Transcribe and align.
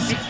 is 0.00 0.29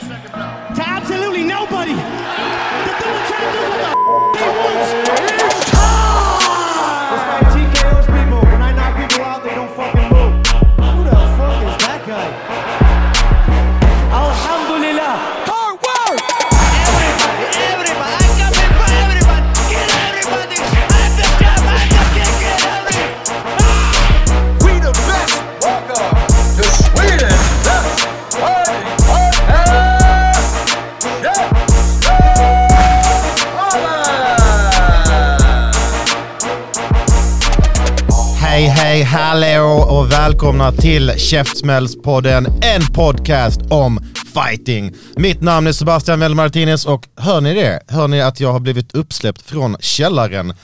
välkomna 40.25 40.73
till 40.73 41.13
Käftsmällspodden, 41.17 42.47
en 42.47 42.95
podcast 42.95 43.61
om 43.71 44.01
fighting. 44.35 44.95
Mitt 45.17 45.41
namn 45.41 45.67
är 45.67 45.73
Sebastian 45.73 46.37
Martinez 46.37 46.87
och 46.87 47.09
hör 47.17 47.41
ni 47.41 47.55
det? 47.55 47.81
Hör 47.89 48.09
ni 48.09 48.21
att 48.21 48.41
jag 48.41 48.53
har 48.53 48.61
blivit 48.61 48.95
uppsläppt 48.95 49.43
från 49.43 49.77
källaren? 49.81 50.55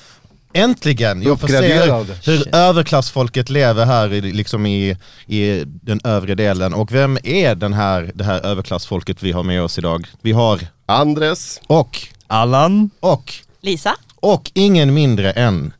Äntligen! 0.52 1.22
Jag 1.22 1.40
får 1.40 1.48
se 1.48 1.74
hur, 1.74 2.26
hur 2.30 2.54
överklassfolket 2.54 3.50
lever 3.50 3.86
här 3.86 4.12
i, 4.12 4.20
liksom 4.20 4.66
i, 4.66 4.96
i 5.26 5.64
den 5.64 6.00
övre 6.04 6.34
delen. 6.34 6.74
Och 6.74 6.92
vem 6.92 7.18
är 7.24 7.54
den 7.54 7.72
här, 7.72 8.10
det 8.14 8.24
här 8.24 8.46
överklassfolket 8.46 9.22
vi 9.22 9.32
har 9.32 9.42
med 9.42 9.62
oss 9.62 9.78
idag? 9.78 10.06
Vi 10.22 10.32
har 10.32 10.60
Andres. 10.86 11.60
och, 11.66 11.98
Allan. 12.26 12.90
och 13.00 13.34
Lisa? 13.60 13.96
och 14.16 14.50
ingen 14.54 14.94
mindre 14.94 15.32
än 15.32 15.72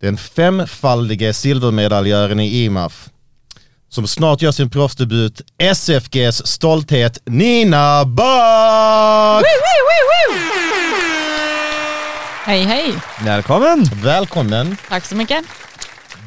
den 0.00 0.16
femfaldige 0.16 1.32
silvermedaljören 1.32 2.40
i 2.40 2.64
IMAF 2.64 3.08
som 3.88 4.06
snart 4.06 4.42
gör 4.42 4.52
sin 4.52 4.70
proffsdebut, 4.70 5.40
SFGs 5.58 6.46
stolthet 6.46 7.18
Nina 7.24 8.04
Bak! 8.04 9.44
Hej 12.44 12.62
hej! 12.62 12.94
Välkommen! 13.24 13.84
Välkommen! 14.02 14.76
Tack 14.88 15.04
så 15.04 15.16
mycket. 15.16 15.44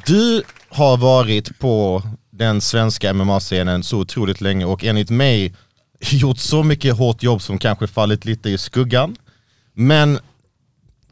Du 0.05 0.43
har 0.69 0.97
varit 0.97 1.59
på 1.59 2.03
den 2.31 2.61
svenska 2.61 3.13
MMA-scenen 3.13 3.83
så 3.83 3.97
otroligt 3.97 4.41
länge 4.41 4.65
och 4.65 4.83
enligt 4.83 5.09
mig 5.09 5.53
gjort 5.99 6.37
så 6.37 6.63
mycket 6.63 6.97
hårt 6.97 7.23
jobb 7.23 7.41
som 7.41 7.57
kanske 7.57 7.87
fallit 7.87 8.25
lite 8.25 8.49
i 8.49 8.57
skuggan. 8.57 9.15
Men 9.73 10.19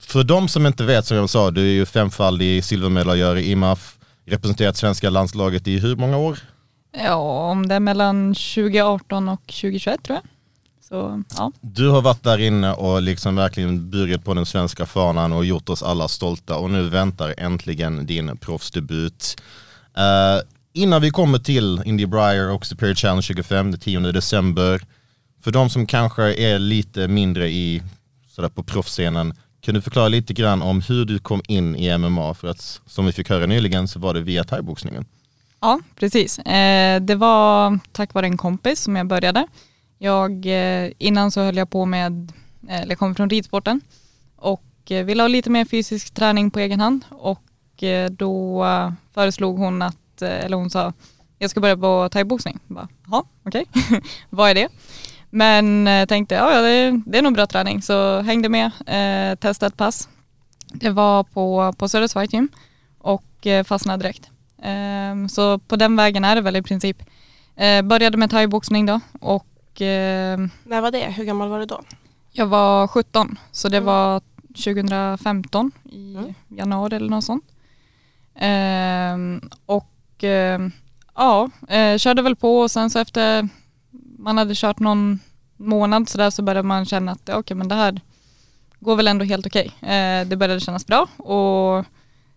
för 0.09 0.23
de 0.23 0.47
som 0.47 0.65
inte 0.65 0.83
vet, 0.83 1.05
som 1.05 1.17
jag 1.17 1.29
sa, 1.29 1.51
du 1.51 1.61
är 1.61 1.73
ju 1.73 1.85
femfaldig 1.85 2.63
silvermedaljör 2.63 3.35
i 3.35 3.51
IMAF, 3.51 3.97
representerat 4.25 4.77
svenska 4.77 5.09
landslaget 5.09 5.67
i 5.67 5.79
hur 5.79 5.95
många 5.95 6.17
år? 6.17 6.39
Ja, 6.91 7.15
om 7.51 7.67
det 7.67 7.75
är 7.75 7.79
mellan 7.79 8.33
2018 8.33 9.29
och 9.29 9.41
2021 9.41 10.03
tror 10.03 10.15
jag. 10.15 10.23
Så 10.89 11.23
ja, 11.37 11.51
Du 11.61 11.89
har 11.89 12.01
varit 12.01 12.23
där 12.23 12.37
inne 12.37 12.73
och 12.73 13.01
liksom 13.01 13.35
verkligen 13.35 13.89
burit 13.89 14.25
på 14.25 14.33
den 14.33 14.45
svenska 14.45 14.85
fanan 14.85 15.33
och 15.33 15.45
gjort 15.45 15.69
oss 15.69 15.83
alla 15.83 16.07
stolta 16.07 16.57
och 16.57 16.69
nu 16.69 16.89
väntar 16.89 17.35
äntligen 17.37 18.05
din 18.05 18.37
proffsdebut. 18.37 19.41
Uh, 19.97 20.41
innan 20.73 21.01
vi 21.01 21.09
kommer 21.09 21.39
till 21.39 21.81
Indie 21.85 22.07
Briar 22.07 22.49
och 22.49 22.65
Superior 22.65 22.95
Challenge 22.95 23.21
25, 23.21 23.71
den 23.71 23.79
10 23.79 23.99
december, 23.99 24.81
för 25.43 25.51
de 25.51 25.69
som 25.69 25.85
kanske 25.85 26.33
är 26.33 26.59
lite 26.59 27.07
mindre 27.07 27.49
i, 27.49 27.83
sådär 28.29 28.49
på 28.49 28.63
proffsscenen, 28.63 29.33
kan 29.61 29.75
du 29.75 29.81
förklara 29.81 30.07
lite 30.07 30.33
grann 30.33 30.61
om 30.61 30.81
hur 30.81 31.05
du 31.05 31.19
kom 31.19 31.41
in 31.47 31.75
i 31.75 31.97
MMA? 31.97 32.33
För 32.33 32.47
att 32.47 32.81
som 32.85 33.05
vi 33.05 33.11
fick 33.11 33.29
höra 33.29 33.45
nyligen 33.45 33.87
så 33.87 33.99
var 33.99 34.13
det 34.13 34.21
via 34.21 34.43
thaiboxningen. 34.43 35.05
ja 35.61 35.79
precis. 35.95 36.39
Eh, 36.39 37.01
det 37.01 37.15
var 37.15 37.79
tack 37.91 38.13
vare 38.13 38.25
en 38.25 38.37
kompis 38.37 38.81
som 38.81 38.95
jag 38.95 39.07
började. 39.07 39.47
Jag, 39.97 40.45
eh, 40.45 40.91
innan 40.97 41.31
så 41.31 41.41
höll 41.41 41.57
jag 41.57 41.69
på 41.69 41.85
med, 41.85 42.31
eh, 42.69 42.79
eller 42.79 42.91
jag 42.91 42.99
kom 42.99 43.15
från 43.15 43.29
ridsporten 43.29 43.81
och 44.35 44.63
ville 44.87 45.23
ha 45.23 45.27
lite 45.27 45.49
mer 45.49 45.65
fysisk 45.65 46.13
träning 46.13 46.51
på 46.51 46.59
egen 46.59 46.79
hand 46.79 47.05
och 47.09 47.43
då 48.11 48.65
föreslog 49.13 49.57
hon 49.57 49.81
att, 49.81 50.21
eller 50.21 50.57
hon 50.57 50.69
sa, 50.69 50.93
jag 51.37 51.49
ska 51.49 51.59
börja 51.59 51.77
på 51.77 52.09
thaiboxning. 52.11 52.59
Jaha, 53.07 53.23
okej. 53.43 53.65
Vad 54.29 54.49
är 54.49 54.55
det? 54.55 54.67
Men 55.29 55.87
eh, 55.87 56.05
tänkte, 56.05 56.35
ja, 56.35 56.53
ja 56.55 56.61
det, 56.61 57.01
det 57.05 57.17
är 57.17 57.21
nog 57.21 57.33
bra 57.33 57.45
träning 57.47 57.81
så 57.81 58.21
hängde 58.21 58.49
med, 58.49 58.65
eh, 58.87 59.35
testade 59.35 59.67
ett 59.67 59.77
pass. 59.77 60.09
Det 60.73 60.89
var 60.89 61.23
på, 61.23 61.73
på 61.77 61.89
Söders 61.89 62.13
Fight 62.13 62.33
Gym 62.33 62.49
och 62.97 63.47
eh, 63.47 63.63
fastnade 63.63 64.03
direkt. 64.03 64.29
Eh, 64.61 65.27
så 65.29 65.59
på 65.59 65.75
den 65.75 65.95
vägen 65.95 66.23
är 66.25 66.35
det 66.35 66.41
väl 66.41 66.55
i 66.55 66.61
princip. 66.61 66.97
Eh, 67.55 67.81
började 67.81 68.17
med 68.17 68.29
thaiboxning 68.29 68.85
då 68.85 68.99
och 69.21 69.81
eh, 69.81 70.39
När 70.63 70.81
var 70.81 70.91
det? 70.91 71.05
Hur 71.05 71.23
gammal 71.25 71.49
var 71.49 71.59
du 71.59 71.65
då? 71.65 71.81
jag 72.31 72.45
var 72.45 72.87
17 72.87 73.39
så 73.51 73.69
det 73.69 73.79
var 73.79 74.21
2015 74.47 75.71
i 75.91 76.15
Mm. 76.15 76.33
januari 76.47 76.95
eller 76.95 77.09
något 77.09 77.23
sånt. 77.23 77.43
Ehm, 78.35 79.41
och 79.65 80.23
ehm, 80.23 80.71
ja, 81.15 81.49
eh, 81.67 81.97
körde 81.97 82.21
väl 82.21 82.35
på 82.35 82.59
och 82.59 82.71
sen 82.71 82.89
så 82.89 82.99
efter 82.99 83.49
man 84.19 84.37
hade 84.37 84.55
kört 84.55 84.79
någon 84.79 85.19
månad 85.57 86.09
sådär 86.09 86.29
så 86.29 86.41
började 86.41 86.67
man 86.67 86.85
känna 86.85 87.11
att 87.11 87.29
okej 87.29 87.57
men 87.57 87.67
det 87.67 87.75
här 87.75 88.01
går 88.79 88.95
väl 88.95 89.07
ändå 89.07 89.25
helt 89.25 89.47
okej. 89.47 89.71
Eh, 89.81 90.27
det 90.27 90.37
började 90.37 90.59
kännas 90.59 90.87
bra 90.87 91.07
och 91.17 91.85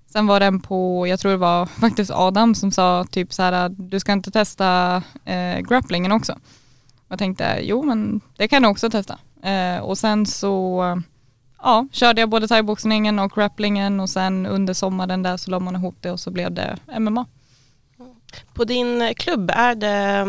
sen 0.06 0.26
var 0.26 0.40
den 0.40 0.60
på, 0.60 1.06
jag 1.06 1.20
tror 1.20 1.32
det 1.32 1.38
var 1.38 1.66
faktiskt 1.80 2.10
Adam 2.10 2.54
som 2.54 2.72
sa 2.72 3.04
typ 3.10 3.32
så 3.32 3.42
här 3.42 3.68
du 3.68 4.00
ska 4.00 4.12
inte 4.12 4.30
testa 4.30 5.02
eh, 5.24 5.58
grapplingen 5.58 6.12
också. 6.12 6.38
Jag 7.08 7.18
tänkte 7.18 7.58
jo 7.62 7.82
men 7.82 8.20
det 8.36 8.48
kan 8.48 8.62
jag 8.62 8.72
också 8.72 8.90
testa. 8.90 9.18
Eh, 9.42 9.78
och 9.78 9.98
sen 9.98 10.26
så 10.26 10.82
ja, 11.62 11.86
körde 11.92 12.20
jag 12.20 12.28
både 12.28 12.48
thaiboxningen 12.48 13.18
och 13.18 13.32
grapplingen 13.32 14.00
och 14.00 14.10
sen 14.10 14.46
under 14.46 14.74
sommaren 14.74 15.22
där 15.22 15.36
så 15.36 15.50
la 15.50 15.58
man 15.58 15.76
ihop 15.76 15.96
det 16.00 16.10
och 16.10 16.20
så 16.20 16.30
blev 16.30 16.52
det 16.52 16.76
MMA. 16.98 17.26
På 18.54 18.64
din 18.64 19.14
klubb, 19.16 19.50
är 19.54 19.74
det 19.74 20.26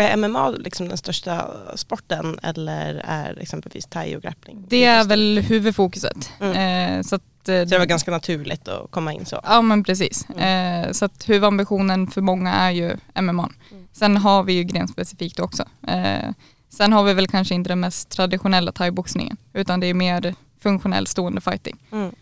är 0.00 0.16
MMA 0.16 0.50
liksom 0.50 0.88
den 0.88 0.98
största 0.98 1.50
sporten 1.76 2.38
eller 2.42 3.02
är 3.04 3.38
exempelvis 3.40 3.86
thai 3.86 4.16
och 4.16 4.22
grappling? 4.22 4.64
Det 4.68 4.84
är 4.84 5.04
väl 5.04 5.38
huvudfokuset. 5.38 6.30
Mm. 6.40 6.98
Eh, 6.98 7.02
så 7.02 7.14
att, 7.14 7.22
eh, 7.22 7.44
Så 7.44 7.64
det 7.64 7.78
var 7.78 7.86
ganska 7.86 8.10
naturligt 8.10 8.68
att 8.68 8.90
komma 8.90 9.12
in 9.12 9.26
så. 9.26 9.40
Ja 9.44 9.62
men 9.62 9.84
precis. 9.84 10.30
Eh, 10.30 10.92
så 10.92 11.04
att 11.04 11.28
huvudambitionen 11.28 12.06
för 12.06 12.20
många 12.20 12.54
är 12.54 12.70
ju 12.70 12.96
MMA. 13.14 13.50
Sen 13.92 14.16
har 14.16 14.42
vi 14.42 14.52
ju 14.52 14.64
grenspecifikt 14.64 15.40
också. 15.40 15.64
Eh, 15.88 16.30
sen 16.68 16.92
har 16.92 17.04
vi 17.04 17.14
väl 17.14 17.28
kanske 17.28 17.54
inte 17.54 17.70
den 17.70 17.80
mest 17.80 18.08
traditionella 18.08 18.72
thaiboxningen 18.72 19.36
utan 19.52 19.80
det 19.80 19.86
är 19.86 19.94
mer 19.94 20.34
funktionell 20.62 21.06
stående 21.06 21.40
fighting. 21.40 21.76
Mm. 21.92 22.14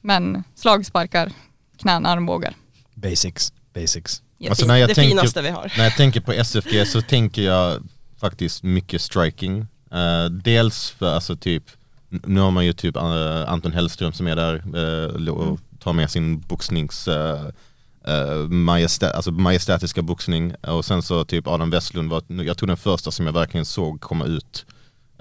Men 0.00 0.44
slag, 0.54 0.86
sparkar, 0.86 1.32
knän, 1.76 2.06
armbågar. 2.06 2.54
Basics, 2.94 3.52
basics. 3.74 4.22
Alltså, 4.48 4.66
när 4.66 4.76
jag 4.76 4.88
det 4.88 4.94
tänker- 4.94 5.10
finaste 5.10 5.42
vi 5.42 5.48
har. 5.48 5.72
När 5.76 5.84
jag 5.84 5.96
tänker 5.96 6.20
på 6.20 6.32
SFG 6.32 6.86
så 6.86 7.02
tänker 7.02 7.42
jag 7.42 7.82
faktiskt 8.20 8.62
mycket 8.62 9.00
striking. 9.02 9.66
Eh, 9.92 10.24
dels 10.24 10.90
för 10.90 11.14
alltså 11.14 11.36
typ, 11.36 11.64
nu 12.08 12.40
har 12.40 12.50
man 12.50 12.66
ju 12.66 12.72
typ 12.72 12.96
eh, 12.96 13.52
Anton 13.52 13.72
Hellström 13.72 14.12
som 14.12 14.26
är 14.26 14.36
där 14.36 14.54
eh, 14.54 15.28
och 15.28 15.58
tar 15.78 15.92
med 15.92 16.10
sin 16.10 16.40
boxnings 16.40 17.08
uh, 17.08 18.48
majestät, 18.48 19.14
alltså 19.14 19.30
majestätiska 19.30 20.02
boxning 20.02 20.54
och 20.54 20.84
sen 20.84 21.02
så 21.02 21.24
typ 21.24 21.46
Adam 21.46 21.70
Westlund 21.70 22.10
var, 22.10 22.22
jag 22.28 22.58
tror 22.58 22.66
den 22.66 22.76
första 22.76 23.10
som 23.10 23.26
jag 23.26 23.32
verkligen 23.32 23.64
såg 23.64 24.00
komma 24.00 24.24
ut 24.24 24.66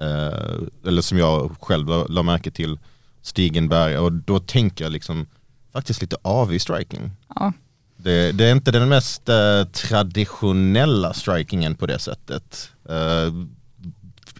eh, 0.01 0.87
eller 0.87 1.01
som 1.01 1.17
jag 1.17 1.55
själv 1.61 1.87
la, 1.87 2.05
la 2.09 2.23
märke 2.23 2.51
till 2.51 2.79
Stigenberg 3.21 3.97
och 3.97 4.11
då 4.11 4.39
tänker 4.39 4.85
jag 4.85 4.91
liksom 4.91 5.27
faktiskt 5.73 6.01
lite 6.01 6.17
av 6.21 6.53
i 6.53 6.59
striking. 6.59 7.11
Ja. 7.35 7.53
Det, 8.03 8.31
det 8.31 8.45
är 8.45 8.51
inte 8.51 8.71
den 8.71 8.89
mest 8.89 9.29
eh, 9.29 9.63
traditionella 9.63 11.13
strikingen 11.13 11.75
på 11.75 11.85
det 11.85 11.99
sättet. 11.99 12.71
Eh, 12.89 13.33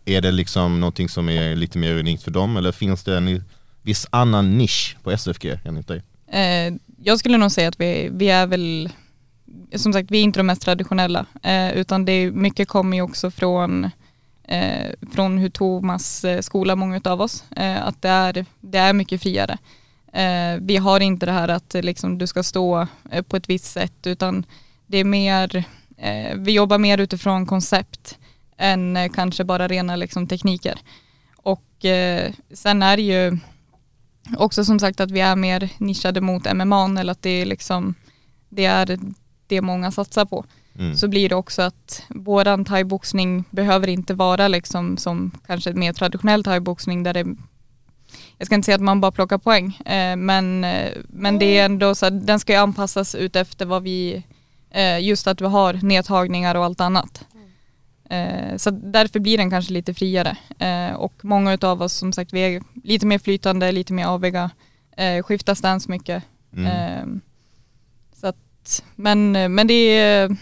är 0.06 0.22
det 0.22 0.32
liksom 0.32 0.80
någonting 0.80 1.10
som 1.10 1.30
är 1.30 1.56
lite 1.56 1.78
mer 1.78 1.94
unikt 1.94 2.24
för 2.24 2.32
dem 2.32 2.58
eller 2.58 2.72
finns 2.72 3.04
det 3.04 3.18
en 3.18 3.44
viss 3.82 4.08
annan 4.10 4.58
nisch 4.58 4.98
på 5.04 5.12
SFG 5.12 5.60
enligt 5.66 5.88
dig? 5.88 6.04
Eh, 6.32 6.74
jag 7.04 7.20
skulle 7.20 7.38
nog 7.38 7.52
säga 7.52 7.68
att 7.68 7.80
vi, 7.80 8.10
vi 8.12 8.30
är 8.30 8.48
väl, 8.48 8.90
som 9.76 9.94
sagt 9.94 10.12
vi 10.12 10.20
är 10.20 10.24
inte 10.24 10.40
de 10.40 10.48
mest 10.48 10.62
traditionella 10.62 11.26
eh, 11.44 11.74
utan 11.74 12.06
det 12.06 12.12
är, 12.12 12.32
mycket 12.32 12.68
kommer 12.68 12.98
ju 12.98 13.04
också 13.04 13.32
från, 13.32 13.90
eh, 14.44 14.92
från 15.12 15.38
hur 15.38 15.50
Thomas 15.50 16.18
skola 16.18 16.42
skolar 16.42 16.76
många 16.76 17.02
av 17.04 17.22
oss. 17.22 17.44
Eh, 17.56 17.88
att 17.88 18.02
det 18.02 18.10
är, 18.10 18.46
det 18.62 18.78
är 18.78 18.94
mycket 18.94 19.22
friare. 19.22 19.58
Eh, 20.14 20.58
vi 20.62 20.78
har 20.78 21.00
inte 21.00 21.26
det 21.26 21.32
här 21.32 21.48
att 21.48 21.76
eh, 21.76 21.82
liksom, 21.82 22.18
du 22.18 22.28
ska 22.28 22.44
stå 22.44 22.88
eh, 23.12 23.22
på 23.22 23.36
ett 23.38 23.50
visst 23.50 23.66
sätt 23.66 24.08
utan 24.08 24.46
det 24.88 24.98
är 24.98 25.04
mer, 25.04 25.64
vi 26.36 26.52
jobbar 26.52 26.78
mer 26.78 26.98
utifrån 26.98 27.46
koncept 27.46 28.18
än 28.58 29.10
kanske 29.14 29.44
bara 29.44 29.68
rena 29.68 29.96
liksom, 29.96 30.28
tekniker. 30.28 30.80
Och 31.38 31.86
sen 32.54 32.84
är 32.84 32.98
det 32.98 33.04
ju 33.04 33.38
också 34.38 34.66
som 34.66 34.80
sagt 34.80 35.00
att 35.00 35.12
vi 35.12 35.20
är 35.20 35.36
mer 35.36 35.70
nischade 35.78 36.22
mot 36.22 36.54
MMA 36.54 37.00
eller 37.00 37.12
att 37.12 37.22
det 37.22 37.30
är 37.30 37.46
liksom 37.46 37.96
det 38.50 38.66
är 38.66 39.00
det 39.48 39.62
många 39.62 39.92
satsar 39.92 40.26
på. 40.26 40.46
Mm. 40.80 40.96
Så 40.96 41.08
blir 41.08 41.30
det 41.30 41.36
också 41.36 41.62
att 41.62 42.04
våran 42.10 42.66
thaiboxning 42.66 43.44
behöver 43.50 43.88
inte 43.88 44.14
vara 44.14 44.48
liksom 44.48 44.98
som 44.98 45.32
kanske 45.48 45.74
mer 45.74 45.94
traditionell 45.94 46.44
thaiboxning 46.44 47.04
där 47.04 47.14
det 47.14 47.36
jag 48.40 48.46
ska 48.46 48.56
inte 48.56 48.66
säga 48.66 48.76
att 48.76 48.82
man 48.82 49.02
bara 49.02 49.12
plockar 49.12 49.38
poäng, 49.38 49.78
eh, 49.86 50.16
men, 50.16 50.64
eh, 50.64 50.92
men 51.08 51.40
det 51.40 51.58
är 51.58 51.66
ändå 51.66 51.96
så 51.96 52.06
att 52.06 52.28
den 52.28 52.40
ska 52.40 52.54
ju 52.54 52.60
anpassas 52.60 53.16
ut 53.16 53.36
efter 53.36 53.66
vad 53.66 53.84
vi, 53.84 54.24
eh, 54.70 55.00
just 55.00 55.28
att 55.28 55.42
vi 55.42 55.46
har 55.46 55.74
nedtagningar 55.74 56.56
och 56.56 56.66
allt 56.66 56.82
annat. 56.82 57.26
Eh, 58.10 58.58
så 58.58 58.72
därför 58.72 59.20
blir 59.20 59.38
den 59.38 59.50
kanske 59.50 59.74
lite 59.74 59.94
friare. 59.94 60.38
Och 60.98 61.14
många 61.22 61.58
av 61.62 61.82
oss 61.82 61.94
som 61.94 62.14
sagt, 62.14 62.34
vi 62.34 62.40
är 62.40 62.64
lite 62.84 63.06
mer 63.06 63.20
flytande, 63.20 63.72
lite 63.72 63.94
mer 63.94 64.06
aviga, 64.06 64.50
skiftar 65.24 65.56
stance 65.56 65.92
mycket. 65.92 66.24
Mm. 66.54 67.22
Så 68.14 68.28
att, 68.28 68.84
men, 68.96 69.32
men 69.32 69.68
det 69.68 69.74
är, 69.74 70.38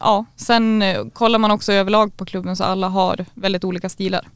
ja, 0.00 0.24
sen 0.36 0.84
kollar 1.12 1.38
man 1.38 1.50
också 1.50 1.72
överlag 1.72 2.16
på 2.16 2.24
klubben 2.24 2.56
så 2.56 2.64
alla 2.64 2.88
har 2.88 3.24
väldigt 3.34 3.64
olika 3.64 3.88
stilar. 3.88 4.28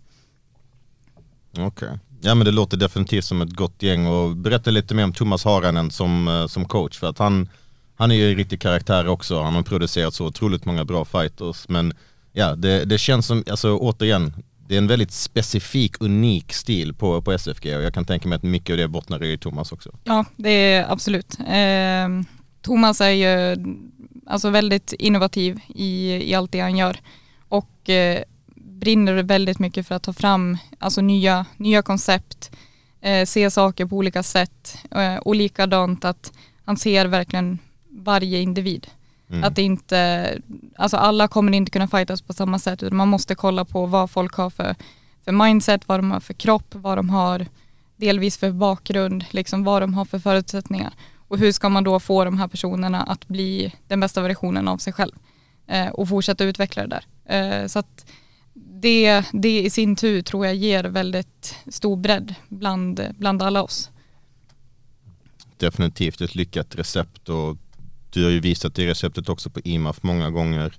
Okej. 1.59 1.99
Ja 2.24 2.34
men 2.34 2.44
det 2.44 2.50
låter 2.50 2.76
definitivt 2.76 3.24
som 3.24 3.42
ett 3.42 3.52
gott 3.52 3.82
gäng. 3.82 4.06
Och 4.06 4.36
berätta 4.36 4.70
lite 4.70 4.94
mer 4.94 5.04
om 5.04 5.12
Thomas 5.12 5.44
Haranen 5.44 5.90
som, 5.90 6.28
eh, 6.28 6.46
som 6.46 6.64
coach 6.64 6.98
för 6.98 7.08
att 7.08 7.19
han, 7.19 7.48
han 7.94 8.10
är 8.10 8.14
ju 8.14 8.30
en 8.30 8.36
riktig 8.36 8.60
karaktär 8.60 9.08
också, 9.08 9.42
han 9.42 9.54
har 9.54 9.62
producerat 9.62 10.14
så 10.14 10.26
otroligt 10.26 10.64
många 10.64 10.84
bra 10.84 11.04
fighters. 11.04 11.69
Men 11.69 11.94
ja 12.32 12.54
det, 12.54 12.84
det 12.84 12.98
känns 12.98 13.26
som, 13.26 13.44
alltså 13.50 13.76
återigen, 13.76 14.32
det 14.69 14.74
är 14.74 14.78
en 14.78 14.86
väldigt 14.86 15.12
specifik, 15.12 16.00
unik 16.00 16.52
stil 16.52 16.94
på, 16.94 17.22
på 17.22 17.32
SFG 17.32 17.76
och 17.76 17.82
jag 17.82 17.94
kan 17.94 18.04
tänka 18.04 18.28
mig 18.28 18.36
att 18.36 18.42
mycket 18.42 18.72
av 18.72 18.76
det 18.76 18.88
bottnar 18.88 19.25
i 19.25 19.38
Thomas 19.38 19.72
också. 19.72 19.90
Ja, 20.04 20.25
det 20.36 20.50
är 20.50 20.92
absolut. 20.92 21.38
Eh, 21.40 22.08
Thomas 22.62 23.00
är 23.00 23.10
ju 23.10 23.56
alltså 24.26 24.50
väldigt 24.50 24.92
innovativ 24.92 25.60
i, 25.75 26.12
i 26.30 26.34
allt 26.34 26.52
det 26.52 26.60
han 26.60 26.76
gör. 26.76 27.00
Och 27.48 27.90
eh, 27.90 28.22
brinner 28.82 29.23
väldigt 29.23 29.58
mycket 29.58 29.87
för 29.87 29.94
att 29.94 30.02
ta 30.02 30.12
fram 30.12 30.58
alltså 30.79 31.00
nya, 31.00 31.46
nya 31.56 31.82
koncept, 31.82 32.50
eh, 33.00 33.25
se 33.26 33.50
saker 33.50 33.87
på 33.87 33.96
olika 33.96 34.23
sätt 34.23 34.79
eh, 34.90 35.17
och 35.17 35.34
likadant 35.34 36.05
att 36.05 36.32
han 36.64 36.76
ser 36.76 37.06
verkligen 37.06 37.58
varje 37.90 38.40
individ. 38.40 38.87
Mm. 39.31 39.44
Att 39.44 39.58
inte, 39.58 40.38
alltså 40.76 40.96
alla 40.96 41.29
kommer 41.29 41.52
inte 41.52 41.70
kunna 41.70 41.88
fightas 41.88 42.23
på 42.23 42.32
samma 42.32 42.58
sätt 42.58 42.82
utan 42.82 42.96
man 42.96 43.08
måste 43.08 43.34
kolla 43.34 43.64
på 43.64 43.87
vad 43.87 44.11
folk 44.11 44.34
har 44.34 44.50
för, 44.50 44.75
för 45.25 45.32
mindset, 45.32 45.88
vad 45.88 45.99
de 45.99 46.11
har 46.11 46.20
för 46.20 46.35
kropp, 46.35 46.75
vad 46.75 46.99
de 46.99 47.11
har 47.11 47.46
delvis 47.96 48.38
för 48.38 48.50
bakgrund, 48.50 49.25
liksom 49.31 49.64
vad 49.64 49.82
de 49.82 49.94
har 49.94 50.05
för 50.05 50.19
förutsättningar. 50.19 50.93
Och 51.28 51.38
hur 51.38 51.52
ska 51.52 51.69
man 51.69 51.85
då 51.85 52.00
få 52.00 52.25
de 52.25 52.38
här 52.38 52.49
personerna 52.49 53.02
att 53.02 53.28
bli 53.28 53.75
den 53.88 54.00
bästa 54.00 54.20
versionen 54.20 54.69
av 54.69 54.78
sig 54.78 54.93
själv 54.93 55.12
eh, 55.67 55.88
och 55.88 56.08
fortsätta 56.08 56.44
utveckla 56.44 56.87
det 56.87 56.88
där. 56.88 57.05
Eh, 57.37 57.67
så 57.67 57.78
att 57.78 58.06
det, 58.82 59.25
det 59.32 59.62
i 59.62 59.70
sin 59.70 59.96
tur 59.96 60.23
tror 60.23 60.46
jag 60.46 60.55
ger 60.55 60.84
väldigt 60.84 61.55
stor 61.70 61.96
bredd 61.96 62.34
bland, 62.49 63.00
bland 63.19 63.43
alla 63.43 63.62
oss. 63.62 63.90
Definitivt 65.56 66.20
ett 66.20 66.34
lyckat 66.34 66.75
recept 66.75 67.29
och 67.29 67.56
du 68.11 68.25
har 68.25 68.31
ju 68.31 68.40
visat 68.40 68.75
det 68.75 68.87
receptet 68.87 69.29
också 69.29 69.50
på 69.50 69.61
IMAF 69.64 70.02
många 70.02 70.31
gånger. 70.31 70.75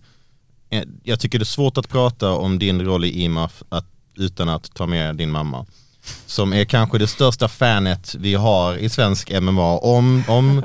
Eh, 0.69 0.83
jag 1.03 1.19
tycker 1.19 1.39
det 1.39 1.43
är 1.43 1.45
svårt 1.45 1.77
att 1.77 1.89
prata 1.89 2.31
om 2.31 2.59
din 2.59 2.81
roll 2.85 3.05
i 3.05 3.23
IMAF 3.23 3.63
att, 3.69 3.87
utan 4.15 4.49
att 4.49 4.73
ta 4.73 4.87
med 4.87 5.15
din 5.15 5.31
mamma. 5.31 5.65
Som 6.25 6.53
är 6.53 6.65
kanske 6.65 6.97
det 6.97 7.07
största 7.07 7.47
fanet 7.47 8.15
vi 8.15 8.33
har 8.33 8.75
i 8.75 8.89
svensk 8.89 9.41
MMA. 9.41 9.77
Om, 9.77 10.23
om, 10.27 10.63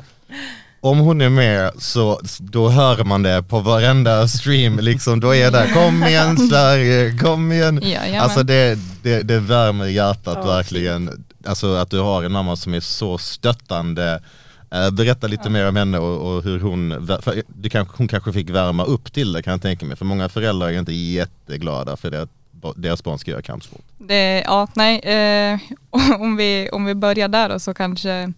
om 0.80 0.98
hon 0.98 1.20
är 1.20 1.28
med 1.28 1.70
så 1.78 2.20
då 2.38 2.68
hör 2.68 3.04
man 3.04 3.22
det 3.22 3.42
på 3.42 3.60
varenda 3.60 4.28
stream. 4.28 4.78
Liksom, 4.78 5.20
då 5.20 5.34
är 5.34 5.50
det 5.50 5.70
kom 5.74 6.04
igen 6.04 6.48
Sverige, 6.48 7.18
kom 7.18 7.52
igen. 7.52 7.80
Jajamän. 7.82 8.20
Alltså 8.20 8.42
det, 8.42 8.78
det, 9.02 9.22
det 9.22 9.38
värmer 9.38 9.86
hjärtat 9.86 10.38
Ja, 10.40 10.46
verkligen. 10.46 11.24
Alltså 11.46 11.74
att 11.74 11.90
du 11.90 12.00
har 12.00 12.22
en 12.22 12.32
mamma 12.32 12.56
som 12.56 12.74
är 12.74 12.80
så 12.80 13.18
stöttande. 13.18 14.22
Eh, 14.70 14.90
Berätta 14.90 15.26
lite 15.26 15.50
mer 15.50 15.68
om 15.68 15.76
henne 15.76 15.98
och, 15.98 16.36
och 16.36 16.42
hur 16.42 16.60
hon, 16.60 17.06
för 17.22 17.42
du 17.48 17.70
kanske, 17.70 17.94
hon 17.96 18.08
kanske 18.08 18.32
fick 18.32 18.50
värma 18.50 18.84
upp 18.84 19.12
till 19.12 19.32
det 19.32 19.42
kan 19.42 19.50
jag 19.50 19.62
tänka 19.62 19.86
mig. 19.86 19.96
För 19.96 20.04
många 20.04 20.28
föräldrar 20.28 20.68
är 20.68 20.78
inte 20.78 20.92
jätteglada 20.92 21.96
för 21.96 22.10
det, 22.10 22.22
att 22.22 22.30
deras 22.76 23.04
barn 23.04 23.18
ska 23.18 23.30
göra 23.30 23.42
kampsport. 23.42 23.84
Det, 23.98 24.42
ja, 24.46 24.68
nej, 24.74 24.98
eh, 24.98 25.58
om, 26.20 26.36
vi, 26.36 26.68
om 26.72 26.84
vi 26.84 26.94
börjar 26.94 27.28
där 27.28 27.48
då, 27.48 27.58
så 27.58 27.74
kanske 27.74 28.32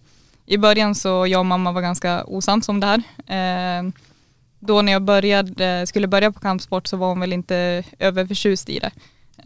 i 0.45 0.57
början 0.57 0.95
så 0.95 1.27
jag 1.27 1.39
och 1.39 1.45
mamma 1.45 1.71
var 1.71 1.81
ganska 1.81 2.23
osams 2.23 2.69
om 2.69 2.79
det 2.79 2.87
här. 2.87 3.03
Eh, 3.27 3.91
då 4.59 4.81
när 4.81 4.91
jag 4.91 5.01
började, 5.01 5.87
skulle 5.87 6.07
börja 6.07 6.31
på 6.31 6.39
kampsport 6.39 6.87
så 6.87 6.97
var 6.97 7.07
hon 7.07 7.19
väl 7.19 7.33
inte 7.33 7.83
överförtjust 7.99 8.69
i 8.69 8.79
det. 8.79 8.91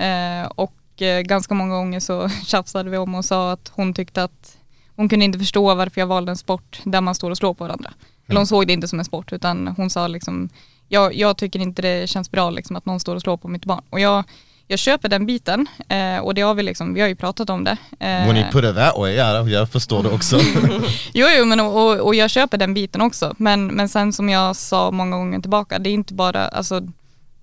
Eh, 0.05 0.45
och 0.45 1.01
eh, 1.01 1.21
ganska 1.21 1.53
många 1.53 1.75
gånger 1.75 1.99
så 1.99 2.29
tjafsade 2.45 2.89
vi 2.89 2.97
om 2.97 3.15
och 3.15 3.25
sa 3.25 3.51
att 3.51 3.71
hon 3.75 3.93
tyckte 3.93 4.23
att 4.23 4.57
hon 4.95 5.09
kunde 5.09 5.25
inte 5.25 5.39
förstå 5.39 5.75
varför 5.75 6.01
jag 6.01 6.07
valde 6.07 6.31
en 6.31 6.37
sport 6.37 6.81
där 6.83 7.01
man 7.01 7.15
står 7.15 7.31
och 7.31 7.37
slår 7.37 7.53
på 7.53 7.63
varandra. 7.63 7.93
Eller 8.27 8.39
hon 8.39 8.47
såg 8.47 8.67
det 8.67 8.73
inte 8.73 8.87
som 8.87 8.99
en 8.99 9.05
sport 9.05 9.33
utan 9.33 9.67
hon 9.67 9.89
sa 9.89 10.07
liksom, 10.07 10.49
jag, 10.87 11.13
jag 11.13 11.37
tycker 11.37 11.59
inte 11.59 11.81
det 11.81 12.09
känns 12.09 12.31
bra 12.31 12.49
liksom 12.49 12.75
att 12.75 12.85
någon 12.85 12.99
står 12.99 13.15
och 13.15 13.21
slår 13.21 13.37
på 13.37 13.47
mitt 13.47 13.65
barn. 13.65 13.83
Och 13.89 13.99
jag, 13.99 14.23
jag 14.67 14.79
köper 14.79 15.09
den 15.09 15.25
biten 15.25 15.67
eh, 15.89 16.17
och 16.17 16.33
det 16.33 16.41
har 16.41 16.53
vi 16.53 16.63
liksom, 16.63 16.93
vi 16.93 17.01
har 17.01 17.07
ju 17.07 17.15
pratat 17.15 17.49
om 17.49 17.63
det. 17.63 17.77
Eh, 17.99 18.27
When 18.27 18.37
you 18.37 18.51
put 18.51 18.63
it 18.63 18.75
that 18.75 18.97
way, 18.97 19.13
ja, 19.13 19.49
jag 19.49 19.69
förstår 19.69 20.03
det 20.03 20.09
också. 20.09 20.39
Jo, 21.13 21.27
jo 21.37 21.45
men 21.45 21.59
och, 21.59 21.85
och, 21.85 21.99
och 21.99 22.15
jag 22.15 22.29
köper 22.29 22.57
den 22.57 22.73
biten 22.73 23.01
också. 23.01 23.35
Men, 23.37 23.67
men 23.67 23.89
sen 23.89 24.13
som 24.13 24.29
jag 24.29 24.55
sa 24.55 24.91
många 24.91 25.17
gånger 25.17 25.39
tillbaka, 25.39 25.79
det 25.79 25.89
är 25.89 25.93
inte 25.93 26.13
bara, 26.13 26.47
alltså 26.47 26.81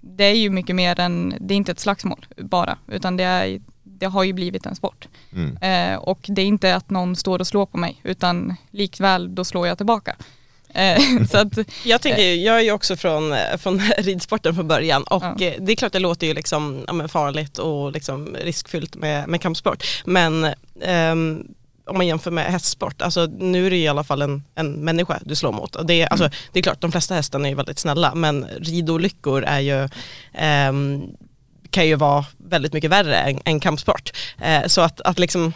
det 0.01 0.25
är 0.25 0.35
ju 0.35 0.51
mycket 0.51 0.77
mer 0.77 1.01
än, 1.01 1.35
det 1.41 1.55
är 1.55 1.57
inte 1.57 1.73
ett 1.73 1.81
slagsmål 1.81 2.27
bara, 2.37 2.79
utan 2.89 3.17
det, 3.17 3.25
är, 3.25 3.61
det 3.83 4.07
har 4.07 4.25
ju 4.25 4.33
blivit 4.33 4.67
en 4.67 4.77
sport. 4.77 5.09
Mm. 5.33 5.57
Eh, 5.57 5.99
och 5.99 6.21
det 6.29 6.43
är 6.43 6.47
inte 6.47 6.77
att 6.77 6.91
någon 6.91 7.17
står 7.17 7.39
och 7.39 7.47
slår 7.47 7.67
på 7.67 7.79
mig, 7.79 8.01
utan 8.03 8.57
likväl 8.71 9.35
då 9.35 9.45
slår 9.45 9.67
jag 9.67 9.77
tillbaka. 9.77 10.17
Eh, 10.75 11.25
så 11.31 11.39
att, 11.39 11.59
Jag 11.85 12.01
tänker, 12.03 12.23
ju- 12.23 12.35
jag 12.43 12.57
är 12.57 12.61
ju 12.63 12.73
också 12.73 12.97
från, 12.97 13.33
eh, 13.33 13.57
från 13.59 13.79
ridsporten 13.99 14.55
från 14.55 14.69
början 14.69 15.03
och 15.03 15.23
Ja. 15.23 15.47
eh, 15.47 15.55
det 15.61 15.73
är 15.73 15.77
klart 15.77 15.93
det 15.93 15.99
låter 15.99 16.27
ju 16.27 16.35
liksom, 16.35 16.85
ja, 16.87 17.09
farligt 17.09 17.59
och 17.59 17.93
liksom 17.93 18.37
riskfyllt 18.45 18.95
med, 18.95 19.29
med 19.29 19.41
kampsport. 19.41 19.85
Men 20.05 20.55
ehm, 20.83 21.47
om 21.87 21.97
man 21.97 22.07
jämför 22.07 22.31
med 22.31 22.45
hästsport, 22.45 23.03
alltså 23.03 23.27
nu 23.39 23.67
är 23.67 23.71
det 23.71 23.77
i 23.77 23.89
alla 23.89 24.05
fall 24.05 24.23
en, 24.23 24.45
en 24.55 24.73
människa 24.73 25.19
du 25.25 25.35
slår 25.35 25.53
mot. 25.53 25.77
Och 25.77 25.87
det, 25.87 26.03
är, 26.03 26.07
alltså, 26.07 26.31
det 26.53 26.59
är 26.59 26.63
klart, 26.63 26.81
de 26.81 26.93
flesta 26.93 27.15
hästarna 27.15 27.47
är 27.47 27.51
ju 27.51 27.57
väldigt 27.57 27.79
snälla 27.79 28.15
men 28.15 28.47
ridolyckor 28.61 29.45
är 29.45 29.61
ju 29.61 29.89
ehm, 30.35 31.03
kan 31.71 31.87
ju 31.87 31.95
vara 31.95 32.25
väldigt 32.37 32.73
mycket 32.73 32.91
värre 32.91 33.17
än, 33.17 33.41
än 33.45 33.61
kampsport. 33.61 34.11
Eh, 34.43 34.67
så 34.67 34.81
att, 34.81 35.01
att 35.01 35.19
liksom 35.19 35.53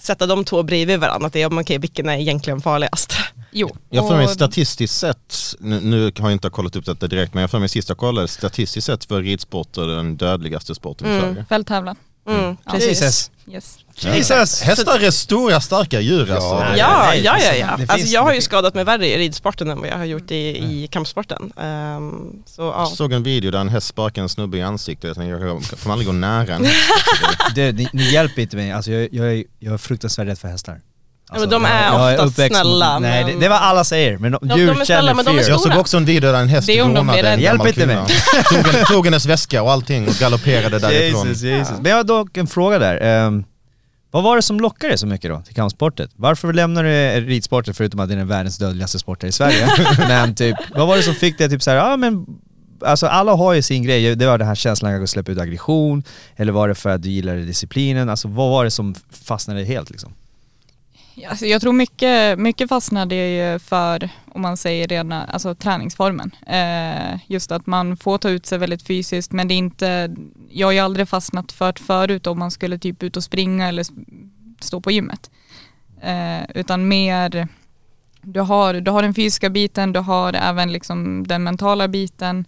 sätta 0.00 0.26
de 0.26 0.44
två 0.44 0.62
bredvid 0.62 1.00
varandra, 1.00 1.26
att 1.26 1.32
det 1.32 1.42
är, 1.42 1.60
okej, 1.60 1.78
vilken 1.78 2.08
är 2.08 2.16
egentligen 2.18 2.60
farligast? 2.60 3.14
jo. 3.50 3.76
Jag 3.90 4.08
får 4.08 4.16
mig 4.16 4.28
statistiskt 4.28 4.94
sett, 4.98 5.54
nu, 5.60 5.80
nu 5.80 6.02
har 6.18 6.28
jag 6.28 6.32
inte 6.32 6.50
kollat 6.50 6.76
upp 6.76 6.84
detta 6.84 7.06
direkt, 7.06 7.34
men 7.34 7.40
jag 7.40 7.50
får 7.50 7.58
mig 7.58 7.68
sist 7.68 7.88
jag 7.88 7.98
kollade, 7.98 8.28
statistiskt 8.28 8.86
sett 8.86 9.04
för 9.04 9.22
ridsport 9.22 9.76
är 9.76 9.86
den 9.86 10.16
dödligaste 10.16 10.74
sporten 10.74 11.06
i 11.06 11.10
Mm. 11.10 11.20
Sverige. 11.22 11.44
Fälttävlan. 11.48 11.96
Mm, 12.28 12.56
Ja. 12.64 12.72
precis. 12.72 12.88
Jesus. 13.02 13.30
Yes. 13.48 13.78
Jesus! 13.96 14.60
Hästar 14.62 15.00
är 15.00 15.10
stora 15.10 15.60
starka 15.60 16.00
djur 16.00 16.20
alltså. 16.20 16.48
Ja. 16.48 16.76
Ja, 16.76 17.02
Nej, 17.06 17.22
ja, 17.24 17.38
ja. 17.38 17.54
ja. 17.54 17.76
det 17.76 17.90
Alltså, 17.92 18.08
jag 18.08 18.22
har 18.22 18.34
ju 18.34 18.40
skadat 18.40 18.74
mig 18.74 18.84
värre 18.84 19.06
i 19.06 19.18
ridsporten 19.18 19.70
än 19.70 19.80
vad 19.80 19.88
jag 19.88 19.96
har 19.98 20.04
gjort 20.04 20.30
i, 20.30 20.34
i 20.36 20.88
kampsporten. 20.90 21.52
Ehm, 21.56 22.42
så, 22.46 22.62
ja. 22.62 22.74
Jag 22.78 22.88
såg 22.88 23.12
en 23.12 23.22
video 23.22 23.50
där 23.50 23.58
en 23.60 23.68
häst 23.68 23.86
sparkade 23.86 24.22
en 24.22 24.28
snubbe 24.28 24.58
i 24.58 24.62
ansiktet, 24.62 25.04
jag 25.08 25.16
tänkte 25.16 25.30
jag 25.30 25.62
kommer 25.82 25.92
aldrig 25.92 26.06
gå 26.06 26.12
nära 26.12 26.54
en 26.54 26.64
häst. 26.64 26.76
Du, 27.54 27.72
ni, 27.72 27.88
ni 27.92 28.12
hjälper 28.12 28.42
inte 28.42 28.56
mig, 28.56 28.72
alltså 28.72 28.90
jag, 28.90 29.08
jag, 29.12 29.32
är, 29.32 29.44
jag 29.58 29.74
är 29.74 29.78
fruktansvärt 29.78 30.26
rädd 30.26 30.38
för 30.38 30.48
hästar. 30.48 30.80
Alltså, 31.32 31.48
men 31.48 31.62
de 31.62 31.64
är 31.64 31.84
jag 31.84 31.94
oftast 31.94 32.32
uppväxt 32.32 32.52
med- 32.52 32.60
snälla, 32.60 32.98
Nej, 32.98 33.24
men- 33.24 33.34
det, 33.34 33.40
det 33.40 33.46
är 33.46 33.50
vad 33.50 33.58
alla 33.58 33.84
säger, 33.84 34.18
men 34.18 34.32
de, 34.32 34.48
de 34.48 34.58
djur 34.58 34.80
är 34.80 34.84
snälla, 34.84 35.14
men 35.14 35.24
de 35.24 35.38
är 35.38 35.42
stora. 35.42 35.54
Jag 35.54 35.60
såg 35.60 35.76
också 35.80 35.96
en 35.96 36.04
video 36.04 36.32
där 36.32 36.40
en 36.40 36.48
häst 36.48 36.68
är 36.68 36.78
de 36.78 36.96
rånade 36.96 37.28
en 37.28 37.40
Hjälp 37.40 37.66
inte 37.66 37.86
mig. 37.86 37.96
Tog, 38.48 38.74
en, 38.74 38.84
tog 38.84 39.04
hennes 39.04 39.26
väska 39.26 39.62
och 39.62 39.72
allting 39.72 40.08
och 40.08 40.14
galopperade 40.14 40.78
därifrån. 40.78 41.28
Jesus, 41.28 41.42
Jesus. 41.42 41.76
Men 41.80 41.90
jag 41.90 41.96
har 41.96 42.04
dock 42.04 42.36
en 42.36 42.46
fråga 42.46 42.78
där. 42.78 43.02
Ehm, 43.02 43.44
vad 44.10 44.22
var 44.22 44.36
det 44.36 44.42
som 44.42 44.60
lockade 44.60 44.90
dig 44.90 44.98
så 44.98 45.06
mycket 45.06 45.30
då 45.30 45.42
till 45.42 45.54
kampsportet? 45.54 46.10
Varför 46.16 46.52
lämnar 46.52 46.84
du 46.84 46.90
ridsporten 47.26 47.74
förutom 47.74 48.00
att 48.00 48.08
det 48.08 48.14
är 48.14 48.18
den 48.18 48.28
världens 48.28 48.58
dödligaste 48.58 48.98
sport 48.98 49.22
här 49.22 49.28
i 49.28 49.32
Sverige? 49.32 49.68
men 49.98 50.34
typ, 50.34 50.56
vad 50.74 50.88
var 50.88 50.96
det 50.96 51.02
som 51.02 51.14
fick 51.14 51.38
dig 51.38 51.48
typ 51.48 51.62
såhär, 51.62 51.76
ja 51.76 51.96
men 51.96 52.26
Alltså 52.84 53.06
alla 53.06 53.34
har 53.34 53.52
ju 53.52 53.62
sin 53.62 53.82
grej, 53.82 54.16
det 54.16 54.26
var 54.26 54.38
den 54.38 54.48
här 54.48 54.54
känslan 54.54 55.02
att 55.02 55.10
släppa 55.10 55.32
ut 55.32 55.38
aggression, 55.38 56.02
eller 56.36 56.52
var 56.52 56.68
det 56.68 56.74
för 56.74 56.90
att 56.90 57.02
du 57.02 57.10
gillade 57.10 57.44
disciplinen? 57.44 58.08
Alltså 58.08 58.28
vad 58.28 58.50
var 58.50 58.64
det 58.64 58.70
som 58.70 58.94
fastnade 59.24 59.64
helt 59.64 59.90
liksom? 59.90 60.12
Alltså 61.28 61.46
jag 61.46 61.60
tror 61.60 61.72
mycket, 61.72 62.38
mycket 62.38 62.68
fastnade 62.68 63.14
ju 63.14 63.58
för, 63.58 64.08
om 64.32 64.42
man 64.42 64.56
säger 64.56 64.88
rena, 64.88 65.24
alltså 65.24 65.54
träningsformen. 65.54 66.30
Eh, 66.46 67.18
just 67.26 67.52
att 67.52 67.66
man 67.66 67.96
får 67.96 68.18
ta 68.18 68.28
ut 68.28 68.46
sig 68.46 68.58
väldigt 68.58 68.86
fysiskt 68.86 69.32
men 69.32 69.48
det 69.48 69.54
är 69.54 69.56
inte, 69.56 70.14
jag 70.50 70.66
har 70.66 70.72
ju 70.72 70.78
aldrig 70.78 71.08
fastnat 71.08 71.52
för 71.52 71.72
förut 71.72 72.26
om 72.26 72.38
man 72.38 72.50
skulle 72.50 72.78
typ 72.78 73.02
ut 73.02 73.16
och 73.16 73.24
springa 73.24 73.68
eller 73.68 73.86
stå 74.60 74.80
på 74.80 74.90
gymmet. 74.90 75.30
Eh, 76.02 76.50
utan 76.54 76.88
mer, 76.88 77.48
du 78.22 78.40
har, 78.40 78.74
du 78.74 78.90
har 78.90 79.02
den 79.02 79.14
fysiska 79.14 79.50
biten, 79.50 79.92
du 79.92 80.00
har 80.00 80.32
även 80.32 80.72
liksom 80.72 81.26
den 81.26 81.42
mentala 81.42 81.88
biten 81.88 82.44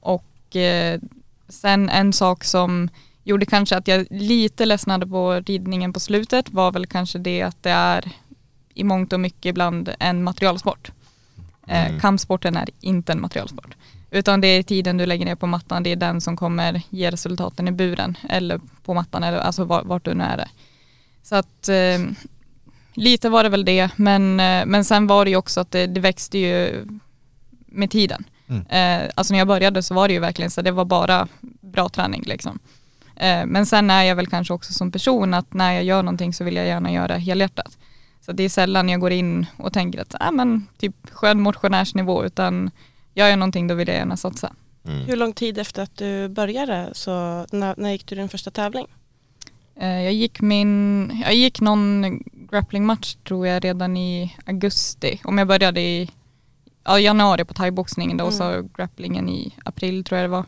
och 0.00 0.56
eh, 0.56 1.00
sen 1.48 1.88
en 1.88 2.12
sak 2.12 2.44
som 2.44 2.88
gjorde 3.28 3.46
kanske 3.46 3.76
att 3.76 3.88
jag 3.88 4.06
lite 4.10 4.66
ledsnade 4.66 5.06
på 5.06 5.32
ridningen 5.46 5.92
på 5.92 6.00
slutet 6.00 6.50
var 6.50 6.72
väl 6.72 6.86
kanske 6.86 7.18
det 7.18 7.42
att 7.42 7.62
det 7.62 7.70
är 7.70 8.12
i 8.74 8.84
mångt 8.84 9.12
och 9.12 9.20
mycket 9.20 9.46
ibland 9.50 9.90
en 9.98 10.24
materialsport. 10.24 10.90
Eh, 11.66 11.98
kampsporten 12.00 12.56
är 12.56 12.68
inte 12.80 13.12
en 13.12 13.20
materialsport. 13.20 13.76
Utan 14.10 14.40
det 14.40 14.46
är 14.48 14.62
tiden 14.62 14.96
du 14.96 15.06
lägger 15.06 15.24
ner 15.26 15.34
på 15.34 15.46
mattan, 15.46 15.82
det 15.82 15.92
är 15.92 15.96
den 15.96 16.20
som 16.20 16.36
kommer 16.36 16.82
ge 16.90 17.10
resultaten 17.10 17.68
i 17.68 17.72
buren 17.72 18.16
eller 18.28 18.60
på 18.84 18.94
mattan 18.94 19.22
eller 19.24 19.38
alltså 19.38 19.64
var- 19.64 19.82
vart 19.84 20.04
du 20.04 20.14
nu 20.14 20.24
är 20.24 20.36
det. 20.36 20.48
Så 21.22 21.34
att 21.36 21.68
eh, 21.68 21.98
lite 22.94 23.28
var 23.28 23.42
det 23.42 23.48
väl 23.48 23.64
det 23.64 23.90
men, 23.96 24.40
eh, 24.40 24.66
men 24.66 24.84
sen 24.84 25.06
var 25.06 25.24
det 25.24 25.30
ju 25.30 25.36
också 25.36 25.60
att 25.60 25.70
det, 25.70 25.86
det 25.86 26.00
växte 26.00 26.38
ju 26.38 26.86
med 27.66 27.90
tiden. 27.90 28.24
Eh, 28.68 29.10
alltså 29.14 29.34
när 29.34 29.38
jag 29.38 29.48
började 29.48 29.82
så 29.82 29.94
var 29.94 30.08
det 30.08 30.14
ju 30.14 30.20
verkligen 30.20 30.50
så 30.50 30.62
det 30.62 30.70
var 30.70 30.84
bara 30.84 31.28
bra 31.60 31.88
träning 31.88 32.22
liksom. 32.26 32.58
Eh, 33.20 33.46
men 33.46 33.66
sen 33.66 33.90
är 33.90 34.02
jag 34.02 34.16
väl 34.16 34.26
kanske 34.26 34.54
också 34.54 34.72
som 34.72 34.92
person 34.92 35.34
att 35.34 35.54
när 35.54 35.72
jag 35.72 35.84
gör 35.84 36.02
någonting 36.02 36.32
så 36.32 36.44
vill 36.44 36.56
jag 36.56 36.66
gärna 36.66 36.92
göra 36.92 37.16
helhjärtat. 37.16 37.78
Så 38.20 38.32
det 38.32 38.42
är 38.42 38.48
sällan 38.48 38.88
jag 38.88 39.00
går 39.00 39.12
in 39.12 39.46
och 39.56 39.72
tänker 39.72 40.00
att 40.00 40.14
äh, 40.14 40.32
men, 40.32 40.66
typ 40.78 40.94
skön 41.10 41.40
motionärsnivå 41.40 42.24
utan 42.24 42.70
gör 43.14 43.28
jag 43.28 43.38
någonting 43.38 43.66
då 43.68 43.74
vill 43.74 43.88
jag 43.88 43.96
gärna 43.96 44.16
satsa. 44.16 44.52
Hur 45.06 45.16
lång 45.16 45.32
tid 45.32 45.58
efter 45.58 45.82
att 45.82 45.96
du 45.96 46.28
började, 46.28 46.90
så 46.92 47.10
när, 47.52 47.74
när 47.76 47.90
gick 47.90 48.06
du 48.06 48.16
din 48.16 48.28
första 48.28 48.50
tävling? 48.50 48.86
Eh, 49.76 50.02
jag 50.02 50.12
gick 50.12 50.40
min, 50.40 51.22
jag 51.24 51.34
gick 51.34 51.60
någon 51.60 52.18
grapplingmatch 52.50 53.14
tror 53.14 53.46
jag 53.46 53.64
redan 53.64 53.96
i 53.96 54.36
augusti. 54.46 55.20
Om 55.24 55.38
jag 55.38 55.48
började 55.48 55.80
i 55.80 56.10
ja, 56.84 57.00
januari 57.00 57.44
på 57.44 57.54
thaiboxningen 57.54 58.16
då 58.16 58.24
och 58.24 58.32
så 58.32 58.68
grapplingen 58.76 59.28
i 59.28 59.54
april 59.64 60.04
tror 60.04 60.20
jag 60.20 60.24
det 60.24 60.32
var. 60.32 60.44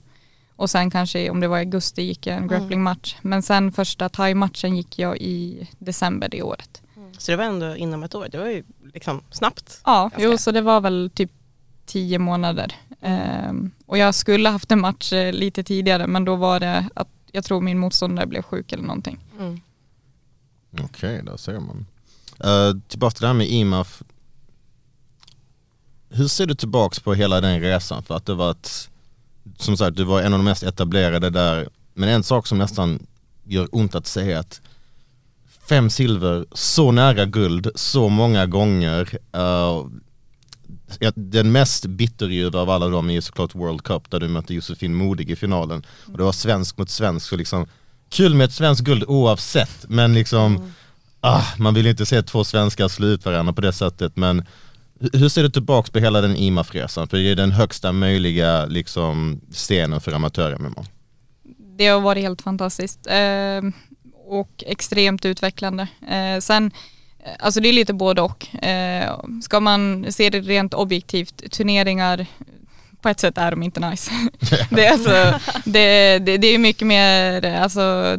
Och 0.61 0.71
sen 0.71 0.91
kanske 0.91 1.31
om 1.31 1.41
det 1.41 1.49
var 1.49 1.59
i 1.59 1.61
augusti 1.61 2.03
gick 2.03 2.27
jag 2.27 2.37
en 2.37 2.49
grapplingmatch. 2.49 3.17
Men 3.23 3.43
sen 3.43 3.73
första 3.73 4.09
thai-matchen 4.09 4.77
gick 4.77 4.99
jag 4.99 5.19
i 5.19 5.69
december 5.79 6.29
det 6.29 6.43
året. 6.43 6.83
Så 7.19 7.31
det 7.33 7.37
var 7.37 7.45
ändå 7.45 7.77
inom 7.77 8.03
ett 8.03 8.15
år, 8.15 8.29
det 8.33 8.39
var 8.39 8.47
ju 8.47 8.65
liksom 8.95 9.23
snabbt. 9.31 9.81
Ja, 9.85 10.03
Ganska. 10.03 10.23
jo, 10.23 10.39
så 10.39 10.51
det 10.51 10.61
var 10.61 10.81
väl 10.81 11.11
typ 11.15 11.31
tio 11.87 12.19
månader. 12.19 12.75
Ehm, 13.01 13.71
och 13.87 13.99
jag 13.99 14.15
skulle 14.15 14.49
haft 14.49 14.73
en 14.73 14.81
match 14.81 15.13
eh, 15.13 15.33
lite 15.33 15.63
tidigare 15.63 16.07
men 16.07 16.25
då 16.25 16.37
var 16.37 16.61
det 16.61 16.89
att 16.95 17.09
jag 17.33 17.45
tror 17.45 17.61
min 17.61 17.79
motståndare 17.79 18.27
blev 18.27 18.43
sjuk 18.43 18.73
eller 18.73 18.85
någonting. 18.85 19.19
Mm. 19.39 19.61
Okej, 20.81 21.23
där 21.23 21.37
ser 21.37 21.61
man. 21.61 21.87
Uh, 22.45 22.81
tillbaka 22.89 23.15
till 23.15 23.23
det 23.23 23.27
här 23.27 23.35
med 23.35 23.49
IMAF. 23.49 24.03
Hur 26.09 26.29
ser 26.29 26.47
du 26.47 26.55
tillbaks 26.55 27.01
på 27.01 27.15
hela 27.15 27.41
den 27.41 27.61
resan? 27.61 28.03
För 28.03 28.17
att 28.17 28.27
det 28.27 28.35
var 28.35 28.51
ett, 28.51 28.91
som 29.59 29.77
sagt, 29.77 29.97
du 29.97 30.05
var 30.05 30.23
en 30.23 30.33
av 30.33 30.39
de 30.39 30.45
mest 30.45 30.63
etablerade 30.63 31.31
där. 31.31 31.69
Men 31.95 32.09
en 32.09 32.23
sak 32.23 32.47
som 32.47 32.59
nästan 32.59 33.07
gör 33.45 33.69
ont 33.73 33.95
att 33.95 34.07
säga 34.07 34.39
att 34.39 34.61
fem 35.69 35.91
silver, 35.91 36.47
så 36.53 36.93
nära 36.93 37.25
guld, 37.25 37.71
så 37.75 38.09
många 38.09 38.47
gånger. 38.47 39.19
Uh, 39.37 39.87
den 41.15 41.53
mest 41.53 41.87
bitterljuva 41.87 42.61
av 42.61 42.71
alla 42.71 42.89
dem 42.89 43.11
är 43.11 43.15
ju 43.15 43.23
såklart 43.23 43.55
World 43.55 43.83
Cup 43.83 44.11
där 44.11 44.21
du 44.21 44.29
mötte 44.29 44.55
Josefin 44.55 44.95
Modig 44.95 45.31
i 45.31 45.37
finalen. 45.37 45.83
Och 46.13 46.19
det 46.19 46.25
var 46.25 46.33
svensk 46.33 46.79
mot 46.79 46.91
svensk 46.91 47.29
så 47.29 47.37
liksom 47.37 47.67
kul 48.09 48.35
med 48.35 48.45
ett 48.45 48.53
svenskt 48.53 48.85
guld 48.85 49.05
oavsett 49.07 49.85
men 49.89 50.15
liksom 50.15 50.73
ah, 51.21 51.45
man 51.59 51.75
vill 51.75 51.87
inte 51.87 52.07
se 52.07 52.23
två 52.23 52.45
svenskar 52.45 52.89
slå 52.89 53.07
ut 53.07 53.25
varandra 53.25 53.53
på 53.53 53.61
det 53.61 53.73
sättet 53.73 54.17
men 54.17 54.47
hur 55.13 55.29
ser 55.29 55.43
du 55.43 55.51
tillbaka 55.51 55.93
på 55.93 55.99
hela 55.99 56.21
den 56.21 56.37
IMAF-resan? 56.37 57.09
För 57.09 57.17
det 57.17 57.31
är 57.31 57.35
den 57.35 57.53
högsta 57.53 57.93
möjliga 57.93 58.67
liksom, 58.67 59.41
scenen 59.53 60.01
för 60.01 60.13
amatör-MMA. 60.13 60.85
det 61.77 61.87
har 61.87 62.01
varit 62.01 62.23
helt 62.23 62.43
fantastiskt 62.43 63.07
eh, 63.07 63.63
och 64.27 64.65
extremt 64.67 65.25
utvecklande. 65.25 65.89
Eh, 66.09 66.41
sen, 66.41 66.71
eh, 67.25 67.33
alltså 67.39 67.61
det 67.61 67.69
är 67.69 67.73
lite 67.73 67.95
både 67.95 68.23
och. 68.23 68.65
Eh, 68.65 69.17
ska 69.43 69.61
man 69.61 70.07
se 70.13 70.31
det 70.31 70.41
rent 70.41 70.75
objektivt, 70.75 71.53
turneringar 71.53 72.27
på 73.03 73.09
ett 73.09 73.21
sätt 73.21 73.39
är 73.39 73.51
de 73.51 73.63
inte 73.63 73.91
nice. 73.91 74.11
det, 74.71 74.87
är 74.87 74.93
alltså, 74.93 75.41
det, 75.65 76.19
det, 76.19 76.39
det 76.39 76.47
är 76.47 76.59
mycket 76.59 76.87
mer, 76.87 77.45
alltså 77.45 78.17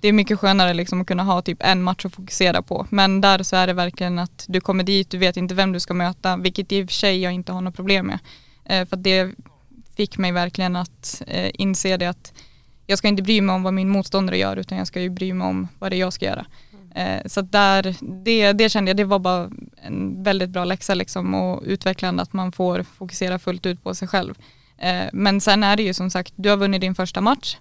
det 0.00 0.08
är 0.08 0.12
mycket 0.12 0.38
skönare 0.38 0.74
liksom 0.74 1.00
att 1.00 1.06
kunna 1.06 1.22
ha 1.22 1.42
typ 1.42 1.58
en 1.60 1.82
match 1.82 2.04
att 2.04 2.14
fokusera 2.14 2.62
på. 2.62 2.86
Men 2.90 3.20
där 3.20 3.42
så 3.42 3.56
är 3.56 3.66
det 3.66 3.72
verkligen 3.72 4.18
att 4.18 4.44
du 4.48 4.60
kommer 4.60 4.84
dit, 4.84 5.10
du 5.10 5.18
vet 5.18 5.36
inte 5.36 5.54
vem 5.54 5.72
du 5.72 5.80
ska 5.80 5.94
möta, 5.94 6.36
vilket 6.36 6.72
i 6.72 6.84
och 6.84 6.88
för 6.88 6.94
sig 6.94 7.20
jag 7.20 7.32
inte 7.32 7.52
har 7.52 7.60
något 7.60 7.76
problem 7.76 8.06
med. 8.06 8.18
Eh, 8.64 8.88
för 8.88 8.96
att 8.96 9.04
det 9.04 9.34
fick 9.96 10.18
mig 10.18 10.32
verkligen 10.32 10.76
att 10.76 11.22
eh, 11.26 11.50
inse 11.54 11.96
det 11.96 12.06
att 12.06 12.32
jag 12.86 12.98
ska 12.98 13.08
inte 13.08 13.22
bry 13.22 13.40
mig 13.40 13.54
om 13.54 13.62
vad 13.62 13.74
min 13.74 13.88
motståndare 13.88 14.38
gör 14.38 14.56
utan 14.56 14.78
jag 14.78 14.86
ska 14.86 15.00
ju 15.00 15.10
bry 15.10 15.32
mig 15.32 15.48
om 15.48 15.68
vad 15.78 15.92
det 15.92 15.96
är 15.96 16.00
jag 16.00 16.12
ska 16.12 16.26
göra. 16.26 16.46
Eh, 16.94 17.26
så 17.26 17.40
att 17.40 17.52
där, 17.52 17.96
det, 18.24 18.52
det 18.52 18.68
kände 18.68 18.88
jag, 18.88 18.96
det 18.96 19.04
var 19.04 19.18
bara 19.18 19.50
en 19.82 20.22
väldigt 20.22 20.50
bra 20.50 20.64
läxa 20.64 20.94
liksom 20.94 21.34
och 21.34 21.62
utvecklande 21.64 22.22
att 22.22 22.32
man 22.32 22.52
får 22.52 22.82
fokusera 22.82 23.38
fullt 23.38 23.66
ut 23.66 23.82
på 23.82 23.94
sig 23.94 24.08
själv. 24.08 24.34
Eh, 24.78 25.04
men 25.12 25.40
sen 25.40 25.62
är 25.62 25.76
det 25.76 25.82
ju 25.82 25.94
som 25.94 26.10
sagt, 26.10 26.32
du 26.36 26.50
har 26.50 26.56
vunnit 26.56 26.80
din 26.80 26.94
första 26.94 27.20
match, 27.20 27.56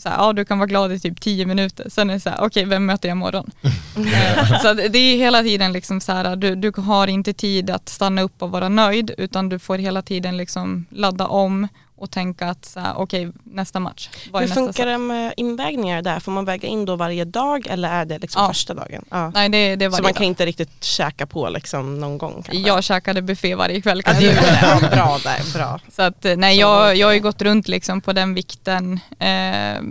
så 0.00 0.08
här, 0.08 0.16
ja 0.16 0.32
du 0.32 0.44
kan 0.44 0.58
vara 0.58 0.66
glad 0.66 0.92
i 0.92 1.00
typ 1.00 1.20
tio 1.20 1.46
minuter, 1.46 1.86
sen 1.88 2.10
är 2.10 2.14
det 2.14 2.20
så 2.20 2.30
här, 2.30 2.40
okej 2.40 2.64
vem 2.64 2.86
möter 2.86 3.08
jag 3.08 3.16
imorgon? 3.16 3.50
Så 4.62 4.68
att 4.68 4.76
det 4.76 4.98
är 4.98 5.16
hela 5.16 5.42
tiden 5.42 5.72
liksom 5.72 6.00
så 6.00 6.12
här, 6.12 6.36
du, 6.36 6.54
du 6.54 6.72
har 6.76 7.06
inte 7.06 7.32
tid 7.32 7.70
att 7.70 7.88
stanna 7.88 8.22
upp 8.22 8.42
och 8.42 8.50
vara 8.50 8.68
nöjd 8.68 9.14
utan 9.18 9.48
du 9.48 9.58
får 9.58 9.78
hela 9.78 10.02
tiden 10.02 10.36
liksom 10.36 10.86
ladda 10.90 11.26
om 11.26 11.68
och 11.98 12.10
tänka 12.10 12.46
att 12.48 12.64
så 12.64 12.80
här, 12.80 12.94
okej 12.98 13.32
nästa 13.44 13.80
match, 13.80 14.08
vad 14.32 14.42
är 14.42 14.46
Hur 14.46 14.48
nästa 14.54 14.64
funkar 14.64 14.86
det 14.86 14.98
med 14.98 15.34
invägningar 15.36 16.02
där? 16.02 16.20
Får 16.20 16.32
man 16.32 16.44
väga 16.44 16.68
in 16.68 16.84
då 16.84 16.96
varje 16.96 17.24
dag 17.24 17.66
eller 17.66 17.88
är 17.88 18.04
det 18.04 18.18
liksom 18.18 18.42
Ja. 18.42 18.48
första 18.48 18.74
dagen? 18.74 19.04
Ja. 19.10 19.30
Nej 19.30 19.48
det, 19.48 19.76
det 19.76 19.88
var 19.88 19.96
Så 19.96 20.02
man 20.02 20.12
kan 20.14 20.26
inte 20.26 20.46
riktigt 20.46 20.84
käka 20.84 21.26
på 21.26 21.48
liksom 21.48 22.00
någon 22.00 22.18
gång 22.18 22.32
kanske? 22.32 22.56
Jag 22.68 22.84
käkade 22.84 23.22
buffé 23.22 23.54
varje 23.54 23.80
kväll 23.80 24.02
ja, 24.06 24.12
det 24.12 24.24
jag 24.24 24.34
är 24.34 24.90
bra 24.96 25.18
där, 25.24 25.52
bra. 25.58 25.80
Så 25.92 26.02
att 26.02 26.24
eh, 26.24 26.36
nej, 26.36 26.56
Så 26.56 26.60
jag, 26.60 26.96
jag 26.96 27.06
har 27.06 27.14
ju 27.14 27.20
gått 27.20 27.42
runt 27.42 27.68
liksom 27.68 28.00
på 28.00 28.12
den 28.12 28.34
vikten 28.34 29.00
eh, 29.18 29.82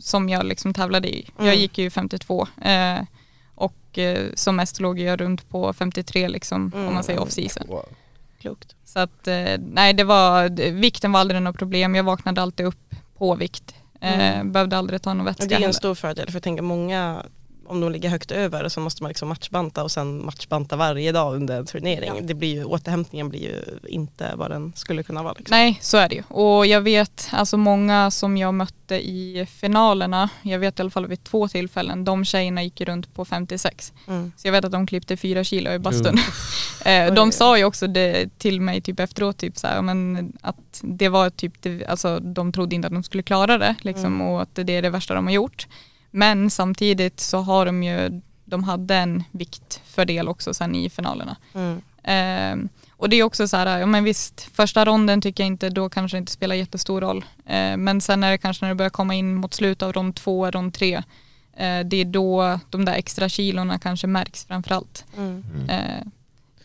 som 0.00 0.28
jag 0.28 0.44
liksom 0.44 0.74
tävlade 0.74 1.08
i. 1.08 1.30
Jag 1.36 1.46
Mm. 1.46 1.58
gick 1.58 1.78
ju 1.78 1.90
52 1.90 2.46
eh, 2.64 2.98
och 3.54 3.98
eh, 3.98 4.26
som 4.34 4.56
mest 4.56 4.80
låg 4.80 4.98
jag 5.00 5.20
runt 5.20 5.48
på 5.48 5.72
53 5.72 6.28
liksom 6.28 6.72
om 6.74 6.94
man 6.94 7.04
säger 7.04 7.20
off 7.20 7.30
season. 7.30 7.66
Klokt. 8.42 8.76
Så 8.84 8.98
att 8.98 9.28
eh, 9.28 9.58
nej, 9.58 9.94
det 9.94 10.04
var, 10.04 10.48
vikten 10.70 11.12
var 11.12 11.20
aldrig 11.20 11.42
något 11.42 11.58
problem. 11.58 11.94
Jag 11.94 12.04
vaknade 12.04 12.42
alltid 12.42 12.66
upp 12.66 12.94
på 13.18 13.34
vikt. 13.34 13.74
Eh, 14.00 14.44
Behövde 14.44 14.76
aldrig 14.76 15.02
ta 15.02 15.14
någon 15.14 15.26
vätska 15.26 15.46
det 15.46 15.54
är 15.54 15.66
en 15.66 15.74
stor 15.74 15.94
fördel 15.94 16.26
för 16.26 16.34
jag 16.34 16.42
tänker 16.42 16.62
många 16.62 17.22
om 17.72 17.80
de 17.80 17.92
ligger 17.92 18.08
högt 18.08 18.30
över 18.30 18.68
så 18.68 18.80
måste 18.80 19.02
man 19.02 19.08
liksom 19.08 19.28
matchbanta 19.28 19.82
och 19.82 19.90
sen 19.90 20.24
matchbanta 20.24 20.76
varje 20.76 21.12
dag 21.12 21.34
under 21.34 21.58
en 21.58 21.66
turnering. 21.66 22.26
Det 22.26 22.34
blir 22.34 22.54
ju, 22.54 22.64
återhämtningen 22.64 23.28
blir 23.28 23.40
ju 23.40 23.62
inte 23.88 24.32
vad 24.36 24.50
den 24.50 24.72
skulle 24.76 25.02
kunna 25.02 25.22
vara. 25.22 25.34
Liksom. 25.38 25.56
Nej, 25.56 25.78
så 25.80 25.96
är 25.96 26.08
det 26.08 26.14
ju. 26.14 26.22
Och 26.28 26.66
jag 26.66 26.80
vet, 26.80 27.28
alltså 27.32 27.56
många 27.56 28.10
som 28.10 28.36
jag 28.36 28.54
mötte 28.54 28.94
i 28.94 29.46
finalerna, 29.50 30.28
jag 30.42 30.58
vet 30.58 30.78
i 30.78 30.82
alla 30.82 30.90
fall 30.90 31.06
vid 31.06 31.24
två 31.24 31.48
tillfällen, 31.48 32.04
de 32.04 32.24
tjejerna 32.24 32.62
gick 32.62 32.80
runt 32.80 33.14
på 33.14 33.24
56. 33.24 33.92
Mm. 34.08 34.32
Så 34.36 34.48
jag 34.48 34.52
vet 34.52 34.64
att 34.64 34.72
de 34.72 34.86
klippte 34.86 35.16
fyra 35.16 35.44
kilo 35.44 35.70
i 35.70 35.78
bastun. 35.78 36.18
Eh, 36.84 37.14
de 37.14 37.32
sa 37.32 37.58
ju 37.58 37.64
också 37.64 37.86
det 37.86 38.38
till 38.38 38.60
mig 38.60 38.80
typ 38.80 39.00
efteråt, 39.00 39.38
typ 39.38 39.58
så 39.58 39.66
här, 39.66 39.82
men 39.82 40.32
att 40.40 40.80
det 40.82 41.08
var 41.08 41.30
typ, 41.30 41.52
alltså 41.88 42.20
de 42.20 42.52
trodde 42.52 42.74
inte 42.74 42.86
att 42.86 42.94
de 42.94 43.02
skulle 43.02 43.22
klara 43.22 43.58
det 43.58 43.74
liksom, 43.80 44.20
och 44.20 44.42
att 44.42 44.54
det 44.54 44.72
är 44.72 44.82
det 44.82 44.90
värsta 44.90 45.14
de 45.14 45.26
har 45.26 45.32
gjort. 45.32 45.66
Men 46.14 46.50
samtidigt 46.50 47.20
så 47.20 47.38
har 47.38 47.66
de 47.66 47.82
ju, 47.82 48.20
de 48.44 48.64
hade 48.64 48.94
en 48.94 49.24
viktfördel 49.30 50.28
också 50.28 50.54
sen 50.54 50.74
i 50.74 50.90
finalerna. 50.90 51.36
Mm. 51.54 51.82
Eh, 52.02 52.70
och 52.90 53.08
det 53.08 53.16
är 53.16 53.22
också 53.22 53.48
så 53.48 53.56
här, 53.56 53.78
ja 53.78 53.86
men 53.86 54.04
visst, 54.04 54.40
första 54.40 54.84
ronden 54.84 55.20
tycker 55.20 55.42
jag 55.42 55.46
inte, 55.46 55.70
då 55.70 55.88
kanske 55.88 56.16
det 56.16 56.18
inte 56.18 56.32
spelar 56.32 56.54
jättestor 56.54 57.00
roll. 57.00 57.24
Eh, 57.46 57.76
men 57.76 58.00
sen 58.00 58.24
är 58.24 58.30
det 58.30 58.38
kanske 58.38 58.64
när 58.64 58.68
det 58.68 58.74
börjar 58.74 58.90
komma 58.90 59.14
in 59.14 59.34
mot 59.34 59.54
slutet 59.54 59.82
av 59.82 59.92
rond 59.92 60.14
två, 60.14 60.50
rond 60.50 60.74
tre, 60.74 60.94
eh, 61.56 61.80
det 61.84 61.96
är 61.96 62.04
då 62.04 62.60
de 62.70 62.84
där 62.84 62.94
extra 62.94 63.28
kilorna 63.28 63.78
kanske 63.78 64.06
märks 64.06 64.44
framförallt. 64.44 65.04
Mm. 65.16 65.44
Eh, 65.68 66.06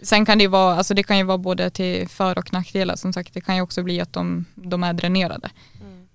sen 0.02 0.26
kan 0.26 0.38
det 0.38 0.42
ju 0.42 0.50
vara, 0.50 0.76
alltså 0.76 0.94
det 0.94 1.04
kan 1.04 1.18
ju 1.18 1.24
vara 1.24 1.38
både 1.38 1.70
till 1.70 2.08
för 2.08 2.38
och 2.38 2.54
nackdelar 2.54 2.96
som 2.96 3.14
sagt, 3.14 3.34
det 3.34 3.42
kan 3.42 3.56
ju 3.56 3.62
också 3.62 3.84
bli 3.84 4.02
att 4.02 4.14
de, 4.14 4.46
de 4.56 4.84
är 4.84 4.94
dränerade. 4.94 5.50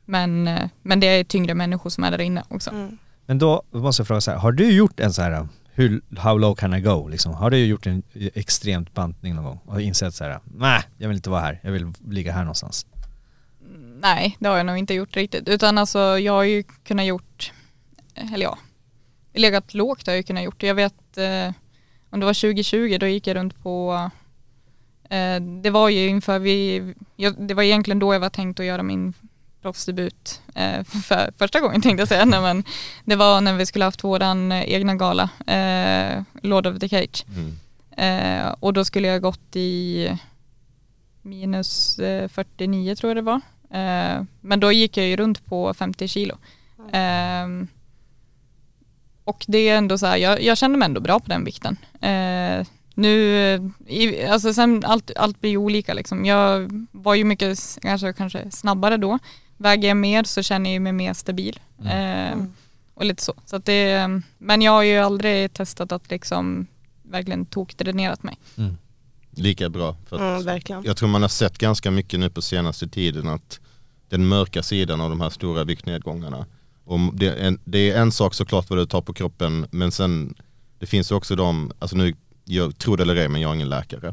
Men, 0.04 0.48
eh, 0.48 0.68
men 0.82 1.00
det 1.00 1.06
är 1.06 1.24
tyngre 1.24 1.54
människor 1.54 1.90
som 1.90 2.04
är 2.04 2.10
där 2.10 2.20
inne 2.20 2.42
också. 2.48 2.70
Mm. 2.70 2.98
Men 3.32 3.38
då 3.38 3.62
måste 3.70 4.00
jag 4.00 4.06
fråga 4.06 4.20
så 4.20 4.30
här, 4.30 4.38
har 4.38 4.52
du 4.52 4.72
gjort 4.72 5.00
en 5.00 5.12
så 5.12 5.22
här 5.22 5.40
um, 5.40 5.48
hur, 5.72 6.00
how 6.16 6.38
low 6.38 6.54
can 6.54 6.74
I 6.74 6.80
go 6.80 7.08
liksom? 7.08 7.34
Har 7.34 7.50
du 7.50 7.66
gjort 7.66 7.86
en 7.86 8.02
extremt 8.14 8.94
bantning 8.94 9.34
någon 9.34 9.44
gång 9.44 9.60
och 9.66 9.80
insett 9.80 10.14
så 10.14 10.24
här, 10.24 10.40
nej 10.44 10.82
jag 10.98 11.08
vill 11.08 11.16
inte 11.16 11.30
vara 11.30 11.40
här, 11.40 11.60
jag 11.62 11.72
vill 11.72 11.92
ligga 12.08 12.32
här 12.32 12.42
någonstans? 12.42 12.86
Nej, 14.00 14.36
det 14.38 14.48
har 14.48 14.56
jag 14.56 14.66
nog 14.66 14.78
inte 14.78 14.94
gjort 14.94 15.16
riktigt. 15.16 15.48
Utan 15.48 15.78
alltså 15.78 15.98
jag 15.98 16.32
har 16.32 16.42
ju 16.42 16.62
kunnat 16.62 17.06
gjort, 17.06 17.52
eh, 18.14 18.32
eller 18.32 18.44
ja, 18.44 18.58
legat 19.32 19.74
lågt 19.74 20.06
har 20.06 20.12
jag 20.12 20.18
ju 20.18 20.22
kunnat 20.22 20.44
gjort. 20.44 20.62
Jag 20.62 20.74
vet, 20.74 21.18
eh, 21.18 21.52
om 22.10 22.20
det 22.20 22.26
var 22.26 22.34
2020 22.34 22.96
då 23.00 23.06
gick 23.06 23.26
jag 23.26 23.34
runt 23.34 23.62
på, 23.62 24.10
eh, 25.10 25.40
det 25.62 25.70
var 25.70 25.88
ju 25.88 26.06
inför 26.06 26.38
vi, 26.38 26.94
jag, 27.16 27.48
det 27.48 27.54
var 27.54 27.62
egentligen 27.62 27.98
då 27.98 28.14
jag 28.14 28.20
var 28.20 28.30
tänkt 28.30 28.60
att 28.60 28.66
göra 28.66 28.82
min 28.82 29.14
proffsdebut 29.62 30.40
eh, 30.54 30.84
för 30.84 31.32
första 31.38 31.60
gången 31.60 31.82
tänkte 31.82 32.00
jag 32.00 32.08
säga. 32.08 32.24
Nej, 32.24 32.40
men 32.40 32.64
det 33.04 33.16
var 33.16 33.40
när 33.40 33.54
vi 33.54 33.66
skulle 33.66 33.84
haft 33.84 34.04
våran 34.04 34.52
eh, 34.52 34.62
egna 34.72 34.94
gala, 34.94 35.30
eh, 35.46 36.22
Lord 36.42 36.66
of 36.66 36.78
the 36.78 36.88
Cage. 36.88 37.24
Mm. 37.36 37.58
Eh, 37.96 38.54
och 38.60 38.72
då 38.72 38.84
skulle 38.84 39.08
jag 39.08 39.22
gått 39.22 39.56
i 39.56 40.08
minus 41.22 41.98
eh, 41.98 42.28
49 42.28 42.94
tror 42.94 43.10
jag 43.10 43.16
det 43.16 43.22
var. 43.22 43.40
Eh, 43.70 44.22
men 44.40 44.60
då 44.60 44.72
gick 44.72 44.96
jag 44.96 45.06
ju 45.06 45.16
runt 45.16 45.46
på 45.46 45.74
50 45.74 46.08
kilo. 46.08 46.38
Eh, 46.92 47.46
och 49.24 49.44
det 49.48 49.68
är 49.68 49.78
ändå 49.78 49.98
så 49.98 50.06
här, 50.06 50.16
jag, 50.16 50.42
jag 50.42 50.58
kände 50.58 50.78
mig 50.78 50.86
ändå 50.86 51.00
bra 51.00 51.20
på 51.20 51.28
den 51.28 51.44
vikten. 51.44 51.76
Eh, 52.00 52.66
nu, 52.94 53.36
eh, 53.54 53.60
i, 53.86 54.26
alltså 54.26 54.54
sen 54.54 54.84
allt, 54.84 55.10
allt 55.16 55.40
blir 55.40 55.50
ju 55.50 55.56
olika 55.56 55.94
liksom. 55.94 56.24
Jag 56.24 56.70
var 56.92 57.14
ju 57.14 57.24
mycket, 57.24 57.78
kanske, 57.82 58.12
kanske 58.12 58.50
snabbare 58.50 58.96
då. 58.96 59.18
Väger 59.62 59.88
jag 59.88 59.96
mer 59.96 60.24
så 60.24 60.42
känner 60.42 60.72
jag 60.72 60.82
mig 60.82 60.92
mer 60.92 61.14
stabil. 61.14 61.60
Eh, 61.84 62.38
och 62.94 63.04
lite 63.04 63.22
så. 63.22 63.34
så 63.46 63.56
att 63.56 63.64
det, 63.64 64.08
men 64.38 64.62
jag 64.62 64.72
har 64.72 64.82
ju 64.82 64.96
aldrig 64.98 65.52
testat 65.52 65.92
att 65.92 66.10
liksom 66.10 66.66
verkligen 67.02 67.46
tokdränerat 67.46 68.22
mig. 68.22 68.38
Lika 69.30 69.68
bra. 69.68 69.96
För 70.06 70.16
att 70.16 70.22
Mm, 70.22 70.44
verkligen. 70.44 70.84
Jag 70.84 70.96
tror 70.96 71.08
man 71.08 71.22
har 71.22 71.28
sett 71.28 71.58
ganska 71.58 71.90
mycket 71.90 72.20
nu 72.20 72.30
på 72.30 72.42
senaste 72.42 72.88
tiden 72.88 73.28
att 73.28 73.60
den 74.08 74.28
mörka 74.28 74.62
sidan 74.62 75.00
av 75.00 75.10
de 75.10 75.20
här 75.20 75.30
stora 75.30 75.64
viktnedgångarna. 75.64 76.46
Och 76.84 76.98
det, 77.14 77.26
är 77.26 77.36
en, 77.36 77.60
det 77.64 77.90
är 77.90 78.00
en 78.00 78.12
sak 78.12 78.34
såklart 78.34 78.70
vad 78.70 78.78
du 78.78 78.86
tar 78.86 79.00
på 79.00 79.12
kroppen 79.12 79.66
men 79.70 79.92
sen 79.92 80.34
det 80.78 80.86
finns 80.86 81.10
också 81.10 81.36
de, 81.36 81.72
alltså 81.78 81.96
nu 81.96 82.14
jag 82.52 82.78
tror 82.78 82.96
det 82.96 83.02
eller 83.02 83.16
ej 83.16 83.28
men 83.28 83.40
jag 83.40 83.50
är 83.50 83.54
ingen 83.54 83.68
läkare. 83.68 84.12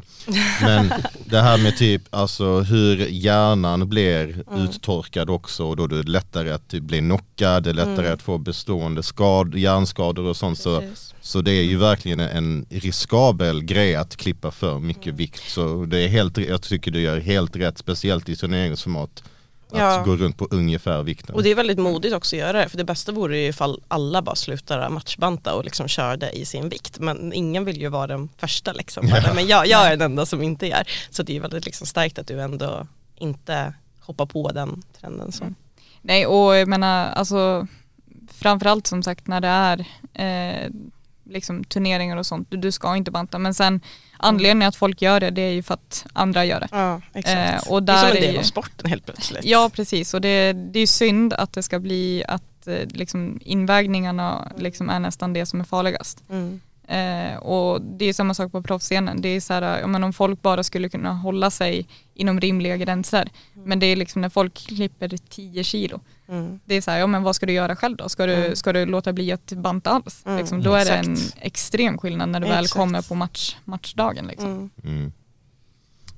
Men 0.62 0.92
det 1.24 1.40
här 1.40 1.58
med 1.58 1.76
typ 1.76 2.02
alltså 2.10 2.60
hur 2.60 2.96
hjärnan 2.96 3.88
blir 3.88 4.44
uttorkad 4.56 5.30
också 5.30 5.64
och 5.64 5.76
då 5.76 5.84
är 5.84 5.88
det 5.88 6.02
lättare 6.02 6.50
att 6.50 6.68
typ 6.68 6.82
bli 6.82 6.98
knockad, 6.98 7.62
det 7.62 7.70
är 7.70 7.74
lättare 7.74 8.08
att 8.08 8.22
få 8.22 8.38
bestående 8.38 9.02
skad, 9.02 9.54
hjärnskador 9.54 10.24
och 10.24 10.36
sånt. 10.36 10.58
Så, 10.58 10.80
Precis. 10.80 11.14
så 11.20 11.40
det 11.40 11.52
är 11.52 11.62
ju 11.62 11.76
verkligen 11.76 12.20
en 12.20 12.66
riskabel 12.70 13.62
grej 13.62 13.94
att 13.94 14.16
klippa 14.16 14.50
för 14.50 14.78
mycket 14.78 15.14
vikt. 15.14 15.50
Så 15.50 15.84
det 15.84 15.98
är 15.98 16.08
helt, 16.08 16.38
jag 16.38 16.62
tycker 16.62 16.90
du 16.90 17.00
gör 17.00 17.20
helt 17.20 17.56
rätt, 17.56 17.78
speciellt 17.78 18.28
i 18.28 18.36
turneringsformat. 18.36 19.22
Att 19.72 19.78
Ja. 19.78 20.02
gå 20.06 20.16
runt 20.16 20.36
på 20.36 20.48
ungefär 20.50 21.02
vikten. 21.02 21.34
Och 21.34 21.42
det 21.42 21.50
är 21.50 21.54
väldigt 21.54 21.78
modigt 21.78 22.14
också 22.14 22.36
att 22.36 22.40
göra 22.40 22.52
det, 22.62 22.68
för 22.68 22.76
det 22.76 22.84
bästa 22.84 23.12
vore 23.12 23.38
ju 23.38 23.46
ifall 23.48 23.82
alla 23.88 24.22
bara 24.22 24.36
slutar 24.36 24.88
matchbanta 24.88 25.54
och 25.54 25.64
liksom 25.64 25.88
körde 25.88 26.30
i 26.30 26.44
sin 26.44 26.68
vikt. 26.68 26.98
Men 26.98 27.32
ingen 27.32 27.64
vill 27.64 27.80
ju 27.80 27.88
vara 27.88 28.06
den 28.06 28.28
första 28.36 28.72
liksom. 28.72 29.08
Ja. 29.08 29.34
Men 29.34 29.46
jag, 29.46 29.66
jag 29.66 29.86
är 29.86 29.90
den 29.90 30.02
enda 30.10 30.26
som 30.26 30.42
inte 30.42 30.66
är. 30.68 30.88
Så 31.10 31.22
det 31.22 31.36
är 31.36 31.40
väldigt 31.40 31.64
liksom 31.66 31.86
starkt 31.86 32.18
att 32.18 32.26
du 32.26 32.40
ändå 32.42 32.86
inte 33.16 33.74
hoppar 34.00 34.26
på 34.26 34.50
den 34.52 34.82
trenden. 35.00 35.32
Så. 35.32 35.44
Nej 36.02 36.26
och 36.26 36.56
jag 36.56 36.68
menar 36.68 37.06
alltså 37.10 37.66
framförallt 38.32 38.86
som 38.86 39.02
sagt 39.02 39.26
när 39.26 39.40
det 39.40 39.48
är 39.48 39.78
eh, 40.14 40.70
liksom 41.24 41.64
turneringar 41.64 42.16
och 42.16 42.26
sånt, 42.26 42.50
du, 42.50 42.56
du 42.56 42.72
ska 42.72 42.96
inte 42.96 43.10
banta 43.10 43.38
men 43.38 43.54
sen 43.54 43.80
anledningen 44.20 44.68
att 44.68 44.76
folk 44.76 45.02
gör 45.02 45.20
det 45.20 45.30
det 45.30 45.42
är 45.42 45.52
ju 45.52 45.62
för 45.62 45.74
att 45.74 46.06
andra 46.12 46.44
gör 46.44 46.60
det. 46.60 46.68
Ja, 46.70 47.00
exakt. 47.14 47.66
Eh, 47.66 47.72
och 47.72 47.82
det 47.82 47.92
är 47.92 47.96
som 47.96 48.08
där 48.08 48.16
en 48.16 48.22
del 48.22 48.38
av 48.38 48.42
sporten 48.42 48.90
helt 48.90 49.04
plötsligt. 49.04 49.44
Ja 49.44 49.70
precis 49.74 50.14
och 50.14 50.20
det, 50.20 50.52
det 50.52 50.80
är 50.80 50.86
synd 50.86 51.32
att 51.32 51.52
det 51.52 51.62
ska 51.62 51.78
bli 51.78 52.24
att 52.28 52.66
eh, 52.66 52.74
liksom 52.88 53.40
invägningarna 53.44 54.52
liksom 54.58 54.90
är 54.90 54.98
nästan 54.98 55.32
det 55.32 55.46
som 55.46 55.60
är 55.60 55.64
farligast. 55.64 56.22
Mm. 56.30 56.60
Eh, 56.90 57.36
och 57.36 57.82
det 57.82 58.04
är 58.04 58.12
samma 58.12 58.34
sak 58.34 58.52
på 58.52 58.62
proffsscenen. 58.62 59.20
Det 59.20 59.28
är 59.28 59.40
så 59.40 59.52
här, 59.52 59.80
ja, 59.80 59.86
men 59.86 60.04
om 60.04 60.12
folk 60.12 60.42
bara 60.42 60.62
skulle 60.62 60.88
kunna 60.88 61.12
hålla 61.12 61.50
sig 61.50 61.86
inom 62.14 62.40
rimliga 62.40 62.76
gränser. 62.76 63.28
Men 63.64 63.78
det 63.78 63.86
är 63.86 63.96
liksom 63.96 64.22
när 64.22 64.28
folk 64.28 64.54
klipper 64.54 65.08
10 65.28 65.64
kilo. 65.64 66.00
Mm. 66.28 66.60
Det 66.64 66.74
är 66.74 66.80
så 66.80 66.90
här, 66.90 66.98
ja 66.98 67.06
men 67.06 67.22
vad 67.22 67.36
ska 67.36 67.46
du 67.46 67.52
göra 67.52 67.76
själv 67.76 67.96
då? 67.96 68.08
Ska 68.08 68.26
du, 68.26 68.34
Mm. 68.34 68.56
ska 68.56 68.72
du 68.72 68.86
låta 68.86 69.12
bli 69.12 69.32
att 69.32 69.52
banta 69.52 69.90
alls? 69.90 70.22
Mm, 70.26 70.38
Liksom, 70.38 70.62
då 70.62 70.74
är 70.74 70.84
det 70.84 70.92
en 70.92 71.16
extrem 71.40 71.98
skillnad 71.98 72.28
när 72.28 72.40
du 72.40 72.46
väl 72.48 72.64
Exakt. 72.64 72.76
kommer 72.80 73.02
på 73.02 73.14
match, 73.14 73.56
matchdagen. 73.64 74.26
Liksom. 74.26 74.50
Mm. 74.50 74.70
Mm. 74.84 75.12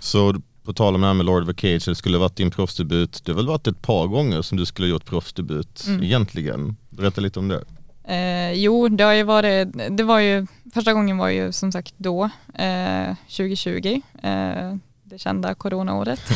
Så 0.00 0.35
på 0.64 0.72
tal 0.72 0.94
om 0.94 1.00
det 1.00 1.07
här 1.07 1.14
med 1.14 1.26
Lord 1.26 1.42
of 1.42 1.57
the 1.57 1.61
Cage, 1.61 1.85
det 1.88 1.94
skulle 1.94 2.18
varit 2.18 2.37
din 2.37 2.50
proffsdebut. 2.50 3.22
Det 3.24 3.33
har 3.33 3.37
väl 3.37 3.46
varit 3.46 3.66
ett 3.66 3.83
par 3.83 4.07
gånger 4.07 4.42
som 4.42 4.59
du 4.59 4.66
skulle 4.66 4.87
ha 4.87 4.90
gjort 4.90 5.05
proffsdebut 5.05 5.85
Mm. 5.87 6.02
egentligen. 6.02 6.76
Berätta 6.90 7.20
lite 7.20 7.38
om 7.38 7.48
det. 7.48 7.64
Eh, 8.05 8.52
jo, 8.52 8.88
det 8.88 9.05
har 9.05 9.12
ju 9.12 9.22
varit, 9.22 9.68
det 9.90 10.02
var 10.05 10.18
ju, 10.20 10.46
första 10.74 10.92
gången 10.92 11.18
var 11.18 11.28
ju 11.28 11.52
som 11.52 11.72
sagt 11.72 11.94
då, 11.96 12.24
eh, 12.55 13.14
2020. 13.28 14.00
Eh, 14.22 14.76
det 15.12 15.18
kända 15.18 15.55
coronaåret. 15.55 16.20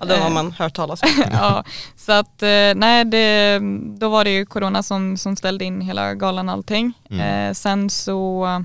Ja, 0.00 0.06
det 0.06 0.16
har 0.16 0.30
man 0.30 0.52
hört 0.52 0.74
talas 0.74 1.02
om. 1.02 1.08
ja, 1.32 1.64
så 1.96 2.12
att 2.12 2.42
eh, 2.42 2.74
nej, 2.74 3.04
det, 3.04 3.60
då 3.98 4.08
var 4.08 4.24
det 4.24 4.30
ju 4.30 4.46
corona 4.46 4.82
som, 4.82 5.16
som 5.16 5.36
ställde 5.36 5.64
in 5.64 5.80
hela 5.80 6.14
galan 6.14 6.48
allting. 6.48 6.92
Mm. 7.10 7.48
Eh, 7.48 7.54
sen 7.54 7.90
så 7.90 8.46
eh, 8.46 8.60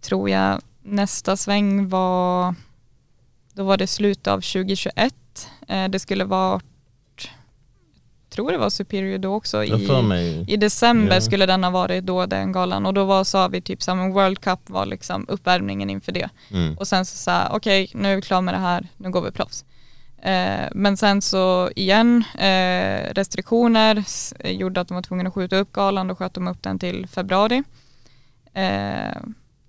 tror 0.00 0.30
jag 0.30 0.60
nästa 0.82 1.36
sväng 1.36 1.88
var, 1.88 2.54
då 3.52 3.64
var 3.64 3.76
det 3.76 3.86
slutet 3.86 4.26
av 4.26 4.40
2021. 4.40 5.14
Eh, 5.68 5.88
det 5.88 5.98
skulle 5.98 6.24
vara, 6.24 6.52
jag 6.52 6.62
tror 8.36 8.52
det 8.52 8.58
var 8.58 8.70
Superior 8.70 9.18
då 9.18 9.34
också. 9.34 9.64
I, 9.64 10.44
i 10.48 10.56
december 10.56 11.14
Ja. 11.14 11.20
skulle 11.20 11.46
den 11.46 11.64
ha 11.64 11.70
varit 11.70 12.04
då 12.04 12.26
den 12.26 12.52
galan 12.52 12.86
och 12.86 12.94
då 12.94 13.04
var, 13.04 13.24
sa 13.24 13.48
vi 13.48 13.60
typ 13.60 13.82
så 13.82 13.94
här, 13.94 14.08
World 14.12 14.40
Cup 14.40 14.60
var 14.70 14.86
liksom 14.86 15.26
uppvärmningen 15.28 15.90
inför 15.90 16.12
det. 16.12 16.28
Mm. 16.50 16.76
Och 16.78 16.88
sen 16.88 17.04
så 17.06 17.16
sa 17.16 17.48
okej 17.52 17.90
nu 17.94 18.12
är 18.12 18.16
vi 18.16 18.22
klara 18.22 18.40
med 18.40 18.54
det 18.54 18.58
här, 18.58 18.88
nu 18.96 19.10
går 19.10 19.22
vi 19.22 19.30
proffs. 19.30 19.64
Eh, 20.22 20.68
men 20.74 20.96
sen 20.96 21.22
så 21.22 21.70
igen, 21.76 22.24
eh, 22.38 23.14
restriktioner 23.14 23.96
s- 23.98 24.34
gjorde 24.44 24.80
att 24.80 24.88
de 24.88 24.94
var 24.94 25.02
tvungna 25.02 25.28
att 25.28 25.34
skjuta 25.34 25.56
upp 25.56 25.72
galan, 25.72 26.08
då 26.08 26.14
sköt 26.14 26.34
de 26.34 26.48
upp 26.48 26.62
den 26.62 26.78
till 26.78 27.06
februari. 27.06 27.62
Eh, 28.54 29.16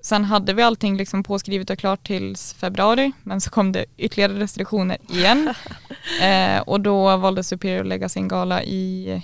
sen 0.07 0.25
hade 0.25 0.53
vi 0.53 0.61
allting 0.61 0.97
liksom 0.97 1.23
påskrivet 1.23 1.69
och 1.69 1.79
klart 1.79 2.07
till 2.07 2.35
februari, 2.37 3.11
men 3.23 3.41
så 3.41 3.49
kom 3.49 3.71
det 3.71 3.85
ytterligare 3.97 4.39
restriktioner 4.39 4.97
igen. 5.09 5.53
eh, 6.21 6.59
och 6.59 6.81
då 6.81 7.17
valde 7.17 7.43
Superior 7.43 7.81
att 7.81 7.87
lägga 7.87 8.09
sin 8.09 8.27
gala 8.27 8.63
i 8.63 9.21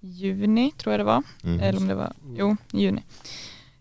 juni, 0.00 0.72
tror 0.78 0.92
jag 0.92 1.00
det 1.00 1.04
var. 1.04 1.22
Mm. 1.44 1.60
Eller 1.60 1.78
om 1.78 1.88
det 1.88 1.94
var, 1.94 2.12
jo, 2.36 2.56
juni. 2.72 3.02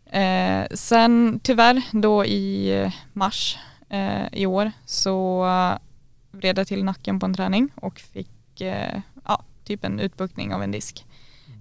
Eh, 0.05 0.65
sen 0.71 1.39
tyvärr 1.43 1.81
då 1.91 2.25
i 2.25 2.91
mars 3.13 3.57
eh, 3.89 4.25
i 4.31 4.45
år 4.45 4.71
så 4.85 5.45
vred 6.31 6.57
jag 6.57 6.67
till 6.67 6.83
nacken 6.83 7.19
på 7.19 7.25
en 7.25 7.33
träning 7.33 7.69
och 7.75 7.99
fick 7.99 8.61
eh, 8.61 8.99
ja, 9.25 9.43
typ 9.63 9.85
en 9.85 9.99
utbuktning 9.99 10.53
av 10.53 10.63
en 10.63 10.71
disk. 10.71 11.05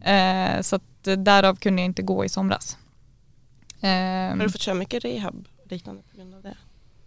Eh, 0.05 0.61
så 0.61 0.77
att 0.77 1.09
därav 1.19 1.57
kunde 1.57 1.83
jag 1.83 1.87
inte 1.87 2.03
gå 2.03 2.25
i 2.25 2.29
somras. 2.29 2.79
Eh, 3.85 3.91
Har 4.37 4.37
du 4.45 4.51
fått 4.51 4.61
köra 4.61 4.75
mycket 4.75 5.05
rehab 5.05 5.47
och 5.65 5.73
liknande 5.73 6.03
på 6.11 6.17
grund 6.17 6.35
av 6.35 6.43
det? 6.43 6.55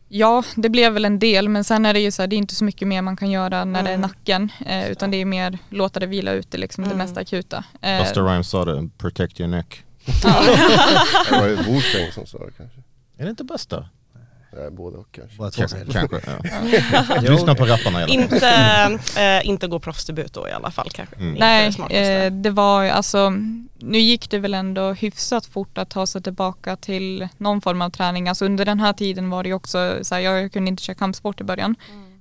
Ja, 0.09 0.43
det 0.55 0.69
blev 0.69 0.93
väl 0.93 1.05
en 1.05 1.19
del 1.19 1.49
men 1.49 1.63
sen 1.63 1.85
är 1.85 1.93
det 1.93 1.99
ju 1.99 2.11
så 2.11 2.21
här, 2.21 2.27
det 2.27 2.35
är 2.35 2.37
inte 2.37 2.55
så 2.55 2.63
mycket 2.65 2.87
mer 2.87 3.01
man 3.01 3.17
kan 3.17 3.31
göra 3.31 3.65
när 3.65 3.83
det 3.83 3.89
är 3.89 3.93
Mm. 3.95 4.01
nacken 4.09 4.51
eh, 4.65 4.91
utan 4.91 5.11
det 5.11 5.17
är 5.21 5.25
mer 5.25 5.57
låta 5.69 5.99
det 5.99 6.05
vila 6.05 6.31
ute 6.31 6.57
liksom 6.57 6.83
det 6.83 6.87
Mm. 6.91 6.97
mest 6.97 7.17
akuta. 7.17 7.63
Eh, 7.81 7.99
Buster 7.99 8.21
Rhymes 8.23 8.49
sa 8.49 8.65
det, 8.65 8.89
protect 8.97 9.39
your 9.39 9.49
neck. 9.51 9.83
Det 11.29 11.31
var 11.39 11.47
ju 11.47 11.55
Wu-Tang 11.55 12.11
som 12.13 12.25
sa 12.25 12.37
det 12.45 12.51
kanske. 12.57 12.79
Är 13.17 13.23
det 13.23 13.29
inte 13.29 13.43
Buster? 13.43 13.89
Nej, 14.57 14.71
både 14.71 14.97
och 14.97 15.07
kanske. 15.11 15.37
Båda 15.37 15.51
två 15.51 15.59
Kanske. 15.59 15.85
kanske 15.91 16.21
ja. 17.11 17.21
Lyssna 17.31 17.55
på 17.55 17.65
rapparna 17.65 17.99
i 17.99 18.03
alla 18.03 18.27
fall. 18.27 18.91
Inte, 18.93 19.21
eh, 19.21 19.47
inte 19.49 19.67
gå 19.67 19.79
proffsdebut 19.79 20.33
då 20.33 20.47
i 20.47 20.51
alla 20.51 20.71
fall 20.71 20.89
kanske. 20.93 21.15
Mm. 21.15 21.33
Nej, 21.33 21.71
det 21.89 22.25
eh, 22.25 22.31
det 22.31 22.49
var 22.49 22.83
ju 22.83 22.89
alltså, 22.89 23.29
nu 23.79 23.99
gick 23.99 24.29
det 24.29 24.39
väl 24.39 24.53
ändå 24.53 24.91
hyfsat 24.91 25.45
fort 25.45 25.77
att 25.77 25.89
ta 25.89 26.07
sig 26.07 26.21
tillbaka 26.21 26.75
till 26.75 27.27
någon 27.37 27.61
form 27.61 27.81
av 27.81 27.89
träning. 27.89 28.29
Alltså 28.29 28.45
under 28.45 28.65
den 28.65 28.79
här 28.79 28.93
tiden 28.93 29.29
var 29.29 29.43
det 29.43 29.49
ju 29.49 29.55
också 29.55 29.99
så 30.01 30.15
här, 30.15 30.21
jag 30.21 30.51
kunde 30.51 30.69
inte 30.69 30.83
köra 30.83 30.95
kampsport 30.95 31.41
i 31.41 31.43
början. 31.43 31.75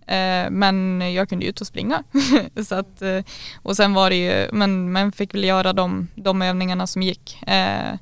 Eh, 0.07 0.51
men 0.51 1.01
jag 1.15 1.29
kunde 1.29 1.45
ju 1.45 1.51
ut 1.51 1.61
och 1.61 1.67
springa. 1.67 2.03
så 2.67 2.75
att, 2.75 3.03
eh, 3.03 3.21
och 3.63 3.77
sen 3.77 3.95
var 3.95 4.11
det 4.11 4.17
ju, 4.17 4.49
men, 4.53 4.93
men 4.93 5.13
fick 5.13 5.35
väl 5.35 5.45
göra 5.45 5.73
de, 5.73 6.09
de 6.15 6.43
övningarna 6.43 6.87
som 6.87 7.03
gick. 7.03 7.43
Eh, 7.47 7.95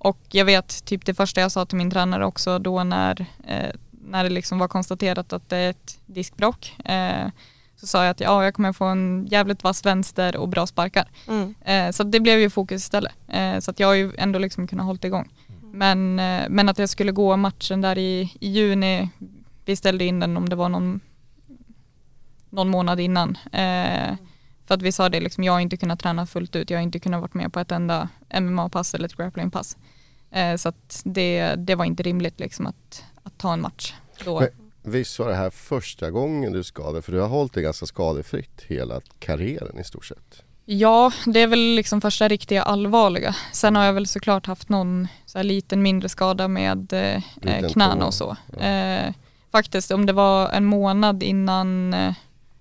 och 0.00 0.18
jag 0.28 0.44
vet 0.44 0.84
typ 0.84 1.04
det 1.04 1.14
första 1.14 1.40
jag 1.40 1.52
sa 1.52 1.66
till 1.66 1.78
min 1.78 1.90
tränare 1.90 2.26
också 2.26 2.58
då 2.58 2.84
när, 2.84 3.26
eh, 3.46 3.70
när 3.90 4.24
det 4.24 4.30
liksom 4.30 4.58
var 4.58 4.68
konstaterat 4.68 5.32
att 5.32 5.48
det 5.48 5.56
är 5.56 5.70
ett 5.70 6.00
diskbråck. 6.06 6.76
Eh, 6.84 7.28
så 7.76 7.86
sa 7.86 8.04
jag 8.04 8.10
att 8.10 8.20
ja, 8.20 8.44
jag 8.44 8.54
kommer 8.54 8.72
få 8.72 8.84
en 8.84 9.26
jävligt 9.30 9.64
vass 9.64 9.86
vänster 9.86 10.36
och 10.36 10.48
bra 10.48 10.66
sparkar. 10.66 11.08
Mm. 11.28 11.54
Eh, 11.64 11.90
så 11.92 12.02
det 12.02 12.20
blev 12.20 12.38
ju 12.38 12.50
fokus 12.50 12.82
istället. 12.82 13.12
Eh, 13.28 13.58
så 13.58 13.70
att 13.70 13.80
jag 13.80 13.86
har 13.86 13.94
ju 13.94 14.12
ändå 14.18 14.38
liksom 14.38 14.66
kunnat 14.66 14.86
hålla 14.86 14.98
igång. 15.02 15.28
Men, 15.72 16.18
eh, 16.18 16.42
men 16.48 16.68
att 16.68 16.78
jag 16.78 16.88
skulle 16.88 17.12
gå 17.12 17.36
matchen 17.36 17.80
där 17.80 17.98
i, 17.98 18.32
i 18.40 18.48
juni, 18.48 19.08
vi 19.64 19.76
ställde 19.76 20.04
in 20.04 20.20
den 20.20 20.36
om 20.36 20.48
det 20.48 20.56
var 20.56 20.68
någon, 20.68 21.00
någon 22.50 22.68
månad 22.68 23.00
innan. 23.00 23.38
Eh, 23.52 24.14
för 24.66 24.74
att 24.74 24.82
vi 24.82 24.92
sa 24.92 25.08
det, 25.08 25.20
liksom, 25.20 25.44
jag 25.44 25.52
har 25.52 25.60
inte 25.60 25.76
kunnat 25.76 26.00
träna 26.00 26.26
fullt 26.26 26.56
ut, 26.56 26.70
jag 26.70 26.78
har 26.78 26.82
inte 26.82 26.98
kunnat 27.00 27.20
vara 27.20 27.30
med 27.32 27.52
på 27.52 27.60
ett 27.60 27.72
enda 27.72 28.08
MMA-pass 28.40 28.94
eller 28.94 29.04
ett 29.04 29.16
grappling-pass. 29.16 29.76
Eh, 30.30 30.56
så 30.56 30.72
det, 31.04 31.54
det 31.54 31.74
var 31.74 31.84
inte 31.84 32.02
rimligt 32.02 32.40
liksom, 32.40 32.66
att, 32.66 33.04
att 33.22 33.38
ta 33.38 33.52
en 33.52 33.60
match 33.60 33.94
då. 34.24 34.40
Men 34.40 34.48
visst 34.82 35.18
var 35.18 35.28
det 35.28 35.34
här 35.34 35.50
första 35.50 36.10
gången 36.10 36.52
du 36.52 36.64
skadade? 36.64 37.02
För 37.02 37.12
du 37.12 37.20
har 37.20 37.28
hållit 37.28 37.52
dig 37.52 37.62
ganska 37.62 37.86
skadefritt 37.86 38.64
hela 38.66 39.00
karriären 39.18 39.78
i 39.78 39.84
stort 39.84 40.04
sett. 40.04 40.42
Ja, 40.64 41.12
det 41.26 41.40
är 41.40 41.46
väl 41.46 41.74
liksom 41.74 42.00
första 42.00 42.28
riktiga 42.28 42.62
allvarliga. 42.62 43.36
Sen 43.52 43.76
har 43.76 43.84
jag 43.84 43.92
väl 43.92 44.06
såklart 44.06 44.46
haft 44.46 44.68
någon 44.68 45.08
så 45.26 45.42
liten 45.42 45.82
mindre 45.82 46.08
skada 46.08 46.48
med 46.48 46.92
eh, 46.92 47.22
knäna 47.72 48.06
och 48.06 48.14
så. 48.14 48.36
Ja. 48.52 48.64
Eh, 48.64 49.12
faktiskt, 49.52 49.90
om 49.90 50.06
det 50.06 50.12
var 50.12 50.48
en 50.48 50.64
månad 50.64 51.22
innan, 51.22 51.94
eh, 51.94 52.14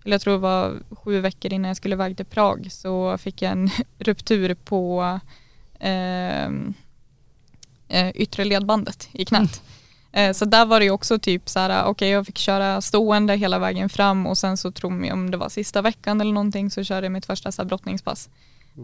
eller 0.04 0.14
jag 0.14 0.22
tror 0.22 0.34
det 0.34 0.40
var 0.40 0.78
sju 0.92 1.20
veckor 1.20 1.54
innan 1.54 1.68
jag 1.68 1.78
skulle 1.78 1.96
iväg 1.96 2.18
till 2.18 2.26
Prag 2.26 2.68
så 2.72 3.18
fick 3.18 3.42
jag 3.42 3.52
en 3.52 3.70
ruptur 3.98 4.54
på 4.54 5.20
eh, 5.80 6.50
eh, 7.90 8.10
yttre 8.16 8.46
ledbandet 8.46 9.10
i 9.12 9.26
knät. 9.26 9.62
Eh, 10.12 10.34
Så 10.34 10.46
där 10.46 10.66
var 10.66 10.80
det 10.80 10.86
ju 10.86 10.92
också 10.92 11.20
typ 11.20 11.50
så 11.50 11.60
här, 11.60 11.84
okej 11.86 12.10
jag 12.10 12.26
fick 12.26 12.38
köra 12.38 12.82
stående 12.82 13.36
hela 13.36 13.60
vägen 13.60 13.90
fram 13.90 14.28
och 14.28 14.38
sen 14.38 14.58
så 14.58 14.72
tror 14.72 15.06
jag 15.06 15.14
om 15.14 15.32
det 15.32 15.38
var 15.38 15.50
sista 15.50 15.82
veckan 15.82 16.22
eller 16.22 16.34
någonting 16.34 16.72
så 16.72 16.84
körde 16.84 17.06
jag 17.06 17.12
mitt 17.12 17.26
första 17.26 17.52
så 17.52 17.62
här 17.62 17.68
brottningspass. 17.68 18.30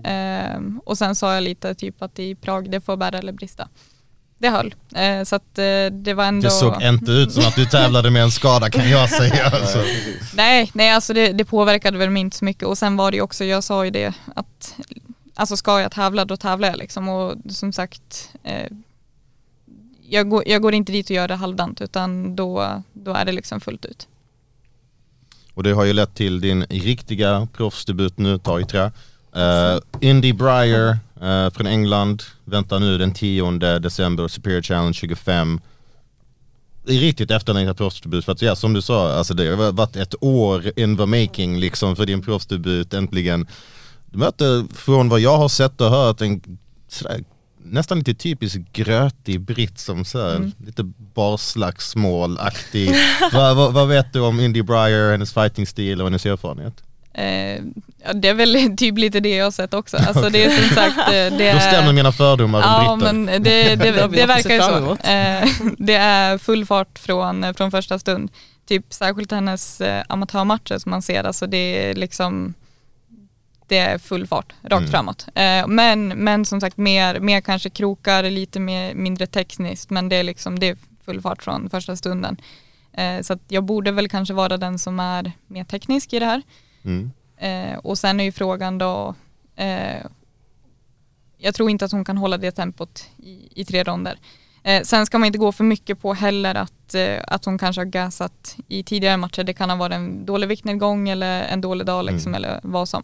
Eh, 0.03 0.59
och 0.85 0.97
sen 0.97 1.15
sa 1.15 1.33
jag 1.33 1.43
lite 1.43 1.75
typ 1.75 2.01
att 2.01 2.19
i 2.19 2.35
Prag 2.35 2.71
det 2.71 2.81
får 2.81 2.97
bära 2.97 3.17
eller 3.17 3.33
brista. 3.33 3.67
Det 4.37 4.49
höll. 4.49 4.75
Eh, 4.95 5.23
så 5.23 5.35
att 5.35 5.57
eh, 5.57 5.85
det 5.91 6.13
var 6.13 6.25
ändå... 6.25 6.47
Det 6.47 6.51
såg 6.51 6.81
inte 6.81 7.11
ut 7.11 7.31
som 7.31 7.43
att 7.47 7.55
du 7.55 7.65
tävlade 7.65 8.11
med 8.11 8.23
en 8.23 8.31
skada 8.31 8.69
kan 8.69 8.89
jag 8.89 9.09
säga. 9.09 9.45
Alltså. 9.53 9.83
Nej, 10.35 10.71
nej 10.73 10.89
alltså 10.91 11.13
det, 11.13 11.31
det 11.33 11.45
påverkade 11.45 11.97
väl 11.97 12.09
mig 12.09 12.21
inte 12.21 12.37
så 12.37 12.45
mycket 12.45 12.63
och 12.63 12.77
sen 12.77 12.97
var 12.97 13.11
det 13.11 13.17
ju 13.17 13.21
också, 13.23 13.45
jag 13.45 13.63
sa 13.63 13.85
ju 13.85 13.91
det 13.91 14.13
att 14.35 14.75
alltså 15.35 15.57
ska 15.57 15.81
jag 15.81 15.91
tävla 15.91 16.25
då 16.25 16.37
tävlar 16.37 16.67
jag 16.67 16.77
liksom 16.77 17.09
och 17.09 17.35
som 17.49 17.73
sagt 17.73 18.29
eh, 18.43 18.71
jag, 20.09 20.29
går, 20.29 20.43
jag 20.45 20.61
går 20.61 20.73
inte 20.73 20.91
dit 20.91 21.09
och 21.09 21.15
gör 21.15 21.27
det 21.27 21.35
halvdant 21.35 21.81
utan 21.81 22.35
då, 22.35 22.81
då 22.93 23.13
är 23.13 23.25
det 23.25 23.31
liksom 23.31 23.61
fullt 23.61 23.85
ut. 23.85 24.07
Och 25.53 25.63
det 25.63 25.71
har 25.71 25.85
ju 25.85 25.93
lett 25.93 26.15
till 26.15 26.41
din 26.41 26.63
riktiga 26.63 27.47
proffsdebut 27.53 28.17
nu, 28.17 28.37
tar 28.37 28.59
ju 28.59 28.65
trä. 28.65 28.91
Uh, 29.35 29.41
eh, 29.41 29.79
Indy 29.99 30.33
Brier 30.33 30.97
uh, 31.21 31.29
eh, 31.29 31.49
från 31.49 31.67
England 31.67 32.23
väntar 32.45 32.79
nu 32.79 32.97
den 32.97 33.13
10 33.13 33.79
december, 33.79 34.27
Superior 34.27 34.61
Challenge 34.61 34.93
25. 34.93 35.61
Det 36.85 36.95
är 36.95 36.99
riktigt 36.99 37.31
efterlängtat 37.31 37.77
proffsdebut 37.77 38.25
för 38.25 38.31
att 38.31 38.41
ja, 38.41 38.55
som 38.55 38.73
du 38.73 38.81
sa, 38.81 39.13
alltså 39.13 39.33
det 39.33 39.55
har 39.55 39.71
varit 39.71 39.95
ett 39.95 40.15
år 40.23 40.79
in 40.79 40.97
the 40.97 41.05
making 41.05 41.59
liksom 41.59 41.95
för 41.95 42.05
din 42.05 42.21
proffsdebut 42.21 42.93
äntligen. 42.93 43.47
Du 44.05 44.17
möter 44.17 44.75
från 44.75 45.09
vad 45.09 45.19
jag 45.19 45.37
har 45.37 45.49
sett 45.49 45.81
och 45.81 45.89
hört 45.89 46.21
en 46.21 46.57
nästan 47.65 47.97
lite 47.97 48.13
typisk 48.13 48.57
grötig 48.73 49.41
britt 49.41 49.79
som 49.79 50.05
så 50.05 50.21
här, 50.21 50.51
lite 50.65 50.83
barslagsmålaktig. 51.13 52.91
vad, 53.33 53.55
vad, 53.55 53.73
vad 53.73 53.87
vet 53.87 54.13
du 54.13 54.19
om 54.19 54.39
Indy 54.39 54.61
Breyer, 54.61 55.11
hennes 55.11 55.33
fighting-stil 55.33 56.01
och 56.01 56.07
hennes 56.07 56.25
erfarenhet? 56.25 56.83
Eh, 57.13 57.61
ja, 58.03 58.13
det 58.13 58.27
är 58.27 58.33
väl 58.33 58.77
typ 58.77 58.97
lite 58.97 59.19
det 59.19 59.35
jag 59.35 59.45
har 59.45 59.51
sett 59.51 59.73
också. 59.73 59.97
Alltså 59.97 60.29
det 60.29 60.43
är 60.45 60.49
som 60.49 60.75
sagt, 60.75 60.97
eh, 60.97 61.05
det 61.11 61.29
Då 61.29 61.43
är... 61.43 61.59
stämmer 61.59 61.93
mina 61.93 62.11
fördomar 62.11 62.61
Ja 62.61 62.91
om 62.91 62.99
britter. 62.99 63.13
men 63.13 63.43
det, 63.43 63.75
det, 63.75 63.75
Det 63.75 64.07
det 64.07 64.25
verkar 64.25 64.55
ju 64.55 64.61
så. 64.61 64.91
Eh, 64.91 65.71
det 65.77 65.95
är 65.95 66.37
full 66.37 66.65
fart 66.65 66.99
från, 66.99 67.53
från 67.53 67.71
första 67.71 67.99
stund. 67.99 68.31
Typ 68.67 68.93
särskilt 68.93 69.31
hennes 69.31 69.81
eh, 69.81 70.03
amatörmatcher 70.09 70.77
som 70.77 70.89
man 70.89 71.01
ser, 71.01 71.23
alltså 71.23 71.47
det 71.47 71.57
är 71.57 71.93
liksom 71.93 72.53
det 73.67 73.77
är 73.77 73.97
full 73.97 74.27
fart, 74.27 74.53
rakt 74.63 74.79
Mm. 74.79 74.91
framåt. 74.91 75.27
Eh, 75.35 75.67
men, 75.67 76.07
men 76.07 76.45
som 76.45 76.61
sagt 76.61 76.77
mer, 76.77 77.19
mer 77.19 77.41
kanske 77.41 77.69
krokar, 77.69 78.23
lite 78.23 78.59
mer, 78.59 78.93
mindre 78.93 79.27
tekniskt 79.27 79.89
men 79.89 80.09
det 80.09 80.15
är 80.15 80.23
liksom 80.23 80.59
det 80.59 80.67
är 80.69 80.77
full 81.05 81.21
fart 81.21 81.43
från 81.43 81.69
första 81.69 81.95
stunden. 81.95 82.37
Eh, 82.93 83.21
så 83.21 83.39
jag 83.47 83.63
borde 83.63 83.91
väl 83.91 84.09
kanske 84.09 84.33
vara 84.33 84.57
den 84.57 84.79
som 84.79 84.99
är 84.99 85.31
mer 85.47 85.63
teknisk 85.63 86.13
i 86.13 86.19
det 86.19 86.25
här. 86.25 86.41
Mm. 86.85 87.11
Eh, 87.37 87.77
och 87.77 87.97
sen 87.97 88.19
är 88.19 88.23
ju 88.23 88.31
frågan 88.31 88.77
då, 88.77 89.15
eh, 89.55 90.05
jag 91.37 91.55
tror 91.55 91.69
inte 91.69 91.85
att 91.85 91.91
hon 91.91 92.05
kan 92.05 92.17
hålla 92.17 92.37
det 92.37 92.51
tempot 92.51 93.09
i, 93.17 93.61
i 93.61 93.65
tre 93.65 93.83
ronder. 93.83 94.19
Eh, 94.63 94.81
sen 94.81 95.05
ska 95.05 95.17
man 95.19 95.25
inte 95.27 95.39
gå 95.39 95.51
för 95.51 95.63
mycket 95.63 96.01
på 96.01 96.13
heller 96.13 96.55
att, 96.55 96.95
eh, 96.95 97.17
att 97.27 97.45
hon 97.45 97.57
kanske 97.57 97.79
har 97.81 97.85
gasat 97.85 98.57
i 98.67 98.83
tidigare 98.83 99.17
matcher. 99.17 99.43
Det 99.43 99.53
kan 99.53 99.69
ha 99.69 99.77
varit 99.77 99.93
en 99.95 100.25
dålig 100.25 100.47
viktnedgång 100.47 101.09
eller 101.09 101.43
en 101.43 101.61
dålig 101.61 101.87
dag 101.87 102.05
liksom, 102.05 102.31
Mm. 102.35 102.43
eller 102.43 102.59
vad 102.63 102.89
som. 102.89 103.03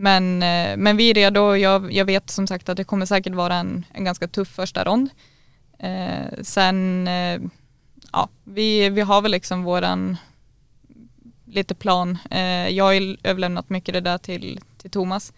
Men, 0.00 0.42
eh, 0.42 0.76
men 0.76 0.96
vi 0.96 1.10
är 1.10 1.14
redo. 1.14 1.54
Jag, 1.56 1.92
jag 1.92 2.04
vet 2.04 2.30
som 2.30 2.46
sagt 2.46 2.68
att 2.68 2.76
det 2.76 2.84
kommer 2.84 3.06
säkert 3.06 3.34
vara 3.34 3.54
en, 3.54 3.84
en 3.92 4.04
ganska 4.04 4.28
tuff 4.28 4.48
första 4.48 4.84
rond. 4.84 5.10
Eh, 5.78 6.42
sen, 6.42 7.08
eh, 7.08 7.40
ja, 8.12 8.28
vi, 8.44 8.88
vi 8.88 9.00
har 9.00 9.22
väl 9.22 9.30
liksom 9.30 9.62
våran 9.62 10.16
lite 11.44 11.74
plan. 11.74 12.18
Eh, 12.30 12.68
jag 12.68 12.84
har 12.84 12.92
ju 12.92 13.16
överlämnat 13.22 13.70
mycket 13.70 13.92
det 13.92 14.00
där 14.00 14.18
till, 14.18 14.60
till 14.78 14.90
Thomas 14.90 15.32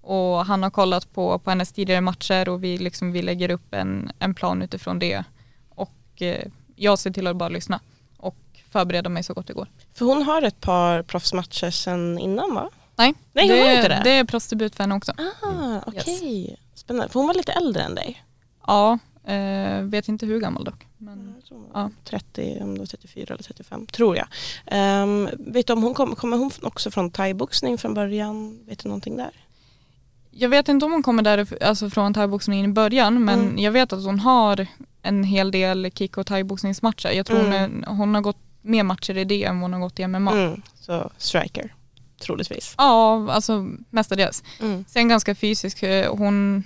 och 0.00 0.46
han 0.46 0.62
har 0.62 0.70
kollat 0.70 1.12
på, 1.12 1.38
på 1.38 1.50
hennes 1.50 1.72
tidigare 1.72 2.00
matcher 2.00 2.48
och 2.48 2.64
vi, 2.64 2.78
liksom, 2.78 3.12
vi 3.12 3.22
lägger 3.22 3.50
upp 3.50 3.74
en, 3.74 4.12
en 4.18 4.34
plan 4.34 4.62
utifrån 4.62 4.98
det 4.98 5.24
och 5.68 6.22
eh, 6.22 6.48
jag 6.76 6.98
ser 6.98 7.10
till 7.10 7.26
att 7.26 7.36
bara 7.36 7.48
lyssna 7.48 7.80
och 8.16 8.36
förbereda 8.70 9.08
mig 9.08 9.22
så 9.22 9.34
gott 9.34 9.46
det 9.46 9.52
går. 9.52 9.68
För 9.92 10.04
hon 10.04 10.22
har 10.22 10.42
ett 10.42 10.60
par 10.60 11.02
proffsmatcher 11.02 11.70
sen 11.70 12.18
innan 12.18 12.54
va? 12.54 12.70
Nej, 12.96 13.14
Nej, 13.32 13.48
hon 13.48 13.56
det, 13.58 13.62
har 13.64 13.70
inte 13.76 13.88
det. 13.88 14.00
det 14.04 14.10
är 14.10 14.24
proffsdebut 14.24 14.74
för 14.76 14.82
henne 14.84 14.94
också. 14.94 15.12
Ah, 15.42 15.80
okej. 15.86 16.56
Spännande. 16.74 17.12
För 17.12 17.20
hon 17.20 17.26
var 17.26 17.34
lite 17.34 17.52
äldre 17.52 17.82
än 17.82 17.94
dig. 17.94 18.24
Ja, 18.66 18.98
eh, 19.24 19.80
vet 19.82 20.08
inte 20.08 20.26
hur 20.26 20.40
gammal 20.40 20.64
dock. 20.64 20.86
Men, 20.98 21.34
Ja. 21.74 21.80
var 21.82 21.90
30, 22.04 22.58
om 22.60 22.74
det 22.74 22.78
var 22.80 22.86
34 22.86 23.34
eller 23.34 23.42
35, 23.44 23.86
tror 23.86 24.16
jag. 24.16 24.26
Um, 25.02 25.28
vet 25.38 25.66
du 25.66 25.72
om 25.72 25.82
hon 25.82 25.94
kom, 25.94 26.14
kommer 26.14 26.36
hon 26.36 26.50
också 26.62 26.90
från 26.90 27.10
thaiboxning 27.10 27.78
från 27.78 27.94
början? 27.94 28.58
Vet 28.66 28.78
du 28.82 28.88
någonting 28.88 29.16
där? 29.16 29.30
jag 30.34 30.48
vet 30.48 30.68
inte 30.68 30.86
om 30.86 30.92
hon 30.92 31.02
kommer 31.02 31.22
där, 31.22 31.62
alltså 31.62 31.90
från 31.90 32.14
thaiboxningen 32.14 32.64
i 32.70 32.72
början 32.72 33.24
men 33.24 33.40
Mm. 33.40 33.58
jag 33.58 33.72
vet 33.72 33.92
att 33.92 34.04
hon 34.04 34.20
har 34.20 34.66
en 35.02 35.24
hel 35.24 35.50
del 35.50 35.90
kick 35.94 36.16
och 36.16 36.26
thaiboxningsmatcher. 36.26 37.10
Jag 37.10 37.26
tror 37.26 37.38
hon, 37.38 37.52
är, 37.52 37.86
hon 37.86 38.14
har 38.14 38.22
gått 38.22 38.36
mer 38.62 38.82
matcher 38.82 39.16
i 39.16 39.24
det 39.24 39.44
än 39.44 39.60
hon 39.60 39.72
har 39.72 39.80
gått 39.80 40.00
i 40.00 40.06
MMA. 40.08 40.32
Mm, 40.32 40.62
så 40.80 41.10
striker, 41.18 41.74
troligtvis. 42.22 42.74
Ja, 42.78 43.32
alltså 43.32 43.66
mestadels. 43.90 44.42
Mm. 44.60 44.84
Sen 44.88 45.08
ganska 45.08 45.34
fysisk, 45.34 45.82
eh, 45.82 46.14
hon, 46.16 46.64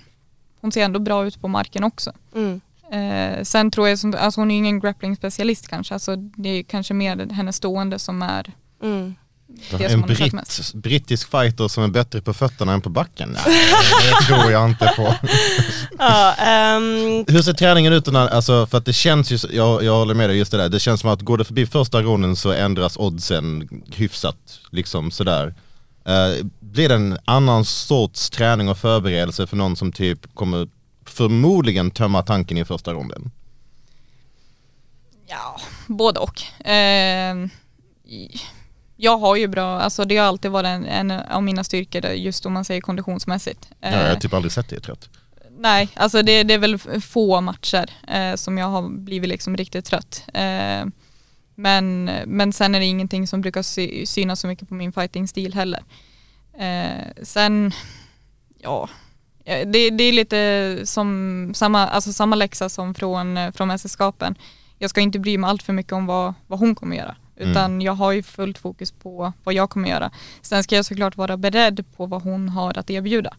hon 0.61 0.71
ser 0.71 0.83
ändå 0.83 0.99
bra 0.99 1.25
ut 1.25 1.41
på 1.41 1.47
marken 1.47 1.83
också. 1.83 2.11
Mm. 2.35 2.61
Eh, 2.91 3.43
sen 3.43 3.71
tror 3.71 3.87
jag, 3.87 3.99
som, 3.99 4.15
alltså 4.19 4.41
hon 4.41 4.51
är 4.51 4.57
ingen 4.57 4.79
grappling 4.79 5.15
specialist 5.15 5.67
kanske, 5.67 5.93
alltså 5.93 6.15
det 6.15 6.49
är 6.49 6.63
kanske 6.63 6.93
mer 6.93 7.27
hennes 7.31 7.55
stående 7.55 7.99
som 7.99 8.21
är 8.21 8.53
Mm. 8.83 9.15
Det 9.71 9.85
en 9.85 10.01
britt, 10.01 10.73
brittisk 10.73 11.31
fighter 11.31 11.67
som 11.67 11.83
är 11.83 11.87
bättre 11.87 12.21
på 12.21 12.33
fötterna 12.33 12.73
än 12.73 12.81
på 12.81 12.89
backen? 12.89 13.29
Nej, 13.45 13.57
det 14.09 14.25
tror 14.27 14.51
jag 14.51 14.69
inte 14.69 14.93
på. 14.95 15.15
Ja, 15.97 16.33
ehm, 16.33 17.25
Hur 17.27 17.41
ser 17.41 17.53
träningen 17.53 17.93
ut? 17.93 18.07
När, 18.07 18.27
alltså, 18.27 18.67
för 18.67 18.77
att 18.77 18.85
det 18.85 18.93
känns 18.93 19.31
ju, 19.31 19.37
jag, 19.51 19.83
jag 19.83 19.95
håller 19.95 20.13
med 20.13 20.29
dig 20.29 20.37
just 20.37 20.51
det 20.51 20.57
där, 20.57 20.69
det 20.69 20.79
känns 20.79 21.01
som 21.01 21.09
att 21.09 21.21
går 21.21 21.37
det 21.37 21.43
förbi 21.45 21.65
första 21.65 22.01
ronden 22.01 22.35
så 22.35 22.51
ändras 22.51 22.97
oddsen 22.97 23.69
hyfsat, 23.95 24.59
liksom 24.71 25.11
sådär. 25.11 25.55
Eh, 26.05 26.45
blir 26.59 26.89
det 26.89 26.95
en 26.95 27.17
annan 27.25 27.65
sorts 27.65 28.29
träning 28.29 28.69
och 28.69 28.77
förberedelse 28.77 29.47
för 29.47 29.57
någon 29.57 29.75
som 29.75 29.91
typ 29.91 30.35
kommer 30.35 30.67
förmodligen 31.05 31.91
tömma 31.91 32.23
tanken 32.23 32.57
i 32.57 32.65
första 32.65 32.93
ronden? 32.93 33.31
Ja, 35.27 35.59
både 35.87 36.19
och. 36.19 36.41
I- 38.05 38.39
jag 38.97 39.17
har 39.17 39.35
ju 39.35 39.47
bra, 39.47 39.79
alltså 39.79 40.05
det 40.05 40.17
har 40.17 40.27
alltid 40.27 40.51
varit 40.51 40.67
en, 40.67 40.85
en 40.85 41.11
av 41.11 41.43
mina 41.43 41.63
styrkor 41.63 42.05
just 42.05 42.45
om 42.45 42.53
man 42.53 42.65
säger 42.65 42.81
konditionsmässigt. 42.81 43.67
Ja, 43.79 43.89
jag 43.89 43.97
har 43.97 44.09
Eh, 44.09 44.19
typ 44.19 44.33
aldrig 44.33 44.51
sett 44.51 44.69
det 44.69 44.79
trött. 44.79 45.09
Nej, 45.59 45.89
alltså 45.95 46.21
det, 46.21 46.43
det 46.43 46.53
är 46.53 46.57
väl 46.57 46.79
få 47.01 47.41
matcher 47.41 47.89
eh, 48.07 48.35
som 48.35 48.57
jag 48.57 48.67
har 48.67 48.89
blivit 48.89 49.29
liksom 49.29 49.57
riktigt 49.57 49.85
trött. 49.85 50.23
Eh, 50.33 50.85
men, 51.55 52.05
men 52.25 52.53
sen 52.53 52.75
är 52.75 52.79
det 52.79 52.85
ingenting 52.85 53.27
som 53.27 53.41
brukar 53.41 53.61
sy, 53.61 54.05
synas 54.05 54.39
så 54.39 54.47
mycket 54.47 54.69
på 54.69 54.73
min 54.75 54.91
fighting-stil 54.91 55.53
heller. 55.53 55.83
Eh, 56.59 57.23
sen, 57.23 57.71
ja, 58.59 58.89
det, 59.45 59.89
det 59.89 60.03
är 60.03 60.13
lite 60.13 60.81
som 60.85 61.51
samma, 61.55 61.87
alltså 61.87 62.13
samma 62.13 62.35
läxa 62.35 62.69
som 62.69 62.93
från, 62.93 63.37
eh, 63.37 63.51
från 63.51 63.67
mästerskapen. 63.67 64.35
Jag 64.77 64.89
ska 64.89 65.01
inte 65.01 65.19
bry 65.19 65.37
mig 65.37 65.49
allt 65.49 65.63
för 65.63 65.73
mycket 65.73 65.93
om 65.93 66.05
vad, 66.05 66.33
vad 66.47 66.59
hon 66.59 66.75
kommer 66.75 66.95
göra. 66.95 67.15
Utan 67.37 67.81
jag 67.81 67.93
har 67.93 68.11
ju 68.11 68.23
fullt 68.23 68.57
fokus 68.57 68.91
på 68.91 69.33
vad 69.43 69.53
jag 69.53 69.69
kommer 69.69 69.89
göra. 69.89 70.11
Sen 70.41 70.63
ska 70.63 70.75
jag 70.75 70.85
såklart 70.85 71.17
vara 71.17 71.37
beredd 71.37 71.85
på 71.95 72.05
vad 72.05 72.21
hon 72.21 72.49
har 72.49 72.77
att 72.77 72.89
erbjuda. 72.89 73.35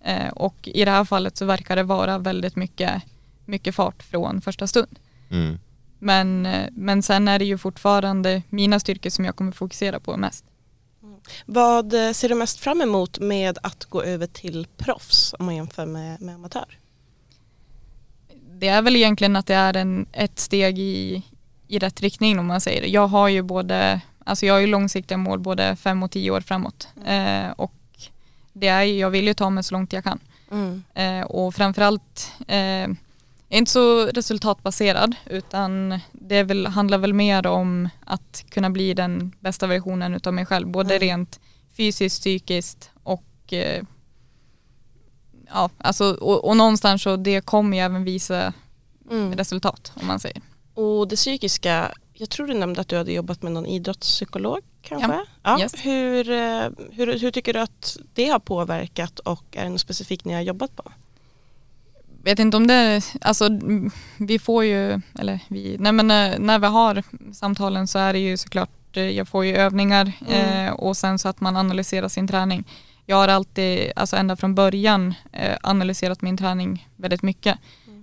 Eh, 0.00 0.28
och 0.28 0.68
i 0.68 0.84
det 0.84 0.90
här 0.90 1.04
fallet 1.04 1.36
så 1.36 1.44
verkar 1.44 1.76
det 1.76 1.82
vara 1.82 2.18
väldigt 2.18 2.56
mycket 2.56 3.02
mycket 3.48 3.74
fart 3.74 4.02
från 4.02 4.40
första 4.40 4.66
stund. 4.66 4.98
Mm. 5.30 5.58
Men, 5.98 6.46
eh, 6.46 6.68
men 6.72 7.02
sen 7.02 7.28
är 7.28 7.38
det 7.38 7.44
ju 7.44 7.58
fortfarande 7.58 8.42
mina 8.48 8.80
styrkor 8.80 9.10
som 9.10 9.24
jag 9.24 9.36
kommer 9.36 9.52
fokusera 9.52 10.00
på 10.00 10.16
mest. 10.16 10.44
Vad 11.46 12.06
eh, 12.06 12.12
ser 12.12 12.28
du 12.28 12.34
mest 12.34 12.58
fram 12.60 12.80
emot 12.80 13.18
med 13.18 13.58
att 13.62 13.84
gå 13.84 14.02
över 14.02 14.26
till 14.26 14.66
proffs 14.76 15.34
om 15.38 15.46
man 15.46 15.56
jämför 15.56 15.86
med, 15.86 16.20
med 16.20 16.34
amatör? 16.34 16.78
Det 18.50 18.68
är 18.68 18.82
väl 18.82 18.96
egentligen 18.96 19.36
att 19.36 19.46
det 19.46 19.54
är 19.54 19.76
en, 19.76 20.06
ett 20.12 20.38
steg 20.38 20.78
i, 20.78 21.22
i 21.68 21.78
rätt 21.78 22.00
riktning 22.00 22.38
om 22.38 22.46
man 22.46 22.60
säger 22.60 22.80
det. 22.82 22.88
Jag 22.88 23.06
har 23.08 23.28
ju 23.28 23.42
både, 23.42 24.00
alltså 24.24 24.46
jag 24.46 24.54
har 24.54 24.60
ju 24.60 24.66
långsiktiga 24.66 25.18
mål 25.18 25.38
både 25.38 25.76
fem 25.76 26.02
och 26.02 26.10
tio 26.10 26.30
år 26.30 26.40
framåt. 26.40 26.88
Eh, 27.06 27.50
och 27.56 27.72
det 28.52 28.68
är, 28.68 28.82
jag 28.82 29.10
vill 29.10 29.26
ju 29.26 29.34
ta 29.34 29.50
mig 29.50 29.64
så 29.64 29.74
långt 29.74 29.92
jag 29.92 30.04
kan. 30.04 30.18
Mm. 30.50 30.82
Eh, 30.94 31.26
och 31.26 31.54
framförallt, 31.54 32.32
eh, 32.48 32.58
jag 33.50 33.56
är 33.56 33.58
inte 33.58 33.70
så 33.70 34.06
resultatbaserad 34.06 35.14
utan 35.26 35.98
det 36.12 36.42
väl, 36.42 36.66
handlar 36.66 36.98
väl 36.98 37.12
mer 37.14 37.46
om 37.46 37.88
att 38.04 38.44
kunna 38.50 38.70
bli 38.70 38.94
den 38.94 39.32
bästa 39.40 39.66
versionen 39.66 40.14
utav 40.14 40.34
mig 40.34 40.46
själv. 40.46 40.68
Både 40.68 40.94
Mm. 40.96 41.08
rent 41.08 41.40
fysiskt, 41.76 42.20
psykiskt 42.20 42.90
och 43.02 43.52
eh, 43.52 43.82
ja, 45.54 45.70
alltså, 45.78 46.04
och, 46.12 46.44
och 46.48 46.56
någonstans 46.56 47.02
så 47.02 47.16
det 47.16 47.40
kommer 47.40 47.76
ju 47.76 47.82
även 47.82 48.04
visa 48.04 48.52
Mm. 49.10 49.34
resultat 49.36 49.92
om 50.00 50.06
man 50.06 50.20
säger. 50.20 50.40
Och 50.78 51.08
det 51.08 51.16
psykiska, 51.16 51.92
jag 52.14 52.30
tror 52.30 52.46
du 52.46 52.54
nämnde 52.54 52.80
att 52.80 52.88
du 52.88 52.96
hade 52.96 53.12
jobbat 53.12 53.42
med 53.42 53.52
någon 53.52 53.66
idrottspsykolog 53.66 54.60
kanske? 54.82 55.24
Ja. 55.42 55.60
Yes. 55.60 55.74
Hur, 55.76 56.30
eh, 56.30 56.68
hur, 56.90 57.18
hur 57.20 57.30
tycker 57.30 57.52
du 57.52 57.60
att 57.60 57.96
det 58.14 58.28
har 58.28 58.38
påverkat 58.38 59.18
och 59.18 59.44
är 59.52 59.64
det 59.64 59.70
något 59.70 59.80
specifikt 59.80 60.24
ni 60.24 60.34
har 60.34 60.40
jobbat 60.40 60.76
på? 60.76 60.92
vet 62.22 62.38
inte 62.38 62.56
om 62.56 62.66
det, 62.66 63.02
alltså 63.20 63.48
vi 64.18 64.38
får 64.38 64.64
ju, 64.64 65.00
eller 65.18 65.40
vi, 65.48 65.76
nej 65.78 65.92
men 65.92 66.10
eh, 66.10 66.38
när 66.38 66.58
vi 66.58 66.66
har 66.66 67.02
samtalen 67.32 67.86
så 67.86 67.98
är 67.98 68.12
det 68.12 68.18
ju 68.18 68.36
såklart, 68.36 68.96
eh, 68.96 69.02
jag 69.02 69.28
får 69.28 69.44
ju 69.44 69.56
övningar 69.56 70.12
Mm. 70.28 70.66
eh, 70.66 70.72
och 70.72 70.96
sen 70.96 71.18
så 71.18 71.28
att 71.28 71.40
man 71.40 71.56
analyserar 71.56 72.08
sin 72.08 72.28
träning. 72.28 72.64
Jag 73.06 73.16
har 73.16 73.28
alltid, 73.28 73.92
alltså 73.96 74.16
ända 74.16 74.36
från 74.36 74.54
början 74.54 75.14
eh, 75.32 75.56
analyserat 75.62 76.22
min 76.22 76.36
träning 76.36 76.88
väldigt 76.96 77.22
mycket. 77.22 77.58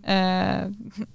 Eh, 0.05 0.69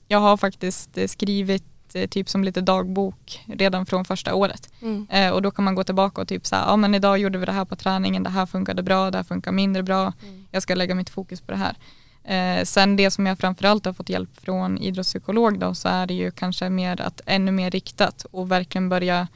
jag 0.09 0.19
har 0.19 0.37
faktiskt 0.37 0.99
eh, 0.99 1.07
skrivit 1.07 1.65
eh, 1.95 2.09
typ 2.09 2.29
som 2.29 2.45
lite 2.45 2.61
dagbok 2.61 3.45
redan 3.47 3.87
från 3.87 4.05
första 4.05 4.35
året. 4.35 4.73
Mm. 4.83 5.07
Eh, 5.11 5.31
och 5.31 5.43
då 5.43 5.51
kan 5.51 5.65
man 5.65 5.75
gå 5.75 5.85
tillbaka 5.85 6.21
och 6.23 6.29
typ 6.29 6.47
så 6.47 6.57
här, 6.57 6.67
ja 6.67 6.77
men 6.77 6.95
idag 6.95 7.19
gjorde 7.19 7.39
vi 7.39 7.47
det 7.47 7.53
här 7.53 7.65
på 7.65 7.77
träningen, 7.77 8.23
det 8.23 8.31
här 8.31 8.47
funkade 8.47 8.83
bra, 8.83 9.11
det 9.11 9.19
här 9.19 9.25
funkar 9.25 9.53
mindre 9.53 9.83
bra, 9.83 10.13
jag 10.51 10.63
ska 10.63 10.75
lägga 10.75 10.95
mitt 10.95 11.11
fokus 11.11 11.41
på 11.41 11.53
det 11.53 11.59
här. 11.59 11.77
Eh, 12.25 12.65
sen 12.65 12.97
det 12.97 13.11
som 13.11 13.27
jag 13.27 13.39
framförallt 13.39 13.85
har 13.85 13.93
fått 13.93 14.09
hjälp 14.09 14.41
från 14.41 14.79
idrottspsykolog 14.79 15.59
då 15.59 15.75
så 15.75 15.89
är 15.89 16.07
det 16.07 16.15
ju 16.15 16.31
kanske 16.31 16.71
mer 16.71 17.01
att 17.01 17.21
ännu 17.27 17.53
mer 17.53 17.71
riktat 17.71 18.27
och 18.31 18.51
verkligen 18.51 18.89
börja 18.89 19.29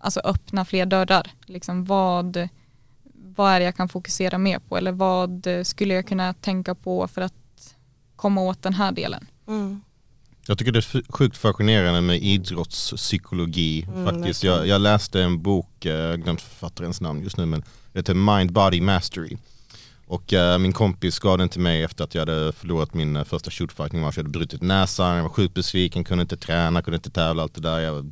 alltså 0.00 0.20
öppna 0.20 0.64
fler 0.64 0.86
dörrar. 0.86 1.30
Liksom 1.46 1.84
vad, 1.84 2.48
vad 3.14 3.52
är 3.52 3.58
det 3.58 3.64
jag 3.64 3.76
kan 3.76 3.88
fokusera 3.88 4.38
mer 4.38 4.58
på 4.58 4.76
eller 4.76 4.92
vad 4.92 5.46
skulle 5.62 5.94
jag 5.94 6.06
kunna 6.06 6.34
tänka 6.34 6.74
på 6.74 7.08
för 7.08 7.22
att 7.22 7.34
komma 8.16 8.40
åt 8.40 8.62
den 8.62 8.74
här 8.74 8.92
delen. 8.92 9.26
Mm. 9.48 9.80
Jag 10.48 10.58
tycker 10.58 10.72
det 10.72 10.78
är 10.78 11.12
sjukt 11.12 11.36
fascinerande 11.36 12.00
med 12.00 12.22
idrottspsykologi 12.22 13.86
Mm, 13.88 14.04
faktiskt. 14.04 14.44
Jag, 14.44 14.66
jag 14.66 14.80
läste 14.80 15.22
en 15.22 15.42
bok, 15.42 15.84
eh, 15.84 15.92
jag 15.92 16.08
har 16.10 16.16
glömt 16.16 16.40
författarens 16.40 17.00
namn 17.00 17.22
just 17.22 17.36
nu 17.36 17.46
men 17.46 17.60
det 17.92 17.98
heter 17.98 18.14
Mind 18.14 18.52
Body 18.52 18.80
Mastery. 18.80 19.36
Och 20.06 20.32
eh, 20.32 20.58
min 20.58 20.72
kompis 20.72 21.18
gav 21.18 21.38
den 21.38 21.48
till 21.48 21.60
mig 21.60 21.82
efter 21.82 22.04
att 22.04 22.14
jag 22.14 22.22
hade 22.22 22.52
förlorat 22.52 22.94
min 22.94 23.16
eh, 23.16 23.24
första 23.24 23.50
shootfighting 23.50 24.00
match. 24.00 24.16
Jag 24.16 24.24
hade 24.24 24.38
brutit 24.38 24.62
näsan, 24.62 25.16
jag 25.16 25.22
var 25.22 25.30
sjukt 25.30 25.54
besviken, 25.54 26.04
kunde 26.04 26.22
inte 26.22 26.36
träna, 26.36 26.82
kunde 26.82 26.96
inte 26.96 27.10
tävla, 27.10 27.42
allt 27.42 27.54
det 27.54 27.60
där. 27.60 27.80
Jag 27.80 27.92
var 27.92 28.04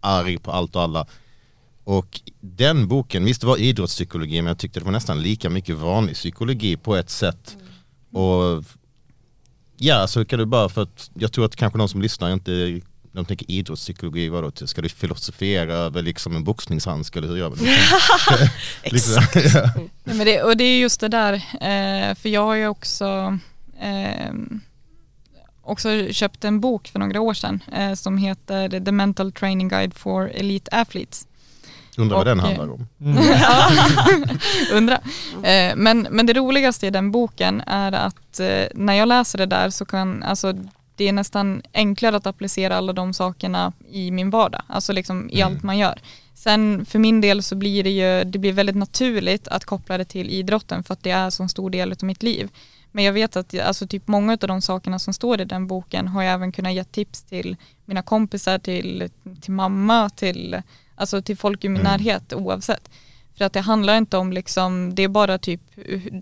arg 0.00 0.38
på 0.38 0.52
allt 0.52 0.76
och 0.76 0.82
alla. 0.82 1.06
Och 1.84 2.20
den 2.40 2.88
boken, 2.88 3.24
visst 3.24 3.40
det 3.40 3.46
var 3.46 3.56
idrottspsykologi 3.56 4.42
men 4.42 4.48
jag 4.48 4.58
tyckte 4.58 4.80
det 4.80 4.84
var 4.84 4.92
nästan 4.92 5.22
lika 5.22 5.50
mycket 5.50 5.76
vanlig 5.76 6.14
psykologi 6.14 6.76
på 6.76 6.96
ett 6.96 7.10
sätt. 7.10 7.56
Och 8.12 8.64
Ja, 9.76 10.06
så 10.06 10.24
kan 10.24 10.38
du 10.38 10.46
bara 10.46 10.68
för 10.68 10.82
att 10.82 11.10
jag 11.14 11.32
tror 11.32 11.44
att 11.44 11.56
kanske 11.56 11.78
de 11.78 11.88
som 11.88 12.02
lyssnar 12.02 12.32
inte 12.32 12.80
de 13.12 13.24
tänker 13.24 13.50
idrottspsykologi, 13.50 14.28
vadå, 14.28 14.52
ska 14.54 14.82
du 14.82 14.88
filosofera 14.88 15.72
över 15.72 16.02
liksom 16.02 16.36
en 16.36 16.44
boxningshandske 16.44 17.18
eller 17.18 17.28
hur 17.28 17.36
gör 17.36 17.48
man? 17.48 17.58
Liksom, 18.84 19.22
ja. 19.54 19.70
Nej, 20.04 20.16
men 20.16 20.26
det, 20.26 20.42
och 20.42 20.56
det 20.56 20.64
är 20.64 20.80
just 20.80 21.00
det 21.00 21.08
där, 21.08 21.34
eh, 21.34 22.14
för 22.14 22.28
jag 22.28 22.44
har 22.44 22.54
ju 22.54 22.68
också, 22.68 23.38
eh, 23.80 24.32
också 25.62 26.12
köpt 26.12 26.44
en 26.44 26.60
bok 26.60 26.88
för 26.88 26.98
några 26.98 27.20
år 27.20 27.34
sedan 27.34 27.62
eh, 27.72 27.94
som 27.94 28.18
heter 28.18 28.84
The 28.84 28.92
Mental 28.92 29.32
Training 29.32 29.68
Guide 29.68 29.94
for 29.94 30.30
Elite 30.34 30.76
Athletes. 30.76 31.26
Undrar 31.98 32.16
vad 32.16 32.26
den 32.26 32.40
handlar 32.40 32.70
om. 32.70 32.86
Undra. 34.72 34.94
Eh, 35.42 35.76
men, 35.76 36.06
men 36.10 36.26
det 36.26 36.32
roligaste 36.32 36.86
i 36.86 36.90
den 36.90 37.10
boken 37.10 37.62
är 37.66 37.92
att 37.92 38.40
eh, 38.40 38.64
när 38.74 38.94
jag 38.94 39.08
läser 39.08 39.38
det 39.38 39.46
där 39.46 39.70
så 39.70 39.84
kan, 39.84 40.22
alltså 40.22 40.54
det 40.96 41.08
är 41.08 41.12
nästan 41.12 41.62
enklare 41.72 42.16
att 42.16 42.26
applicera 42.26 42.76
alla 42.76 42.92
de 42.92 43.14
sakerna 43.14 43.72
i 43.88 44.10
min 44.10 44.30
vardag, 44.30 44.62
alltså 44.66 44.92
liksom 44.92 45.30
i 45.30 45.42
allt 45.42 45.62
man 45.62 45.78
gör. 45.78 46.00
Sen 46.34 46.86
för 46.86 46.98
min 46.98 47.20
del 47.20 47.42
så 47.42 47.56
blir 47.56 47.84
det 47.84 47.90
ju, 47.90 48.24
det 48.24 48.38
blir 48.38 48.52
väldigt 48.52 48.76
naturligt 48.76 49.48
att 49.48 49.64
koppla 49.64 49.98
det 49.98 50.04
till 50.04 50.30
idrotten 50.30 50.82
för 50.82 50.92
att 50.92 51.02
det 51.02 51.10
är 51.10 51.30
så 51.30 51.42
en 51.42 51.48
stor 51.48 51.70
del 51.70 51.92
av 51.92 52.04
mitt 52.04 52.22
liv. 52.22 52.48
Men 52.92 53.04
jag 53.04 53.12
vet 53.12 53.36
att 53.36 53.60
alltså 53.60 53.86
typ 53.86 54.08
många 54.08 54.32
av 54.32 54.38
de 54.38 54.62
sakerna 54.62 54.98
som 54.98 55.14
står 55.14 55.40
i 55.40 55.44
den 55.44 55.66
boken 55.66 56.08
har 56.08 56.22
jag 56.22 56.34
även 56.34 56.52
kunnat 56.52 56.72
ge 56.72 56.84
tips 56.84 57.22
till 57.22 57.56
mina 57.84 58.02
kompisar, 58.02 58.58
till, 58.58 59.08
till 59.40 59.52
mamma, 59.52 60.10
till, 60.10 60.62
alltså 60.94 61.22
till 61.22 61.36
folk 61.36 61.64
i 61.64 61.68
min 61.68 61.82
närhet 61.82 62.32
oavsett. 62.32 62.88
För 63.38 63.44
att 63.44 63.52
det 63.52 63.60
handlar 63.60 63.96
inte 63.96 64.16
om 64.16 64.32
liksom, 64.32 64.94
det 64.94 65.02
är 65.02 65.08
bara 65.08 65.38
typ, 65.38 65.60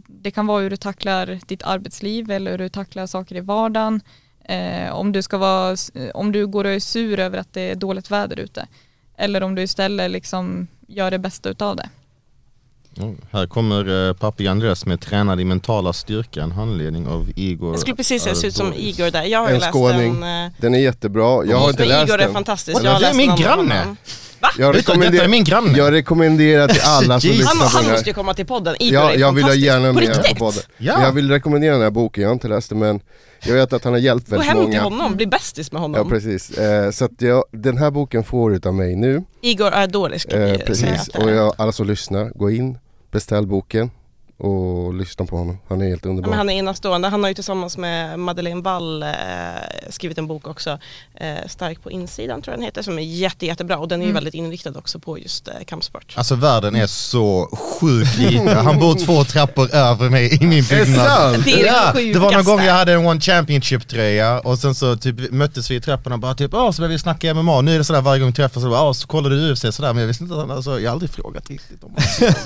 det 0.07 0.31
kan 0.31 0.47
vara 0.47 0.63
hur 0.63 0.71
du 0.71 0.77
tacklar 0.77 1.39
ditt 1.47 1.63
arbetsliv 1.63 2.31
eller 2.31 2.51
hur 2.51 2.59
du 2.59 2.69
tacklar 2.69 3.07
saker 3.07 3.37
i 3.37 3.41
vardagen. 3.41 4.01
Eh, 4.45 4.93
om, 4.93 5.13
du 5.13 5.23
ska 5.23 5.39
vara, 5.39 5.77
om 6.15 6.33
du 6.33 6.47
går 6.47 6.65
och 6.65 6.71
är 6.71 6.81
sur 6.81 7.19
över 7.19 7.39
att 7.39 7.53
det 7.53 7.61
är 7.71 7.75
dåligt 7.75 8.11
väder 8.11 8.39
ute. 8.41 8.67
Eller 9.17 9.43
om 9.43 9.55
du 9.55 9.63
istället 9.63 10.11
liksom 10.11 10.67
gör 10.89 11.11
det 11.11 11.19
bästa 11.19 11.49
utav 11.49 11.77
det. 11.77 11.89
Här 13.31 13.47
kommer 13.47 14.09
eh, 14.09 14.15
pappi 14.15 14.49
Andreas 14.49 14.87
med 14.87 15.01
tränad 15.01 15.41
i 15.41 15.45
mentala 15.45 15.93
styrka, 15.93 16.43
en 16.43 16.53
handledning 16.53 17.07
av 17.07 17.31
Igor 17.37 17.71
Jag 17.73 17.81
skulle 17.81 17.97
precis 17.97 18.23
säga, 18.23 18.35
ser 18.35 18.49
ut 18.49 18.55
som. 18.55 18.73
Igor 18.75 19.11
där. 19.11 19.23
Jag 19.25 19.39
har 19.41 19.49
En 19.49 19.55
läst 19.59 19.71
skåning. 19.71 20.21
den. 20.21 20.45
eh, 20.47 20.53
Den 20.59 20.75
är 20.75 20.79
jättebra, 20.79 21.45
jag 21.45 21.57
har 21.59 21.71
inte 21.71 21.83
men 21.83 21.89
läst 21.89 22.05
Igor 22.09 22.15
är 22.15 22.25
den. 22.25 22.33
fantastisk. 22.33 22.83
Jag 22.85 22.93
har 22.93 23.01
det 23.01 23.07
är 23.07 23.09
läst 23.09 23.17
min 23.17 23.29
den 23.29 23.37
granne. 23.37 23.97
Honom. 24.41 24.55
Jag, 24.59 24.75
du, 24.75 24.79
detta 24.79 24.93
är 24.93 24.97
rekommenderar, 24.97 25.29
min 25.29 25.45
granne. 25.45 25.79
jag 25.79 25.93
rekommenderar 25.93 26.69
till 26.69 26.81
alla 26.85 27.21
som 27.21 27.31
Jesus. 27.31 27.45
lyssnar 27.45 27.61
Han, 27.61 27.71
på 27.71 27.77
han 27.77 27.83
den 27.85 27.93
måste 27.93 28.05
här. 28.05 28.11
ju 28.11 28.15
komma 28.15 28.35
till 28.35 28.47
podden. 28.47 28.77
Igor 28.79 28.95
Ja, 29.01 29.13
är 29.13 29.19
jag 29.19 29.33
vill 29.33 29.45
ha 29.45 29.49
fantastisk. 29.51 29.67
gärna 29.67 29.87
På 29.89 29.93
med 29.93 30.03
riktigt? 30.09 30.29
på 30.39 30.45
podden. 30.45 30.63
Ja. 30.79 30.95
Men 30.97 31.05
jag 31.05 31.13
vill 31.13 31.31
rekommendera 31.31 31.73
den 31.73 31.83
här 31.83 31.91
boken, 31.91 32.23
jag 32.23 32.29
har 32.29 32.33
inte 32.35 32.49
läst 32.49 32.69
den 32.69 32.79
men 32.79 33.01
jag 33.45 33.55
vet 33.55 33.73
att 33.73 33.85
han 33.85 33.93
har 33.93 34.01
hjälpt 34.01 34.27
Gå 34.31 34.37
väldigt 34.37 34.49
hem 34.49 34.57
till 34.59 34.65
många. 34.67 34.81
honom, 34.83 35.17
bli 35.17 35.27
bästis 35.27 35.73
med 35.73 35.79
Ja 35.79 35.83
honom. 35.83 36.09
precis, 36.09 36.51
eh, 36.51 36.91
så 36.91 37.05
att 37.05 37.23
jag, 37.23 37.45
den 37.53 37.79
här 37.79 37.91
boken 37.91 38.25
får 38.25 38.55
utav 38.55 38.75
mig 38.75 38.97
nu. 38.97 39.23
Igor 39.43 39.75
Ardori 39.75 40.19
ska 40.19 40.37
vi 40.37 40.43
Eh, 40.43 40.49
säga 40.55 40.67
precis, 40.67 40.89
att 40.89 41.13
det 41.13 41.19
är. 41.19 41.25
och 41.25 41.31
jag, 41.31 41.55
alla 41.59 41.73
som 41.73 41.87
lyssnar, 41.87 42.31
gå 42.35 42.51
in, 42.51 42.79
beställ 43.11 43.47
boken 43.47 43.91
och 44.41 44.95
lyssna 44.95 45.25
på 45.27 45.37
honom. 45.37 45.59
Han 45.69 45.83
är 45.83 45.89
helt 45.89 46.05
Ja, 46.05 46.11
underbar. 46.11 46.29
men 46.31 46.39
han 46.39 46.51
är 46.51 46.55
enastående. 46.55 47.09
Han 47.09 47.23
har 47.23 47.29
ju 47.29 47.35
tillsammans 47.35 47.77
med 47.77 48.19
Madeleine 48.19 48.63
Wall 48.63 49.03
eh, 49.03 49.09
skrivit 49.91 50.19
en 50.19 50.27
bok 50.27 50.47
också, 50.47 50.79
eh, 51.15 51.49
Stark 51.49 51.83
på 51.83 51.91
insidan 51.91 52.43
tror 52.43 52.53
jag 52.53 52.59
den 52.59 52.65
heter, 52.65 52.83
som 52.83 52.99
är 52.99 53.03
jätte, 53.03 53.47
jättebra 53.47 53.79
och 53.79 53.89
den 53.89 54.01
är 54.01 54.05
ju 54.05 54.11
Mm. 54.11 54.15
väldigt 54.15 54.35
inriktad 54.35 54.71
också 54.79 54.99
på 54.99 55.19
just 55.19 55.49
eh, 55.49 55.55
kampsport. 55.67 56.13
Alltså 56.17 56.35
världen 56.35 56.77
är 56.77 56.87
så 56.87 57.49
sjukt 57.81 58.19
liten. 58.19 58.49
Han 58.49 58.79
bor 58.79 58.95
två 58.95 59.25
trappor 59.33 59.75
över 59.75 60.09
mig 60.11 60.35
i 60.43 60.47
min 60.47 60.65
byggnad. 60.65 61.43
Det 61.45 61.53
är 61.53 61.57
det 61.63 61.67
Ja, 61.67 61.93
det 62.13 62.19
var 62.19 62.33
någon 62.33 62.45
gång 62.45 62.61
jag 62.61 62.75
hade 62.75 62.93
en 62.93 63.07
One 63.07 63.21
Championship 63.21 63.89
tröja 63.89 64.41
och 64.41 64.59
sen 64.59 64.75
så 64.75 64.97
typ 64.97 65.31
möttes 65.33 65.71
vi 65.71 65.75
i 65.75 65.81
trapporna 65.81 66.15
och 66.15 66.21
bara 66.21 66.35
typ 66.35 66.55
åh 66.55 66.71
så 66.71 66.81
började 66.83 66.95
vi 66.95 66.99
snacka 66.99 67.35
MMA, 67.35 67.61
nu 67.61 67.75
är 67.75 67.79
det 67.79 67.85
sådär 67.85 68.01
varje 68.01 68.21
gång 68.21 68.29
vi 68.31 68.35
träffas 68.35 68.63
så 68.63 68.71
bara 68.71 68.83
åh 68.83 68.93
så 68.93 69.07
kollar 69.07 69.31
du 69.31 69.53
UFC 69.53 69.61
sådär 69.71 69.93
men 69.93 70.01
jag 70.01 70.07
visste 70.09 70.25
inte 70.25 70.35
alltså, 70.55 70.81
jag 70.81 70.91
har 70.91 70.93
aldrig 70.93 71.11
frågat 71.11 71.51
riktigt 71.51 71.85
om 71.85 71.95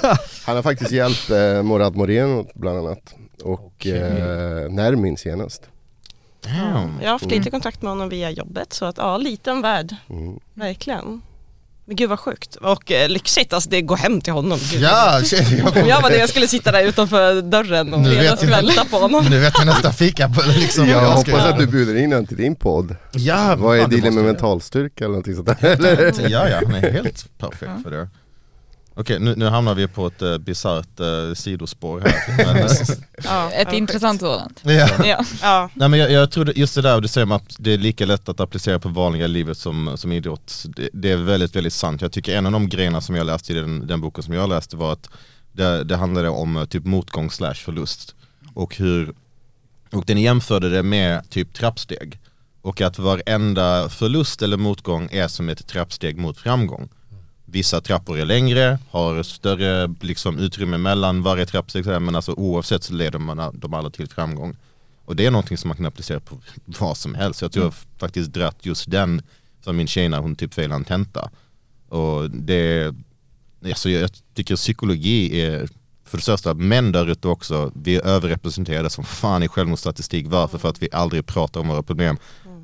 Han 0.44 0.56
har 0.56 0.62
faktiskt 0.62 0.90
hjälpt 0.90 1.30
eh, 1.30 1.62
Morad 1.84 1.96
Moreno 1.96 2.46
bland 2.54 2.78
annat 2.78 3.14
och 3.42 3.66
Okej. 3.66 3.92
eh, 4.00 4.70
Nermin 4.70 5.16
senast. 5.16 5.62
Damn. 6.44 6.92
Jag 7.00 7.06
har 7.08 7.12
haft 7.12 7.30
lite 7.30 7.50
kontakt 7.50 7.82
med 7.82 7.90
honom 7.92 8.08
via 8.08 8.30
jobbet 8.30 8.72
så 8.72 8.84
att 8.84 8.98
ja, 8.98 9.16
liten 9.18 9.62
värld. 9.62 9.96
Mm. 10.10 10.38
Verkligen. 10.54 11.22
Men 11.86 11.96
gud 11.96 12.08
vad 12.10 12.20
sjukt 12.20 12.56
och 12.56 12.92
eh, 12.92 13.08
lyxigt, 13.08 13.52
alltså 13.52 13.70
det 13.70 13.82
går 13.82 13.96
hem 13.96 14.20
till 14.20 14.32
honom. 14.32 14.58
Gud. 14.72 14.82
Ja, 14.82 15.20
jag 15.32 15.82
Om 15.82 15.88
jag 15.88 16.02
var 16.02 16.10
det, 16.10 16.16
jag 16.18 16.28
skulle 16.28 16.48
sitta 16.48 16.72
där 16.72 16.84
utanför 16.84 17.42
dörren 17.42 17.94
och 17.94 18.00
Nu 18.00 18.10
vet 18.10 18.24
jag. 18.24 18.38
fredagskväll 18.38 18.86
på 18.90 18.96
honom. 18.96 19.26
Nu 19.30 19.38
vet 19.40 19.52
jag 19.58 19.66
nästa 19.66 19.92
fika 19.92 20.28
på 20.28 20.42
liksom 20.58 20.88
Jag 20.88 21.00
vad 21.00 21.10
hoppas 21.12 21.28
göra. 21.28 21.42
att 21.48 21.58
du 21.58 21.66
bjuder 21.66 21.94
in 21.96 22.12
honom 22.12 22.26
till 22.26 22.36
din 22.36 22.56
podd. 22.56 22.96
Ja, 23.12 23.54
Vad 23.58 23.78
är 23.78 23.88
dealen 23.88 24.14
med 24.14 24.20
jag 24.24 24.26
mentalstyrka 24.26 25.04
eller 25.04 25.08
någonting 25.12 25.34
sånt 25.34 25.46
där? 25.60 25.64
Eller? 25.64 26.14
Ja, 26.28 26.48
ja, 26.48 26.60
han 26.66 26.74
är 26.74 26.90
helt 27.02 27.38
perfekt 27.38 27.72
för 27.82 27.90
det. 27.90 28.08
Okej, 28.96 29.18
nu, 29.18 29.34
nu 29.36 29.46
hamnar 29.46 29.74
vi 29.74 29.88
på 29.88 30.06
ett 30.06 30.22
uh, 30.22 30.38
bisarrt 30.38 31.00
uh, 31.00 31.34
sidospår 31.34 32.00
här. 32.00 32.36
Men, 32.54 32.56
eh, 32.56 32.70
Ja, 33.24 33.50
Ett 33.50 33.72
intressant 33.72 34.20
sådant. 34.20 34.60
Ja. 34.62 34.88
Ja. 35.04 35.24
Ja, 35.42 35.70
Nej, 35.74 35.88
men 35.88 36.00
jag, 36.00 36.10
jag 36.10 36.30
tror 36.30 36.44
det, 36.44 36.52
just 36.56 36.74
det 36.74 36.82
där 36.82 37.00
du 37.00 37.08
säger 37.08 37.24
om 37.24 37.32
att 37.32 37.56
det 37.58 37.72
är 37.72 37.78
lika 37.78 38.06
lätt 38.06 38.28
att 38.28 38.40
applicera 38.40 38.78
på 38.78 38.88
vanliga 38.88 39.26
livet 39.26 39.58
som, 39.58 39.92
som 39.96 40.12
idrott. 40.12 40.64
Det, 40.76 40.88
det 40.92 41.10
är 41.10 41.16
väldigt, 41.16 41.56
väldigt 41.56 41.72
sant. 41.72 42.02
Jag 42.02 42.12
tycker 42.12 42.36
en 42.36 42.46
av 42.46 42.52
de 42.52 42.68
grejerna 42.68 43.00
som 43.00 43.14
jag 43.14 43.26
läste 43.26 43.52
i 43.52 43.56
den, 43.56 43.86
den 43.86 44.00
boken 44.00 44.22
som 44.22 44.34
jag 44.34 44.48
läste 44.48 44.76
var 44.76 44.92
att 44.92 45.08
det, 45.52 45.84
det 45.84 45.96
handlade 45.96 46.28
om 46.28 46.66
typ 46.70 46.84
motgång 46.84 47.30
slash 47.30 47.54
förlust. 47.54 48.14
Och 48.54 48.76
hur, 48.76 49.14
och 49.92 50.04
den 50.04 50.18
jämförde 50.18 50.70
det 50.70 50.82
med 50.82 51.30
typ 51.30 51.54
trappsteg. 51.54 52.18
Och 52.62 52.80
att 52.80 52.98
varenda 52.98 53.88
förlust 53.88 54.42
eller 54.42 54.56
motgång 54.56 55.08
är 55.12 55.28
som 55.28 55.48
ett 55.48 55.66
trappsteg 55.66 56.16
mot 56.16 56.38
framgång. 56.38 56.88
Vissa 57.44 57.80
trappor 57.80 58.18
är 58.18 58.24
längre, 58.24 58.78
har 58.90 59.22
större 59.22 59.94
liksom, 60.00 60.38
utrymme 60.38 60.78
mellan 60.78 61.22
varje 61.22 61.46
trappsteg 61.46 61.86
men 61.86 62.14
alltså 62.14 62.32
oavsett 62.32 62.82
så 62.82 62.94
leder 62.94 63.18
man 63.18 63.60
de 63.60 63.74
alla 63.74 63.90
till 63.90 64.08
framgång. 64.08 64.56
Och 65.04 65.16
det 65.16 65.26
är 65.26 65.30
någonting 65.30 65.58
som 65.58 65.68
man 65.68 65.76
kan 65.76 65.86
applicera 65.86 66.20
på 66.20 66.38
vad 66.64 66.96
som 66.96 67.14
helst. 67.14 67.42
Jag 67.42 67.52
tror 67.52 67.64
jag 67.64 67.74
faktiskt 67.98 68.32
dratt 68.32 68.58
just 68.62 68.90
den 68.90 69.22
för 69.60 69.72
min 69.72 69.86
tjej 69.86 70.08
när 70.08 70.18
hon 70.18 70.36
typ 70.36 70.54
failade 70.54 70.74
en 70.74 70.84
tenta. 70.84 71.30
Och 71.88 72.30
det, 72.30 72.94
alltså 73.64 73.90
jag 73.90 74.10
tycker 74.34 74.56
psykologi 74.56 75.40
är 75.40 75.68
för 76.04 76.18
det 76.18 76.22
största, 76.22 76.54
män 76.54 76.92
där 76.92 77.10
ute 77.10 77.28
också, 77.28 77.72
vi 77.74 77.96
är 77.96 78.06
överrepresenterade 78.06 78.90
som 78.90 79.04
fan 79.04 79.42
i 79.42 79.48
självmordsstatistik. 79.48 80.26
Varför? 80.28 80.58
För 80.58 80.68
att 80.68 80.82
vi 80.82 80.88
aldrig 80.92 81.26
pratar 81.26 81.60
om 81.60 81.68
våra 81.68 81.82
problem. 81.82 82.16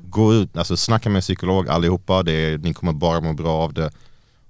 Gå 0.03 0.33
ut, 0.33 0.57
alltså 0.57 0.77
snacka 0.77 1.09
med 1.09 1.15
en 1.15 1.21
psykolog 1.21 1.69
allihopa, 1.69 2.23
det 2.23 2.31
är, 2.31 2.57
ni 2.57 2.73
kommer 2.73 2.93
bara 2.93 3.21
må 3.21 3.33
bra 3.33 3.51
av 3.51 3.73
det. 3.73 3.91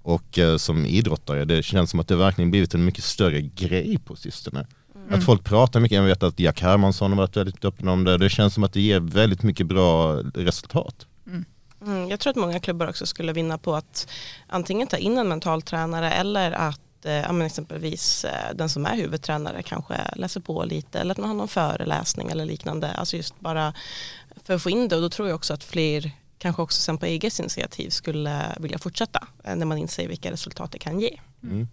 Och 0.03 0.39
eh, 0.39 0.57
som 0.57 0.85
idrottare, 0.85 1.45
det 1.45 1.63
känns 1.63 1.89
som 1.89 1.99
att 1.99 2.07
det 2.07 2.15
verkligen 2.15 2.51
blivit 2.51 2.73
en 2.73 2.85
mycket 2.85 3.03
större 3.03 3.41
grej 3.41 3.99
på 4.05 4.15
sistone. 4.15 4.67
Att 5.09 5.25
folk 5.25 5.43
pratar 5.43 5.79
mycket, 5.79 5.95
jag 5.95 6.03
vet 6.03 6.23
att 6.23 6.39
Jack 6.39 6.61
Hermansson 6.61 7.11
har 7.11 7.17
varit 7.17 7.37
väldigt 7.37 7.65
öppen 7.65 7.87
om 7.87 8.03
det. 8.03 8.17
Det 8.17 8.29
känns 8.29 8.53
som 8.53 8.63
att 8.63 8.73
det 8.73 8.81
ger 8.81 8.99
väldigt 8.99 9.43
mycket 9.43 9.67
bra 9.67 10.13
resultat. 10.35 11.05
Mm, 11.85 12.09
jag 12.09 12.19
tror 12.19 12.31
att 12.31 12.37
många 12.37 12.59
klubbar 12.59 12.87
också 12.87 13.05
skulle 13.05 13.33
vinna 13.33 13.57
på 13.57 13.75
att 13.75 14.07
antingen 14.47 14.87
ta 14.87 14.97
in 14.97 15.17
en 15.17 15.27
mental 15.27 15.61
tränare 15.61 16.11
eller 16.11 16.51
att 16.51 17.05
eh, 17.05 17.11
ja, 17.13 17.31
men 17.31 17.47
exempelvis 17.47 18.25
eh, 18.25 18.55
den 18.55 18.69
som 18.69 18.85
är 18.85 18.95
huvudtränare 18.95 19.63
kanske 19.63 19.95
läser 20.15 20.39
på 20.41 20.63
lite 20.63 20.99
eller 20.99 21.11
att 21.11 21.17
man 21.17 21.27
har 21.27 21.35
någon 21.35 21.47
föreläsning 21.47 22.29
eller 22.29 22.45
liknande. 22.45 22.91
Alltså 22.91 23.17
just 23.17 23.39
bara 23.39 23.73
för 24.43 24.53
att 24.53 24.63
få 24.63 24.69
in 24.69 24.87
det 24.87 24.95
och 24.95 25.01
då 25.01 25.09
tror 25.09 25.27
jag 25.27 25.35
också 25.35 25.53
att 25.53 25.63
fler 25.63 26.11
kanske 26.41 26.61
också 26.61 26.81
sen 26.81 26.97
på 26.97 27.05
eget 27.05 27.39
initiativ 27.39 27.89
skulle 27.89 28.55
vilja 28.59 28.77
fortsätta 28.77 29.27
eh, 29.43 29.55
när 29.55 29.65
man 29.65 29.77
inser 29.77 30.07
vilka 30.07 30.31
resultat 30.31 30.71
det 30.71 30.79
kan 30.79 30.99
ge. 30.99 31.19
Mm. 31.43 31.67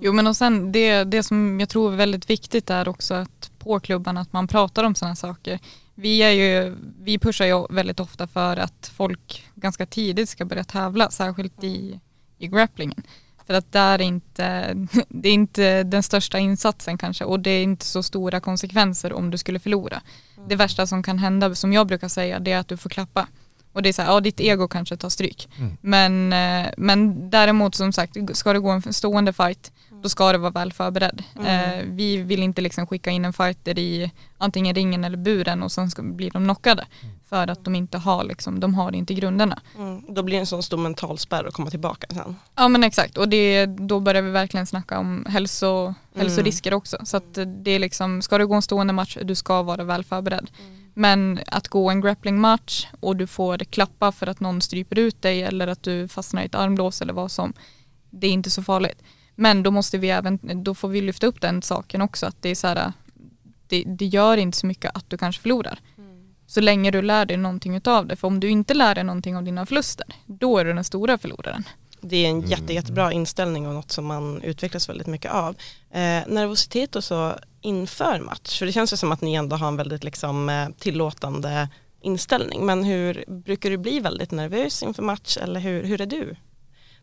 Jo 0.00 0.12
men 0.12 0.26
och 0.26 0.36
sen 0.36 0.72
det, 0.72 1.04
det 1.04 1.22
som 1.22 1.60
jag 1.60 1.68
tror 1.68 1.92
är 1.92 1.96
väldigt 1.96 2.30
viktigt 2.30 2.70
är 2.70 2.88
också 2.88 3.14
att 3.14 3.50
på 3.58 3.80
klubban 3.80 4.16
att 4.16 4.32
man 4.32 4.48
pratar 4.48 4.84
om 4.84 4.94
sådana 4.94 5.16
saker. 5.16 5.58
Vi, 5.94 6.22
är 6.22 6.30
ju, 6.30 6.76
vi 7.02 7.18
pushar 7.18 7.44
ju 7.44 7.66
väldigt 7.70 8.00
ofta 8.00 8.26
för 8.26 8.56
att 8.56 8.92
folk 8.96 9.44
ganska 9.54 9.86
tidigt 9.86 10.28
ska 10.28 10.44
börja 10.44 10.64
tävla, 10.64 11.10
särskilt 11.10 11.64
i, 11.64 12.00
i 12.38 12.46
grapplingen. 12.46 13.02
För 13.46 13.54
att 13.54 13.72
där 13.72 13.98
är 13.98 14.02
inte, 14.02 14.74
det 15.08 15.28
är 15.28 15.32
inte 15.32 15.82
den 15.82 16.02
största 16.02 16.38
insatsen 16.38 16.98
kanske 16.98 17.24
och 17.24 17.40
det 17.40 17.50
är 17.50 17.62
inte 17.62 17.84
så 17.84 18.02
stora 18.02 18.40
konsekvenser 18.40 19.12
om 19.12 19.30
du 19.30 19.38
skulle 19.38 19.58
förlora. 19.58 20.02
Det 20.48 20.56
värsta 20.56 20.86
som 20.86 21.02
kan 21.02 21.18
hända, 21.18 21.54
som 21.54 21.72
jag 21.72 21.86
brukar 21.86 22.08
säga, 22.08 22.38
det 22.38 22.52
är 22.52 22.58
att 22.58 22.68
du 22.68 22.76
får 22.76 22.90
klappa. 22.90 23.28
Och 23.74 23.82
det 23.82 23.88
är 23.88 23.92
så 23.92 24.02
här, 24.02 24.12
ja 24.12 24.20
ditt 24.20 24.40
ego 24.40 24.68
kanske 24.68 24.96
tar 24.96 25.08
stryk. 25.08 25.48
Men, 25.80 26.32
eh, 26.32 26.66
men 26.76 27.30
däremot 27.30 27.74
som 27.74 27.92
sagt, 27.92 28.16
ska 28.36 28.52
det 28.52 28.60
gå 28.60 28.70
en 28.70 28.92
stående 28.92 29.32
fight, 29.32 29.72
då 30.02 30.08
ska 30.08 30.32
det 30.32 30.38
vara 30.38 30.50
väl 30.50 30.72
förberedd. 30.72 31.22
Eh, 31.46 31.84
vi 31.84 32.16
vill 32.16 32.42
inte 32.42 32.62
liksom 32.62 32.86
skicka 32.86 33.10
in 33.10 33.24
en 33.24 33.32
fighter 33.32 33.78
i 33.78 34.10
antingen 34.38 34.74
ringen 34.74 35.04
eller 35.04 35.16
buren 35.16 35.62
och 35.62 35.72
sen 35.72 35.90
ska, 35.90 36.02
blir 36.02 36.30
de 36.30 36.44
knockade. 36.44 36.86
För 37.28 37.50
att 37.50 37.64
de 37.64 37.74
inte 37.74 37.98
har, 37.98 38.24
liksom, 38.24 38.60
de 38.60 38.74
har 38.74 38.94
inte 38.94 39.14
grunderna. 39.14 39.60
Mm. 39.78 40.02
Då 40.08 40.22
blir 40.22 40.36
det 40.36 40.40
en 40.40 40.46
sån 40.46 40.62
stor 40.62 40.78
mental 40.78 41.18
spärr 41.18 41.44
att 41.44 41.54
komma 41.54 41.70
tillbaka 41.70 42.06
sen. 42.10 42.36
Ja 42.54 42.68
men 42.68 42.84
exakt 42.84 43.18
och 43.18 43.28
det, 43.28 43.66
då 43.66 44.00
börjar 44.00 44.22
vi 44.22 44.30
verkligen 44.30 44.66
snacka 44.66 44.98
om 44.98 45.26
hälso, 45.28 45.94
hälsorisker 46.16 46.74
också. 46.74 46.96
Så 47.04 47.16
att 47.16 47.38
det 47.64 47.70
är 47.70 47.78
liksom, 47.78 48.22
ska 48.22 48.38
du 48.38 48.46
gå 48.46 48.54
en 48.54 48.62
stående 48.62 48.92
match, 48.92 49.18
du 49.22 49.34
ska 49.34 49.62
vara 49.62 49.84
väl 49.84 50.04
förberedd. 50.04 50.50
Men 50.94 51.40
att 51.46 51.68
gå 51.68 51.90
en 51.90 52.00
grapplingmatch 52.00 52.86
och 53.00 53.16
du 53.16 53.26
får 53.26 53.58
klappa 53.58 54.12
för 54.12 54.26
att 54.26 54.40
någon 54.40 54.60
stryper 54.60 54.98
ut 54.98 55.22
dig 55.22 55.42
eller 55.42 55.66
att 55.66 55.82
du 55.82 56.08
fastnar 56.08 56.42
i 56.42 56.44
ett 56.44 56.54
armblås 56.54 57.02
eller 57.02 57.12
vad 57.12 57.30
som, 57.30 57.52
det 58.10 58.26
är 58.26 58.30
inte 58.30 58.50
så 58.50 58.62
farligt. 58.62 59.02
Men 59.34 59.62
då 59.62 59.70
måste 59.70 59.98
vi 59.98 60.10
även, 60.10 60.38
då 60.64 60.74
får 60.74 60.88
vi 60.88 61.00
lyfta 61.00 61.26
upp 61.26 61.40
den 61.40 61.62
saken 61.62 62.02
också 62.02 62.26
att 62.26 62.42
det 62.42 62.48
är 62.48 62.54
så 62.54 62.66
här, 62.66 62.92
det, 63.66 63.84
det 63.86 64.06
gör 64.06 64.36
inte 64.36 64.58
så 64.58 64.66
mycket 64.66 64.90
att 64.94 65.10
du 65.10 65.18
kanske 65.18 65.42
förlorar. 65.42 65.78
Så 66.46 66.60
länge 66.60 66.90
du 66.90 67.02
lär 67.02 67.26
dig 67.26 67.36
någonting 67.36 67.76
utav 67.76 68.06
det. 68.06 68.16
För 68.16 68.28
om 68.28 68.40
du 68.40 68.50
inte 68.50 68.74
lär 68.74 68.94
dig 68.94 69.04
någonting 69.04 69.36
av 69.36 69.44
dina 69.44 69.66
förluster, 69.66 70.06
då 70.26 70.58
är 70.58 70.64
du 70.64 70.72
den 70.72 70.84
stora 70.84 71.18
förloraren. 71.18 71.64
Det 72.00 72.16
är 72.16 72.28
en 72.28 72.40
jätte, 72.40 72.72
jättebra 72.72 73.12
inställning 73.12 73.66
och 73.66 73.74
något 73.74 73.90
som 73.90 74.06
man 74.06 74.42
utvecklas 74.42 74.88
väldigt 74.88 75.06
mycket 75.06 75.32
av. 75.32 75.56
Eh, 75.90 76.22
nervositet 76.26 76.96
och 76.96 77.04
så 77.04 77.34
inför 77.64 78.20
match, 78.20 78.58
för 78.58 78.66
det 78.66 78.72
känns 78.72 78.92
ju 78.92 78.96
som 78.96 79.12
att 79.12 79.20
ni 79.20 79.34
ändå 79.34 79.56
har 79.56 79.68
en 79.68 79.76
väldigt 79.76 80.04
liksom, 80.04 80.48
eh, 80.48 80.68
tillåtande 80.78 81.68
inställning. 82.00 82.66
Men 82.66 82.84
hur 82.84 83.24
brukar 83.26 83.70
du 83.70 83.76
bli 83.76 84.00
väldigt 84.00 84.30
nervös 84.30 84.82
inför 84.82 85.02
match 85.02 85.36
eller 85.36 85.60
hur, 85.60 85.84
hur 85.84 86.00
är 86.00 86.06
du 86.06 86.36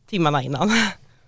timmarna 0.07 0.43
innan? 0.43 0.71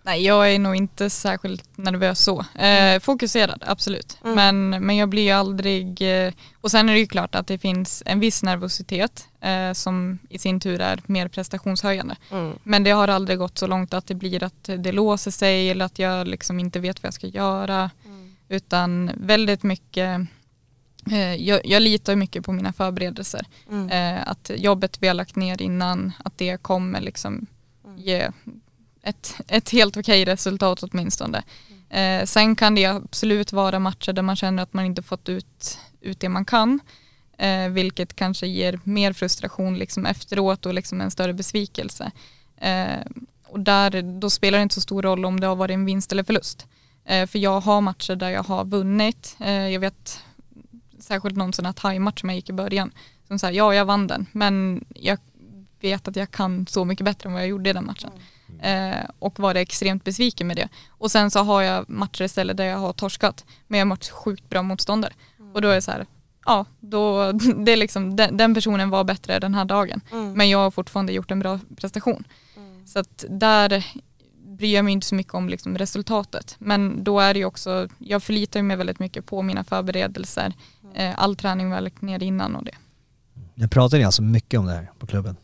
Nej, 0.05 0.25
jag 0.25 0.53
är 0.53 0.59
nog 0.59 0.75
inte 0.75 1.09
särskilt 1.09 1.77
nervös 1.77 2.19
så. 2.19 2.45
Eh, 2.59 2.99
fokuserad, 2.99 3.63
absolut. 3.67 4.17
Men, 4.21 4.69
men 4.69 4.97
jag 4.97 5.09
blir 5.09 5.23
ju 5.23 5.31
aldrig... 5.31 6.01
Eh, 6.01 6.33
och 6.61 6.71
sen 6.71 6.89
är 6.89 6.93
det 6.93 6.99
ju 6.99 7.07
klart 7.07 7.35
att 7.35 7.47
det 7.47 7.57
finns 7.57 8.03
en 8.05 8.19
viss 8.19 8.43
nervositet 8.43 9.27
eh, 9.41 9.73
som 9.73 10.19
i 10.29 10.39
sin 10.39 10.59
tur 10.59 10.81
är 10.81 11.01
mer 11.05 11.27
prestationshöjande. 11.27 12.15
Mm. 12.31 12.53
Men 12.63 12.83
det 12.83 12.91
har 12.91 13.07
aldrig 13.07 13.39
gått 13.39 13.57
så 13.57 13.67
långt 13.67 13.93
att 13.93 14.07
det 14.07 14.15
blir 14.15 14.43
att 14.43 14.69
det 14.77 14.91
låser 14.91 15.31
sig 15.31 15.69
eller 15.69 15.85
att 15.85 15.99
jag 15.99 16.27
liksom 16.27 16.59
inte 16.59 16.79
vet 16.79 17.03
vad 17.03 17.07
jag 17.07 17.13
ska 17.13 17.27
göra. 17.27 17.89
Utan 18.53 19.11
väldigt 19.17 19.63
mycket... 19.63 20.21
Eh, 21.11 21.35
jag, 21.35 21.65
jag 21.65 21.81
litar 21.81 22.15
mycket 22.15 22.45
på 22.45 22.51
mina 22.51 22.73
förberedelser. 22.73 23.45
Mm. 23.71 23.89
Eh, 23.89 24.27
att 24.27 24.51
jobbet 24.55 24.97
vi 25.01 25.07
har 25.07 25.13
lagt 25.13 25.35
ner 25.35 25.61
innan, 25.61 26.11
att 26.23 26.37
det 26.37 26.61
kommer 26.61 27.01
liksom 27.01 27.45
ge 27.97 28.29
ett, 29.01 29.35
ett 29.47 29.69
helt 29.69 29.97
okej 29.97 30.25
resultat 30.25 30.83
åtminstone. 30.83 31.43
Eh, 31.89 32.25
sen 32.25 32.55
kan 32.55 32.75
det 32.75 32.85
absolut 32.85 33.53
vara 33.53 33.79
matcher 33.79 34.13
där 34.13 34.21
man 34.21 34.35
känner 34.35 34.63
att 34.63 34.73
man 34.73 34.85
inte 34.85 35.01
fått 35.01 35.29
ut, 35.29 35.79
ut 36.01 36.19
det 36.19 36.29
man 36.29 36.45
kan. 36.45 36.79
Eh, 37.37 37.69
vilket 37.69 38.15
kanske 38.15 38.47
ger 38.47 38.79
mer 38.83 39.13
frustration 39.13 39.77
liksom 39.77 40.05
efteråt 40.05 40.65
och 40.65 40.73
liksom 40.73 41.01
en 41.01 41.11
större 41.11 41.33
besvikelse. 41.33 42.11
Eh, 42.57 42.99
och 43.47 43.59
där, 43.59 44.19
då 44.19 44.29
spelar 44.29 44.57
det 44.57 44.63
inte 44.63 44.75
så 44.75 44.81
stor 44.81 45.01
roll 45.01 45.25
om 45.25 45.39
det 45.39 45.47
har 45.47 45.55
varit 45.55 45.73
en 45.73 45.85
vinst 45.85 46.11
eller 46.11 46.23
förlust. 46.23 46.67
Eh, 47.05 47.27
för 47.27 47.39
jag 47.39 47.59
har 47.59 47.81
matcher 47.81 48.15
där 48.15 48.29
jag 48.29 48.43
har 48.43 48.65
vunnit. 48.65 49.35
Eh, 49.39 49.67
jag 49.67 49.79
vet 49.79 50.23
särskilt 50.99 51.35
någon 51.35 51.53
sån 51.53 51.65
här 51.65 51.73
thai-match 51.73 52.19
som 52.19 52.29
jag 52.29 52.35
gick 52.35 52.49
i 52.49 52.53
början. 52.53 52.91
Som 53.27 53.39
sa 53.39 53.51
ja 53.51 53.73
jag 53.73 53.85
vann 53.85 54.07
den 54.07 54.25
men 54.31 54.85
jag 54.95 55.17
vet 55.81 56.07
att 56.07 56.15
jag 56.15 56.31
kan 56.31 56.67
så 56.67 56.85
mycket 56.85 57.05
bättre 57.05 57.29
än 57.29 57.33
vad 57.33 57.41
jag 57.41 57.49
gjorde 57.49 57.69
i 57.69 57.73
den 57.73 57.85
matchen. 57.85 58.11
Eh, 58.61 59.09
och 59.19 59.39
var 59.39 59.55
extremt 59.55 60.03
besviken 60.03 60.47
med 60.47 60.57
det. 60.57 60.69
Och 60.89 61.11
sen 61.11 61.31
så 61.31 61.39
har 61.39 61.61
jag 61.61 61.89
matcher 61.89 62.23
istället 62.23 62.57
där 62.57 62.65
jag 62.65 62.77
har 62.77 62.93
torskat 62.93 63.45
men 63.67 63.79
jag 63.79 63.85
har 63.85 63.89
mött 63.89 64.09
sjukt 64.09 64.49
bra 64.49 64.61
motståndare. 64.61 65.13
Och 65.53 65.61
då 65.61 65.67
är 65.67 65.75
det 65.75 65.81
så 65.81 65.91
här, 65.91 66.05
ja 66.45 66.65
då, 66.79 67.31
det 67.55 67.71
är 67.71 67.77
liksom, 67.77 68.15
den, 68.15 68.37
den 68.37 68.53
personen 68.53 68.89
var 68.89 69.03
bättre 69.03 69.39
den 69.39 69.55
här 69.55 69.65
dagen. 69.65 70.01
Men 70.35 70.49
jag 70.49 70.57
har 70.57 70.71
fortfarande 70.71 71.13
gjort 71.13 71.31
en 71.31 71.39
bra 71.39 71.59
prestation. 71.77 72.23
Så 72.85 72.99
att 72.99 73.25
där 73.29 73.85
bryr 74.63 74.75
jag 74.75 74.85
mig 74.85 74.93
inte 74.93 75.07
så 75.07 75.15
mycket 75.15 75.33
om 75.33 75.49
liksom 75.49 75.77
resultatet. 75.77 76.55
Men 76.59 77.03
då 77.03 77.19
är 77.19 77.33
det 77.33 77.39
ju 77.39 77.45
också, 77.45 77.87
jag 77.97 78.23
förlitar 78.23 78.61
mig 78.61 78.77
väldigt 78.77 78.99
mycket 78.99 79.25
på 79.25 79.41
mina 79.41 79.63
förberedelser. 79.63 80.53
Eh, 80.95 81.19
all 81.19 81.35
träning 81.35 81.69
var 81.69 81.81
lagt 81.81 82.01
ner 82.01 82.23
innan 82.23 82.55
och 82.55 82.63
det. 82.63 82.75
Nu 83.55 83.67
pratar 83.67 83.97
ni 83.97 84.03
alltså 84.03 84.21
mycket 84.21 84.59
om 84.59 84.65
det 84.65 84.71
här 84.71 84.91
på 84.99 85.07
klubben. 85.07 85.35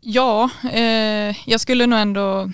Ja, 0.00 0.50
eh, 0.72 1.36
jag 1.50 1.60
skulle 1.60 1.86
nog 1.86 1.98
ändå, 1.98 2.52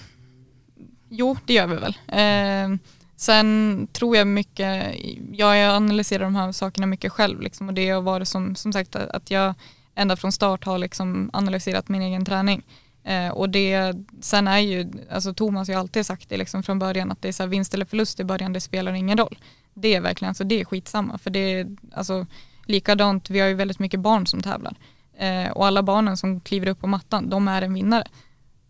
jo 1.08 1.36
det 1.46 1.54
gör 1.54 1.66
vi 1.66 1.76
väl. 1.76 1.96
Eh, 2.08 2.78
sen 3.16 3.88
tror 3.92 4.16
jag 4.16 4.26
mycket, 4.26 4.94
ja, 5.32 5.56
jag 5.56 5.76
analyserar 5.76 6.24
de 6.24 6.36
här 6.36 6.52
sakerna 6.52 6.86
mycket 6.86 7.12
själv 7.12 7.40
liksom, 7.40 7.68
och 7.68 7.74
det 7.74 7.90
har 7.90 8.02
varit 8.02 8.28
som, 8.28 8.54
som 8.54 8.72
sagt 8.72 8.96
att 8.96 9.30
jag 9.30 9.54
ända 9.94 10.16
från 10.16 10.32
start 10.32 10.64
har 10.64 10.78
liksom 10.78 11.30
analyserat 11.32 11.88
min 11.88 12.02
egen 12.02 12.24
träning. 12.24 12.62
Eh, 13.04 13.28
och 13.28 13.50
det, 13.50 13.94
sen 14.20 14.48
är 14.48 14.58
ju, 14.58 14.90
alltså 15.10 15.34
Thomas 15.34 15.68
har 15.68 15.74
ju 15.74 15.80
alltid 15.80 16.06
sagt 16.06 16.28
det 16.28 16.36
liksom 16.36 16.62
från 16.62 16.78
början 16.78 17.10
att 17.10 17.22
det 17.22 17.28
är 17.28 17.32
så 17.32 17.42
här, 17.42 17.48
vinst 17.48 17.74
eller 17.74 17.84
förlust 17.84 18.20
i 18.20 18.24
början, 18.24 18.52
det 18.52 18.60
spelar 18.60 18.92
ingen 18.92 19.18
roll. 19.18 19.38
Det 19.74 19.94
är 19.94 20.00
verkligen, 20.00 20.28
alltså 20.28 20.44
det 20.44 20.60
är 20.60 20.64
skitsamma 20.64 21.18
för 21.18 21.30
det 21.30 21.38
är, 21.38 21.76
alltså 21.92 22.26
likadant, 22.66 23.30
vi 23.30 23.40
har 23.40 23.48
ju 23.48 23.54
väldigt 23.54 23.78
mycket 23.78 24.00
barn 24.00 24.26
som 24.26 24.42
tävlar. 24.42 24.76
Eh, 25.18 25.50
och 25.50 25.66
alla 25.66 25.82
barnen 25.82 26.16
som 26.16 26.40
kliver 26.40 26.66
upp 26.66 26.80
på 26.80 26.86
mattan, 26.86 27.30
de 27.30 27.48
är 27.48 27.62
en 27.62 27.74
vinnare. 27.74 28.04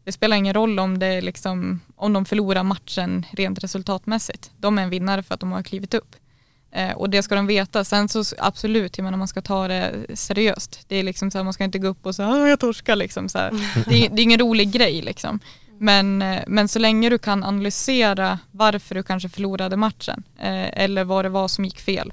Det 0.05 0.13
spelar 0.13 0.37
ingen 0.37 0.55
roll 0.55 0.79
om, 0.79 0.99
det 0.99 1.07
är 1.07 1.23
liksom, 1.23 1.81
om 1.97 2.13
de 2.13 2.25
förlorar 2.25 2.63
matchen 2.63 3.27
rent 3.31 3.65
resultatmässigt. 3.65 4.51
De 4.57 4.79
är 4.79 4.83
en 4.83 4.91
vinnare 4.91 5.23
för 5.23 5.35
att 5.35 5.41
de 5.41 5.53
har 5.53 5.63
klivit 5.63 5.95
upp. 5.95 6.17
Eh, 6.73 6.93
och 6.93 7.11
det 7.11 7.23
ska 7.23 7.35
de 7.35 7.47
veta. 7.47 7.85
Sen 7.85 8.09
så 8.09 8.25
absolut, 8.39 8.99
jag 8.99 9.05
menar 9.05 9.19
man 9.19 9.29
ska 9.29 9.43
ta 9.43 9.69
det 9.69 10.07
seriöst. 10.15 10.85
Det 10.89 10.97
är 10.97 11.03
liksom 11.03 11.31
så 11.31 11.39
här, 11.39 11.45
man 11.45 11.53
ska 11.53 11.65
inte 11.65 11.79
gå 11.79 11.89
upp 11.89 12.07
och 12.07 12.15
säga 12.15 12.29
"Ah, 12.29 12.49
jag 12.49 12.61
torskar 12.61 12.97
liksom. 12.97 13.29
Så 13.29 13.39
här. 13.39 13.51
Det, 13.89 14.07
är, 14.07 14.11
det 14.11 14.23
är 14.23 14.25
ingen 14.25 14.41
rolig 14.41 14.71
grej 14.73 15.03
liksom. 15.03 15.41
Men, 15.79 16.23
eh, 16.23 16.43
men 16.47 16.69
så 16.69 16.79
länge 16.79 17.09
du 17.11 17.19
kan 17.19 17.45
analysera 17.45 18.39
varför 18.51 18.95
du 18.95 19.03
kanske 19.03 19.29
förlorade 19.29 19.77
matchen 19.77 20.23
eh, 20.39 20.83
eller 20.83 21.05
vad 21.05 21.25
det 21.25 21.29
var 21.29 21.49
som 21.49 21.65
gick 21.65 21.81
fel. 21.81 22.13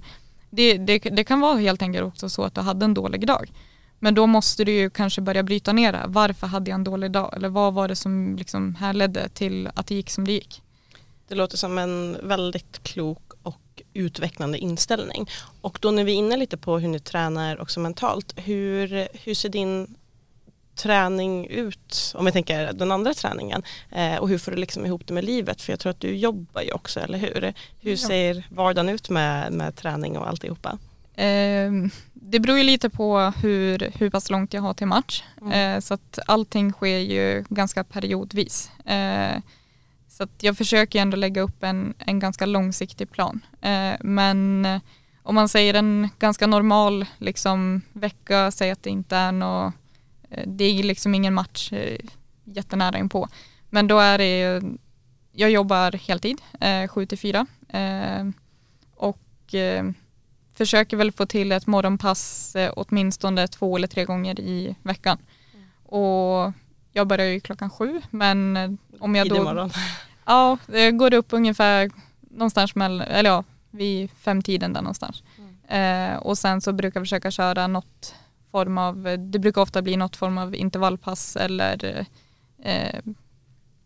Det, 0.49 0.77
det, 0.77 0.99
det 0.99 1.23
kan 1.23 1.39
vara 1.39 1.57
helt 1.57 1.81
enkelt 1.81 2.05
också 2.05 2.29
så 2.29 2.43
att 2.43 2.55
du 2.55 2.61
hade 2.61 2.85
en 2.85 2.93
dålig 2.93 3.27
dag. 3.27 3.51
Men 3.99 4.15
då 4.15 4.27
måste 4.27 4.63
du 4.63 4.71
ju 4.71 4.89
kanske 4.89 5.21
börja 5.21 5.43
bryta 5.43 5.73
ner 5.73 5.91
det. 5.91 6.03
Varför 6.07 6.47
hade 6.47 6.69
jag 6.71 6.75
en 6.75 6.83
dålig 6.83 7.11
dag? 7.11 7.33
Eller 7.35 7.49
vad 7.49 7.73
var 7.73 7.87
det 7.87 7.95
som 7.95 8.35
liksom 8.35 8.75
härledde 8.75 9.29
till 9.29 9.69
att 9.75 9.87
det 9.87 9.95
gick 9.95 10.09
som 10.09 10.25
det 10.25 10.31
gick? 10.31 10.61
Det 11.27 11.35
låter 11.35 11.57
som 11.57 11.77
en 11.77 12.17
väldigt 12.23 12.83
klok 12.83 13.31
och 13.43 13.55
utvecklande 13.97 14.57
inställning. 14.57 15.29
Och 15.61 15.77
då 15.81 15.91
när 15.91 16.03
vi 16.03 16.11
är 16.11 16.15
inne 16.15 16.37
lite 16.37 16.57
på 16.57 16.79
hur 16.79 16.87
ni 16.87 16.99
tränar 16.99 17.61
också 17.61 17.79
mentalt, 17.79 18.33
hur, 18.35 19.07
hur 19.13 19.33
ser 19.33 19.49
din 19.49 19.95
träning 20.77 21.47
ut, 21.47 22.13
om 22.15 22.25
vi 22.25 22.31
tänker 22.31 22.73
den 22.73 22.91
andra 22.91 23.13
träningen, 23.13 23.63
eh, 23.91 24.15
och 24.15 24.29
hur 24.29 24.37
får 24.37 24.51
du 24.51 24.57
liksom 24.57 24.85
ihop 24.85 25.07
det 25.07 25.13
med 25.13 25.23
livet? 25.23 25.61
För 25.61 25.73
jag 25.73 25.79
tror 25.79 25.89
att 25.89 25.99
du 25.99 26.15
jobbar 26.15 26.61
ju 26.61 26.71
också, 26.71 26.99
eller 26.99 27.17
hur? 27.17 27.53
Hur 27.79 27.95
ser 27.95 28.47
vardagen 28.49 28.89
ut 28.89 29.09
med, 29.09 29.53
med 29.53 29.75
träning 29.75 30.17
och 30.17 30.27
alltihopa? 30.27 30.77
Eh, 31.15 31.71
det 32.13 32.39
beror 32.39 32.57
ju 32.57 32.63
lite 32.63 32.89
på 32.89 33.33
hur, 33.41 33.91
hur 33.99 34.09
pass 34.09 34.29
långt 34.29 34.53
jag 34.53 34.61
har 34.61 34.73
till 34.73 34.87
match. 34.87 35.23
Eh, 35.53 35.79
så 35.79 35.93
att 35.93 36.19
allting 36.25 36.71
sker 36.71 36.97
ju 36.97 37.45
ganska 37.49 37.83
periodvis. 37.83 38.71
Så 40.17 40.23
att 40.23 40.43
jag 40.43 40.57
försöker 40.57 41.01
ändå 41.01 41.17
lägga 41.17 41.41
upp 41.41 41.63
en, 41.63 41.93
en 41.97 42.19
ganska 42.19 42.45
långsiktig 42.45 43.11
plan. 43.11 43.45
Eh, 43.61 43.93
men 43.99 44.65
eh, 44.65 44.81
om 45.23 45.35
man 45.35 45.49
säger 45.49 45.73
en 45.73 46.09
ganska 46.19 46.47
normal 46.47 47.05
liksom, 47.17 47.81
vecka, 47.93 48.51
säg 48.51 48.71
att 48.71 48.83
det 48.83 48.89
inte 48.89 49.15
är 49.15 49.31
något, 49.31 49.73
eh, 50.29 50.43
det 50.47 50.63
är 50.63 50.83
liksom 50.83 51.15
ingen 51.15 51.33
match 51.33 51.73
eh, 51.73 51.97
jättenära 52.43 52.97
inpå. 52.97 53.27
Men 53.69 53.87
då 53.87 53.99
är 53.99 54.17
det, 54.17 54.61
jag 55.31 55.51
jobbar 55.51 55.91
heltid, 55.91 56.41
eh, 56.61 56.87
7 56.87 57.05
till 57.05 57.17
4. 57.17 57.47
Eh, 57.69 58.25
och 58.95 59.53
eh, 59.53 59.85
försöker 60.53 60.97
väl 60.97 61.11
få 61.11 61.25
till 61.25 61.51
ett 61.51 61.67
morgonpass 61.67 62.55
åtminstone 62.73 63.47
två 63.47 63.77
eller 63.77 63.87
tre 63.87 64.05
gånger 64.05 64.39
i 64.39 64.75
veckan. 64.83 65.17
Och 65.83 66.53
jag 66.97 67.07
börjar 67.07 67.25
ju 67.25 67.39
klockan 67.39 67.69
sju 67.69 68.01
men 68.09 68.57
eh, 68.57 68.71
om 68.99 69.15
jag 69.15 69.29
då... 69.29 69.43
morgon. 69.43 69.71
Ja, 70.25 70.57
det 70.67 70.91
går 70.91 71.13
upp 71.13 71.25
ungefär 71.29 71.91
någonstans 72.21 72.75
mellan, 72.75 73.07
eller 73.07 73.29
ja, 73.29 73.43
vid 73.71 74.11
femtiden 74.11 74.73
där 74.73 74.81
någonstans. 74.81 75.23
Eh, 75.67 76.15
och 76.15 76.37
sen 76.37 76.61
så 76.61 76.73
brukar 76.73 76.99
jag 76.99 77.05
försöka 77.05 77.31
köra 77.31 77.67
något 77.67 78.15
form 78.51 78.77
av, 78.77 79.17
det 79.19 79.39
brukar 79.39 79.61
ofta 79.61 79.81
bli 79.81 79.97
något 79.97 80.15
form 80.15 80.37
av 80.37 80.55
intervallpass 80.55 81.35
eller 81.35 82.05
eh, 82.63 82.99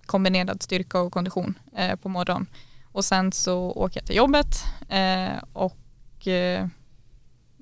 kombinerad 0.05 0.63
styrka 0.63 0.99
och 0.99 1.13
kondition 1.13 1.59
eh, 1.75 1.95
på 1.95 2.09
morgonen. 2.09 2.47
Och 2.91 3.05
sen 3.05 3.31
så 3.31 3.71
åker 3.71 3.99
jag 3.99 4.05
till 4.05 4.15
jobbet 4.15 4.63
eh, 4.89 5.43
och 5.53 6.27
eh, 6.27 6.67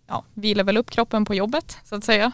ja, 0.07 0.23
vilar 0.33 0.63
väl 0.63 0.77
upp 0.77 0.89
kroppen 0.89 1.25
på 1.25 1.35
jobbet 1.35 1.77
så 1.83 1.95
att 1.95 2.03
säga. 2.03 2.31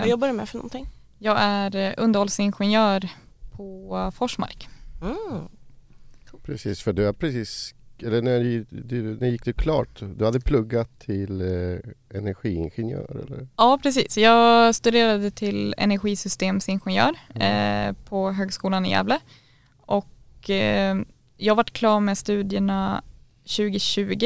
Vad 0.00 0.08
jobbar 0.08 0.28
du 0.28 0.34
med 0.34 0.48
för 0.48 0.58
någonting? 0.58 0.86
Jag 1.18 1.36
är 1.38 1.76
eh, 1.76 1.92
underhållsingenjör 1.96 3.08
på 3.52 4.12
Forsmark. 4.14 4.68
Mm. 5.02 5.48
Precis, 6.42 6.82
för 6.82 6.92
du 6.92 7.04
har 7.06 7.12
precis, 7.12 7.74
eller 8.02 8.22
när, 8.22 8.64
du, 8.70 9.16
när 9.20 9.28
gick 9.28 9.44
du 9.44 9.52
klart? 9.52 10.02
Du 10.16 10.24
hade 10.24 10.40
pluggat 10.40 10.98
till 10.98 11.40
eh, 11.40 12.18
energiingenjör 12.18 13.22
eller? 13.26 13.48
Ja, 13.56 13.78
precis. 13.82 14.18
Jag 14.18 14.74
studerade 14.74 15.30
till 15.30 15.74
energisystemsingenjör 15.78 17.14
Mm. 17.34 17.88
eh, 17.88 17.94
på 18.08 18.30
Högskolan 18.32 18.86
i 18.86 18.90
Gävle. 18.90 19.18
Och 19.76 20.50
eh, 20.50 20.96
jag 21.36 21.54
varit 21.54 21.72
klar 21.72 22.00
med 22.00 22.18
studierna 22.18 23.02
2020. 23.42 24.24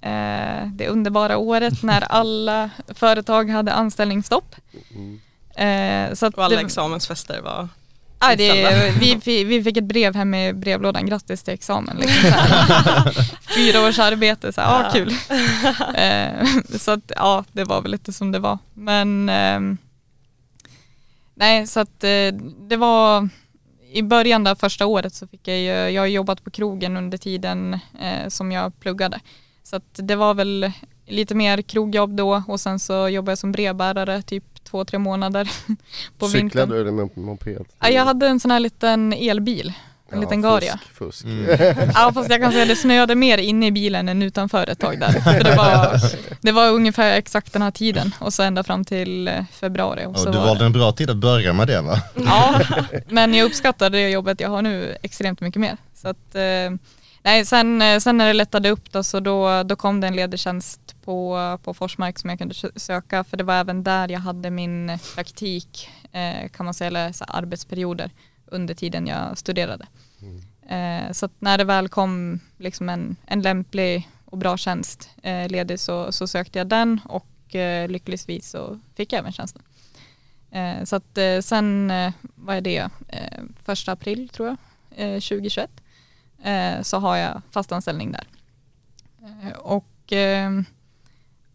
Eh, 0.00 0.66
det 0.72 0.88
underbara 0.88 1.36
året 1.36 1.82
när 1.82 2.00
alla 2.12 2.70
företag 2.88 3.50
hade 3.50 3.72
anställningsstopp. 3.72 4.54
Mm. 4.94 5.20
Eh, 5.56 6.14
så 6.14 6.26
att 6.26 6.34
Och 6.34 6.44
alla 6.44 6.56
det- 6.56 6.62
examensfester 6.62 7.40
var 7.40 7.68
Ja, 8.24 8.36
det, 8.36 8.94
vi, 9.24 9.44
vi 9.44 9.62
fick 9.64 9.76
ett 9.76 9.84
brev 9.84 10.14
hem 10.14 10.34
i 10.34 10.52
brevlådan, 10.52 11.06
grattis 11.06 11.42
till 11.42 11.54
examen. 11.54 11.96
Liksom. 11.96 12.30
Fyra 13.56 13.88
års 13.88 13.98
arbete, 13.98 14.52
så 14.52 14.60
här, 14.60 14.68
ja, 14.68 14.84
Ja. 14.84 14.92
kul. 14.92 15.14
Eh, 15.94 16.78
så 16.78 16.90
att, 16.90 17.12
ja, 17.16 17.44
det 17.52 17.64
var 17.64 17.82
väl 17.82 17.90
lite 17.90 18.12
som 18.12 18.32
det 18.32 18.38
var. 18.38 18.58
Men 18.74 19.28
ehm, 19.28 19.76
nej, 21.34 21.66
så 21.66 21.80
att 21.80 22.04
eh, 22.04 22.34
det 22.68 22.76
var 22.76 23.28
i 23.92 24.02
början 24.02 24.44
där 24.44 24.54
första 24.54 24.86
året 24.86 25.14
så 25.14 25.26
fick 25.26 25.48
jag 25.48 25.58
ju, 25.58 25.94
jag 25.94 26.02
har 26.02 26.06
jobbat 26.06 26.44
på 26.44 26.50
krogen 26.50 26.96
under 26.96 27.18
tiden 27.18 27.78
eh, 28.00 28.28
som 28.28 28.52
jag 28.52 28.80
pluggade. 28.80 29.20
Så 29.62 29.76
att 29.76 29.84
det 29.92 30.16
var 30.16 30.34
väl 30.34 30.72
lite 31.06 31.34
mer 31.34 31.62
krogjobb 31.62 32.16
då 32.16 32.42
och 32.48 32.60
sen 32.60 32.78
så 32.78 33.08
jobbade 33.08 33.30
jag 33.30 33.38
som 33.38 33.52
brevbärare 33.52 34.22
typ 34.22 34.51
två, 34.72 34.84
tre 34.84 34.98
månader 34.98 35.44
på 36.18 36.26
vintern. 36.26 36.48
Cyklade 36.50 36.74
du 36.74 36.80
eller 36.80 36.92
med 36.92 37.16
moped? 37.16 37.64
Ja, 37.80 37.88
jag 37.88 38.04
hade 38.04 38.26
en 38.26 38.40
sån 38.40 38.50
här 38.50 38.60
liten 38.60 39.12
elbil, 39.12 39.72
en 40.12 40.20
liten 40.20 40.42
Garia. 40.42 40.78
Fusk, 40.92 40.94
fusk. 40.94 41.24
Mm. 41.24 41.90
Ja 41.94 42.12
fast 42.14 42.30
jag 42.30 42.40
kan 42.40 42.52
säga 42.52 42.64
det 42.64 42.76
snöade 42.76 43.14
mer 43.14 43.38
inne 43.38 43.66
i 43.66 43.72
bilen 43.72 44.08
än 44.08 44.22
utanför 44.22 44.70
ett 44.70 44.78
tag 44.78 45.00
där. 45.00 45.12
För 45.12 45.44
det, 45.44 45.56
var, 45.56 46.00
det 46.40 46.52
var 46.52 46.70
ungefär 46.70 47.12
exakt 47.18 47.52
den 47.52 47.62
här 47.62 47.70
tiden 47.70 48.14
och 48.18 48.32
så 48.32 48.42
ända 48.42 48.62
fram 48.62 48.84
till 48.84 49.28
eh, 49.28 49.34
februari. 49.52 50.06
Och 50.06 50.18
så 50.18 50.28
Ja, 50.28 50.32
du 50.32 50.38
var 50.38 50.44
valde 50.46 50.62
det. 50.62 50.66
en 50.66 50.72
bra 50.72 50.92
tid 50.92 51.10
att 51.10 51.16
börja 51.16 51.52
med 51.52 51.66
det 51.68 51.80
va? 51.80 52.00
Ja, 52.14 52.60
men 53.08 53.34
jag 53.34 53.44
uppskattar 53.44 53.90
det 53.90 54.08
jobbet 54.10 54.40
jag 54.40 54.48
har 54.48 54.62
nu 54.62 54.96
extremt 55.02 55.40
mycket 55.40 55.60
mer. 55.60 55.76
Så 55.94 56.08
att, 56.08 56.34
eh, 56.34 56.42
nej, 57.22 57.44
sen, 57.46 57.82
eh, 57.82 57.98
sen 57.98 58.16
när 58.16 58.26
det 58.26 58.32
lättade 58.32 58.70
upp 58.70 58.92
då, 58.92 59.02
så 59.02 59.20
då, 59.20 59.62
då 59.62 59.76
kom 59.76 60.00
det 60.00 60.06
en 60.06 60.16
ledig 60.16 60.40
tjänst 60.40 60.96
på, 61.04 61.58
på 61.62 61.74
Forsmark 61.74 62.18
som 62.18 62.30
jag 62.30 62.38
kunde 62.38 62.54
sö- 62.54 62.78
söka 62.78 63.24
för 63.24 63.36
det 63.36 63.44
var 63.44 63.54
även 63.54 63.84
där 63.84 64.08
jag 64.08 64.20
hade 64.20 64.50
min 64.50 64.98
praktik 65.14 65.88
eh, 66.12 66.48
kan 66.48 66.64
man 66.64 66.74
säga, 66.74 66.88
eller 66.88 67.12
så 67.12 67.24
arbetsperioder 67.24 68.10
under 68.46 68.74
tiden 68.74 69.06
jag 69.06 69.38
studerade. 69.38 69.86
Eh, 70.68 71.12
så 71.12 71.28
när 71.38 71.58
det 71.58 71.64
väl 71.64 71.88
kom 71.88 72.40
liksom 72.58 72.88
en, 72.88 73.16
en 73.26 73.42
lämplig 73.42 74.08
och 74.24 74.38
bra 74.38 74.56
tjänst 74.56 75.10
eh, 75.22 75.48
ledig 75.48 75.80
så, 75.80 76.12
så 76.12 76.26
sökte 76.26 76.58
jag 76.58 76.66
den 76.68 77.00
och 77.04 77.54
eh, 77.54 77.88
lyckligtvis 77.88 78.50
så 78.50 78.80
fick 78.96 79.12
jag 79.12 79.18
även 79.18 79.32
tjänsten. 79.32 79.62
Eh, 80.50 80.84
så 80.84 80.96
att 80.96 81.18
eh, 81.18 81.38
sen, 81.40 81.90
eh, 81.90 82.12
vad 82.20 82.56
är 82.56 82.60
det, 82.60 82.88
eh, 83.08 83.42
första 83.64 83.92
april 83.92 84.28
tror 84.28 84.48
jag, 84.48 84.56
eh, 85.14 85.20
2021 85.20 85.70
eh, 85.76 85.81
så 86.82 86.98
har 86.98 87.16
jag 87.16 87.42
fast 87.50 87.72
anställning 87.72 88.12
där. 88.12 88.26
Eh, 89.22 89.58
och 89.58 90.12
eh, 90.12 90.50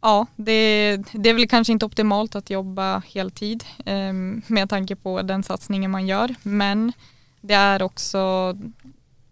ja, 0.02 0.26
det, 0.36 0.98
det 0.98 1.30
är 1.30 1.34
väl 1.34 1.48
kanske 1.48 1.74
inte 1.74 1.86
optimalt 1.86 2.36
att 2.36 2.50
jobba 2.50 3.00
heltid 3.00 3.64
eh, 3.86 4.14
med 4.48 4.70
tanke 4.70 4.96
på 4.96 5.22
den 5.22 5.44
satsningen 5.44 5.92
man 5.92 6.08
gör, 6.08 6.36
men 6.44 6.94
det 7.42 7.54
är 7.54 7.82
också 7.82 8.54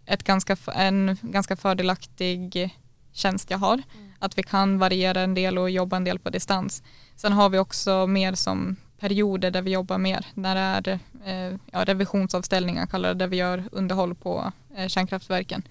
ett 0.06 0.24
ganska, 0.24 0.58
en 0.76 1.18
ganska 1.22 1.56
fördelaktig 1.56 2.70
tjänst 3.14 3.51
jag 3.51 3.58
har. 3.58 3.82
Att 4.20 4.38
vi 4.38 4.43
kan 4.43 4.78
variera 4.78 5.22
en 5.22 5.34
del 5.34 5.58
och 5.58 5.70
jobba 5.70 5.97
en 5.97 6.03
del 6.03 6.20
på 6.20 6.30
distans. 6.30 6.84
Sen 7.16 7.34
har 7.34 7.49
vi 7.49 7.60
också 7.60 8.08
mer 8.08 8.34
som 8.34 8.76
perioder 8.99 9.51
där 9.51 9.62
vi 9.62 9.72
jobbar 9.72 9.97
mer. 9.97 10.26
När 10.34 10.82
det 10.82 10.99
är 11.26 11.49
eh, 11.51 11.58
ja, 11.72 11.86
revisionsavställningar 11.86 12.86
kallar 12.86 13.10
det, 13.10 13.16
där 13.16 13.28
vi 13.28 13.38
gör 13.38 13.64
underhåll 13.72 14.16
på 14.16 14.39
eh, 14.39 14.64
kärnkraftverken. 14.88 15.63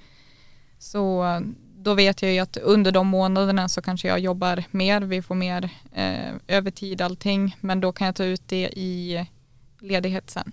Så 0.79 1.25
eh, 1.25 1.41
då 1.77 1.95
vet 1.95 2.23
jag 2.23 2.33
ju 2.33 2.39
att 2.39 2.57
under 2.57 2.93
de 2.93 3.07
månaderna 3.07 3.69
så 3.69 3.83
kanske 3.83 4.09
jag 4.09 4.19
jobbar 4.19 4.65
mer, 4.71 5.01
vi 5.01 5.23
får 5.23 5.35
mer 5.35 5.71
eh, 5.93 6.35
övertid 6.49 7.01
allting, 7.01 7.57
men 7.61 7.81
då 7.81 7.93
kan 7.93 8.07
jag 8.07 8.17
ta 8.17 8.25
ut 8.25 8.43
det 8.49 8.71
i 8.77 9.27
ledighet 9.81 10.31
sen. 10.31 10.53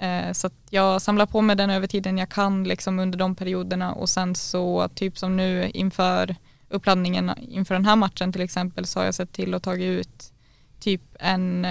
Eh, 0.00 0.32
så 0.32 0.50
jag 0.70 1.02
samlar 1.02 1.26
på 1.26 1.40
mig 1.40 1.56
den 1.56 1.70
övertiden 1.70 2.18
jag 2.18 2.28
kan 2.28 2.64
liksom 2.64 2.98
under 2.98 3.18
de 3.18 3.34
perioderna 3.34 3.92
och 3.92 4.08
sen 4.08 4.34
så 4.34 4.88
typ 4.94 5.18
som 5.18 5.36
nu 5.36 5.70
inför 5.74 6.36
uppladdningen 6.68 7.30
inför 7.48 7.74
den 7.74 7.84
här 7.84 7.96
matchen 7.96 8.32
till 8.32 8.42
exempel 8.42 8.86
så 8.86 9.00
har 9.00 9.04
jag 9.04 9.14
sett 9.14 9.32
till 9.32 9.54
att 9.54 9.62
ta 9.62 9.74
ut 9.74 10.32
typ 10.80 11.02
en, 11.18 11.66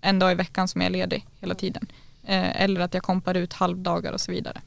en 0.00 0.18
dag 0.18 0.32
i 0.32 0.34
veckan 0.34 0.68
som 0.68 0.80
jag 0.80 0.86
är 0.86 0.92
ledig 0.92 1.26
hela 1.40 1.54
tiden. 1.54 1.86
Eh, 2.22 2.62
eller 2.62 2.80
att 2.80 2.94
jag 2.94 3.02
kompar 3.02 3.34
ut 3.34 3.52
halvdagar 3.52 4.12
och 4.12 4.20
så 4.20 4.32
vidare. 4.32 4.60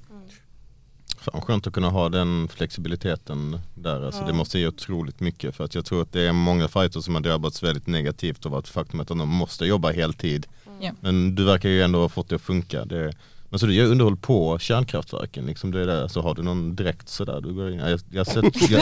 Fan 1.31 1.41
skönt 1.41 1.67
att 1.67 1.73
kunna 1.73 1.89
ha 1.89 2.09
den 2.09 2.47
flexibiliteten 2.47 3.59
där. 3.75 4.05
Alltså, 4.05 4.25
Det 4.25 4.33
måste 4.33 4.59
ge 4.59 4.67
otroligt 4.67 5.19
mycket 5.19 5.55
för 5.55 5.63
att 5.63 5.75
jag 5.75 5.85
tror 5.85 6.01
att 6.01 6.11
det 6.11 6.21
är 6.21 6.33
många 6.33 6.67
fighters 6.67 7.03
som 7.05 7.15
har 7.15 7.21
drabbats 7.21 7.63
väldigt 7.63 7.87
negativt 7.87 8.45
av 8.45 8.55
att 8.55 8.67
faktumet 8.67 9.11
att 9.11 9.17
de 9.17 9.29
måste 9.29 9.65
jobba 9.65 9.91
heltid. 9.91 10.47
Ja. 10.79 10.91
Men 10.99 11.35
du 11.35 11.43
verkar 11.43 11.69
ju 11.69 11.81
ändå 11.81 11.99
ha 11.99 12.09
fått 12.09 12.29
det 12.29 12.35
att 12.35 12.41
funka. 12.41 12.85
Det, 12.85 13.13
Men 13.49 13.59
så 13.59 13.65
du 13.65 13.73
gör 13.73 13.85
underhåll 13.85 14.17
på 14.17 14.59
kärnkraftverken, 14.59 15.45
liksom 15.45 15.71
det 15.71 15.81
är 15.81 15.85
där, 15.85 16.07
så 16.07 16.21
har 16.21 16.35
du 16.35 16.43
någon 16.43 16.75
direkt 16.75 17.09
sådär 17.09 17.41
du 17.41 17.53
går 17.53 17.71
in? 17.71 17.79
Jag, 17.79 17.99
jag, 18.11 18.19
har 18.25 18.25
sett, 18.33 18.69
jag, 18.71 18.81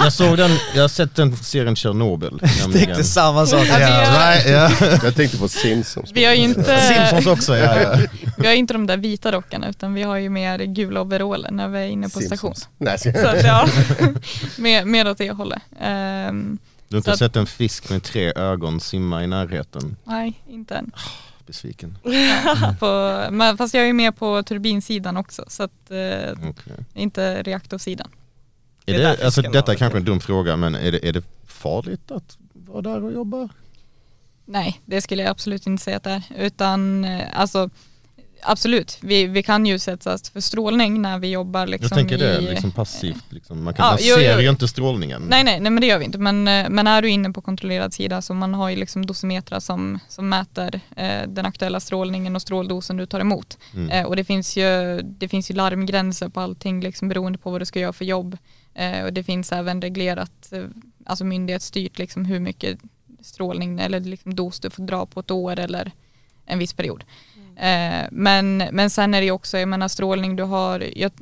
jag 0.00 0.12
såg 0.12 0.36
den, 0.36 0.50
jag 0.74 0.82
har 0.82 0.88
sett 0.88 1.14
den 1.16 1.36
serien 1.36 1.76
Tjernobyl. 1.76 2.38
Jag 2.58 2.72
tänkte 2.72 3.04
samma 3.04 3.46
sak. 3.46 3.66
Ja, 3.68 3.74
har- 3.74 4.50
ja. 4.52 4.70
Jag 5.02 5.14
tänkte 5.14 5.38
på 5.38 5.48
Simpsons. 5.48 6.10
Vi 6.14 6.24
har 6.24 6.34
ju 6.34 6.42
inte, 6.42 6.80
Simpsons 6.80 7.26
också 7.26 7.56
ja. 7.56 7.80
ja. 7.82 7.98
vi 8.38 8.46
har 8.46 8.54
inte 8.54 8.72
de 8.74 8.86
där 8.86 8.96
vita 8.96 9.32
rockarna 9.32 9.68
utan 9.68 9.94
vi 9.94 10.02
har 10.02 10.16
ju 10.16 10.28
mer 10.30 10.58
gula 10.58 11.00
overaller 11.00 11.50
när 11.50 11.68
vi 11.68 11.78
är 11.78 11.86
inne 11.88 12.08
på 12.08 12.20
station. 12.20 12.54
Simpsons. 12.54 12.68
Nej, 12.78 12.98
så- 12.98 13.08
att, 13.28 13.44
ja, 13.44 13.68
mer, 14.58 14.84
mer 14.84 15.10
åt 15.10 15.18
det 15.18 15.30
hållet. 15.30 15.62
Ehm, 15.80 16.58
Du 16.88 16.96
har 16.96 16.98
inte 16.98 17.16
sett 17.16 17.36
en 17.36 17.46
fisk 17.46 17.90
med 17.90 18.02
tre 18.02 18.32
ögon 18.36 18.80
simma 18.80 19.24
i 19.24 19.26
närheten? 19.26 19.96
nej, 20.04 20.40
inte 20.48 20.74
än. 20.74 20.90
Besviken. 21.50 21.98
På, 22.78 22.86
men, 23.30 23.56
fast 23.56 23.74
jag 23.74 23.88
är 23.88 23.92
med 23.92 24.16
på 24.16 24.42
turbinsidan 24.42 25.16
också 25.16 25.44
så 25.48 25.62
att 25.62 25.90
eh, 25.90 26.32
Okej. 26.32 26.84
inte 26.94 27.42
reaktorsidan. 27.42 28.08
Är 28.86 28.92
Det 28.92 29.04
är 29.04 29.16
det, 29.16 29.24
alltså, 29.24 29.42
detta 29.42 29.72
är 29.72 29.76
kanske 29.76 29.98
en 29.98 30.04
dum 30.04 30.20
fråga 30.20 30.56
men 30.56 30.74
är 30.74 30.92
det, 30.92 31.08
är 31.08 31.12
det 31.12 31.24
farligt 31.46 32.10
att 32.10 32.38
vara 32.52 32.82
där 32.82 33.04
och 33.04 33.12
jobba? 33.12 33.48
Nej, 34.44 34.80
det 34.84 35.00
skulle 35.00 35.22
jag 35.22 35.30
absolut 35.30 35.66
inte 35.66 35.82
säga 35.82 35.96
att 35.96 36.02
det 36.02 36.10
är. 36.10 36.22
Utan 36.36 37.04
eh, 37.04 37.40
alltså 37.40 37.70
absolut, 38.42 38.98
vi, 39.00 39.26
vi 39.26 39.42
kan 39.42 39.66
ju 39.66 39.74
utsättas 39.74 40.30
för 40.30 40.40
strålning 40.40 41.02
när 41.02 41.18
vi 41.18 41.30
jobbar 41.30 41.66
liksom 41.66 41.88
jag 41.90 41.98
tänker 41.98 42.18
det, 42.18 42.38
i... 42.38 42.40
liksom 42.40 42.70
passivt. 42.70 43.24
Liksom. 43.28 43.64
Man, 43.64 43.74
kan, 43.74 43.84
Ja, 43.84 43.90
man 43.90 43.98
jo, 44.00 44.14
ser 44.14 44.34
jo. 44.34 44.40
ju 44.40 44.50
inte 44.50 44.68
strålningen. 44.68 45.22
Nej, 45.28 45.44
nej, 45.44 45.60
nej 45.60 45.70
men 45.70 45.80
det 45.80 45.86
gör 45.86 45.98
vi 45.98 46.04
inte. 46.04 46.18
Men, 46.18 46.48
eh, 46.48 46.68
men 46.70 46.86
är 46.86 47.02
du 47.02 47.10
inne 47.10 47.30
på 47.30 47.40
kontrollerad 47.40 47.94
sida 47.94 48.22
så 48.22 48.34
man 48.34 48.54
har 48.54 48.68
ju 48.68 48.76
liksom 48.76 49.06
dosimetrar 49.06 49.60
som, 49.60 49.98
som 50.08 50.28
mäter 50.28 50.80
eh, 50.96 51.28
den 51.28 51.46
aktuella 51.46 51.80
strålningen 51.80 52.36
och 52.36 52.42
stråldosen 52.42 52.96
du 52.96 53.06
tar 53.06 53.20
emot. 53.20 53.58
Mm. 53.74 53.90
Eh, 53.90 54.06
och 54.06 54.16
det 54.16 54.24
finns, 54.24 54.56
ju, 54.56 55.00
det 55.02 55.28
finns 55.28 55.50
ju 55.50 55.54
larmgränser 55.54 56.28
på 56.28 56.40
allting 56.40 56.80
liksom 56.80 57.08
beroende 57.08 57.38
på 57.38 57.50
vad 57.50 57.60
du 57.60 57.64
ska 57.64 57.80
göra 57.80 57.92
för 57.92 58.04
jobb. 58.04 58.36
Eh, 58.74 59.04
och 59.04 59.12
det 59.12 59.24
finns 59.24 59.52
även 59.52 59.82
reglerat, 59.82 60.52
eh, 60.52 60.64
alltså 61.04 61.24
myndighetsstyrt 61.24 61.98
liksom 61.98 62.24
hur 62.24 62.40
mycket 62.40 62.78
strålning 63.22 63.80
eller 63.80 64.00
liksom 64.00 64.34
dos 64.34 64.60
du 64.60 64.70
får 64.70 64.82
dra 64.82 65.06
på 65.06 65.20
ett 65.20 65.30
år 65.30 65.58
eller 65.58 65.92
en 66.46 66.58
viss 66.58 66.72
period. 66.72 67.04
Eh, 67.60 68.06
men, 68.10 68.56
men 68.56 68.90
sen 68.90 69.14
är 69.14 69.20
det 69.20 69.30
också, 69.30 69.58
jag 69.58 69.68
menar 69.68 69.88
strålning 69.88 70.36
du 70.36 70.42
har, 70.42 70.98
jag, 70.98 71.12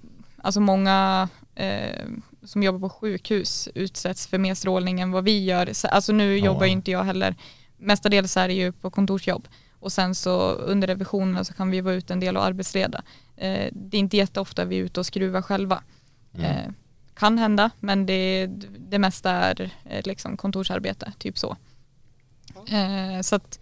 alltså 0.43 0.61
många 0.61 1.29
eh, 1.55 2.07
som 2.45 2.63
jobbar 2.63 2.79
på 2.89 2.91
sjukhus 2.91 3.69
utsätts 3.75 4.27
för 4.27 4.39
mer 4.39 4.55
strålning 4.55 5.01
än 5.01 5.11
vad 5.13 5.25
vi 5.25 5.45
gör. 5.45 5.73
Så, 5.73 5.89
alltså 5.89 6.13
nu 6.13 6.39
Ja. 6.39 6.45
jobbar 6.45 6.67
ju 6.67 6.73
inte 6.73 6.91
jag 6.91 7.05
heller, 7.05 7.35
mestadels 7.77 8.37
är 8.37 8.49
det 8.49 8.55
ju 8.55 8.73
på 8.73 8.91
kontorsjobb 8.91 9.49
och 9.81 9.93
sen 9.93 10.15
så 10.15 10.51
under 10.53 10.87
revisionerna 10.89 11.45
så 11.45 11.55
kan 11.55 11.71
vi 11.71 11.81
vara 11.81 11.95
ute 11.95 12.13
en 12.13 12.21
del 12.21 12.37
och 12.37 12.45
arbetsleda. 12.45 13.03
Eh, 13.37 13.69
det 13.73 13.97
är 13.97 14.01
inte 14.01 14.17
jätteofta 14.17 14.65
vi 14.65 14.79
är 14.79 14.83
ute 14.83 15.01
och 15.01 15.07
skruvar 15.07 15.43
själva. 15.43 15.83
Mm. 16.35 16.45
Eh, 16.51 16.73
kan 17.15 17.39
hända 17.39 17.71
men 17.81 18.07
det, 18.07 18.47
det 18.79 18.99
mesta 18.99 19.31
är 19.31 19.71
eh, 19.85 20.03
liksom 20.05 20.37
kontorsarbete, 20.37 21.13
typ 21.19 21.39
så. 21.39 21.57
Eh, 22.69 23.21
så 23.23 23.37
att 23.37 23.59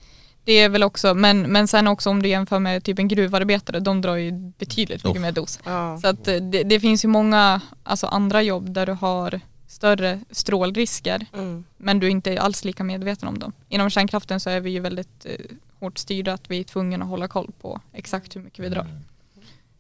det 0.47 0.53
är 0.53 0.69
väl 0.69 0.83
också, 0.83 1.15
men, 1.15 1.41
men 1.53 1.69
sen 1.69 1.89
också 1.89 2.11
om 2.11 2.23
du 2.23 2.29
jämför 2.29 2.59
med 2.59 2.85
typ 2.85 2.99
en 2.99 3.09
gruvarbetare, 3.09 3.81
de 3.81 4.01
drar 4.01 4.17
ju 4.17 4.33
betydligt 4.33 5.05
mycket 5.05 5.17
Oh. 5.19 5.23
mer 5.23 5.33
dos. 5.33 5.61
Ja. 5.65 5.99
Så 6.03 6.09
att 6.09 6.29
eh, 6.29 6.37
det, 6.37 6.63
det 6.63 6.81
finns 6.81 7.05
ju 7.05 7.09
många 7.09 7.61
alltså 7.83 8.07
andra 8.07 8.43
jobb 8.43 8.71
där 8.75 8.87
du 8.87 8.93
har 8.93 9.41
större 9.69 10.21
strålrisker 10.31 11.27
Mm. 11.35 11.65
men 11.77 12.01
du 12.01 12.07
är 12.07 12.11
inte 12.11 12.41
alls 12.41 12.65
lika 12.65 12.85
medveten 12.85 13.29
om 13.29 13.39
dem. 13.39 13.53
Inom 13.69 13.91
kärnkraften 13.91 14.41
så 14.41 14.51
är 14.51 14.61
vi 14.61 14.71
ju 14.71 14.81
väldigt 14.81 15.25
eh, 15.27 15.33
hårt 15.81 15.99
styrda 15.99 16.33
att 16.33 16.51
vi 16.51 16.61
är 16.61 16.65
tvungna 16.65 17.05
att 17.05 17.11
hålla 17.11 17.29
koll 17.29 17.51
på 17.61 17.81
exakt 17.93 18.37
hur 18.37 18.41
mycket 18.41 18.65
vi 18.65 18.69
drar. 18.69 18.87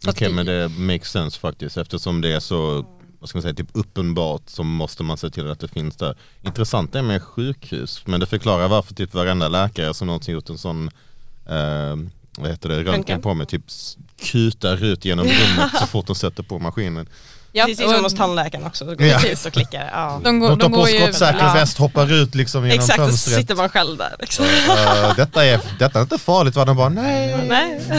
Så 0.04 0.10
Okej 0.10 0.28
att 0.28 0.34
men 0.34 0.46
det 0.46 0.68
makes 0.68 1.08
sense 1.10 1.38
faktiskt 1.40 1.76
eftersom 1.76 2.20
det 2.20 2.32
är 2.32 2.40
så 2.40 2.84
vad 3.27 3.29
ska 3.29 3.37
man 3.39 3.43
säga, 3.43 3.55
typ 3.55 3.68
uppenbart 3.72 4.43
så 4.47 4.62
måste 4.62 5.03
man 5.03 5.16
se 5.16 5.31
till 5.31 5.51
att 5.51 5.61
det 5.61 5.68
finns 5.68 5.97
där. 5.97 6.14
Intressant 6.43 6.95
är 6.95 7.03
med 7.03 7.22
sjukhus 7.22 8.03
men 8.07 8.20
det 8.20 8.27
förklarar 8.27 8.68
varför 8.68 8.95
typ 8.95 9.14
varenda 9.14 9.49
läkare 9.49 9.95
som 9.95 10.07
någonsin 10.07 10.35
gjort 10.35 10.49
en 10.51 10.59
sån 10.59 10.91
eh, 11.49 11.97
vad 12.39 12.51
heter 12.51 12.68
det, 12.68 12.83
röntgen 12.85 13.22
på 13.22 13.35
mig 13.35 13.47
typ 13.47 13.62
kutar 14.16 14.85
ut 14.85 15.05
genom 15.05 15.27
rummet 15.27 15.70
så 15.81 15.87
fort 15.87 16.07
de 16.07 16.16
sätter 16.16 16.43
på 16.43 16.59
maskinen. 16.59 17.09
Ja, 17.53 17.64
Precis 17.64 17.85
och 17.87 17.91
som 17.91 18.05
hos 18.05 18.14
tandläkaren 18.14 18.66
också, 18.66 18.85
då 18.85 18.95
går 18.95 19.07
Ja. 19.07 19.20
och 19.47 19.53
klickar. 19.53 19.91
Ja. 19.93 20.20
de 20.24 20.39
går, 20.41 20.49
De 20.49 20.59
tar 20.59 20.68
de 20.68 20.74
på 20.74 20.87
skottsäker 20.87 21.39
Ja. 21.47 21.53
väst, 21.55 21.79
hoppar 21.79 22.12
ut 22.12 22.35
liksom 22.35 22.64
genom 22.66 22.79
Exakt, 22.79 22.97
så 22.99 23.05
fönstret. 23.07 23.37
sitter 23.37 23.55
man 23.55 23.68
själv 23.68 23.97
där. 23.99 24.16
Liksom. 24.20 24.45
Eh, 24.45 25.16
detta, 25.16 25.45
är, 25.45 25.61
detta 25.79 25.99
är 25.99 26.03
inte 26.03 26.18
farligt 26.18 26.57
va? 26.57 26.64
De 26.64 26.77
bara 26.77 26.89
nej. 26.89 27.47
Nej. 27.49 27.81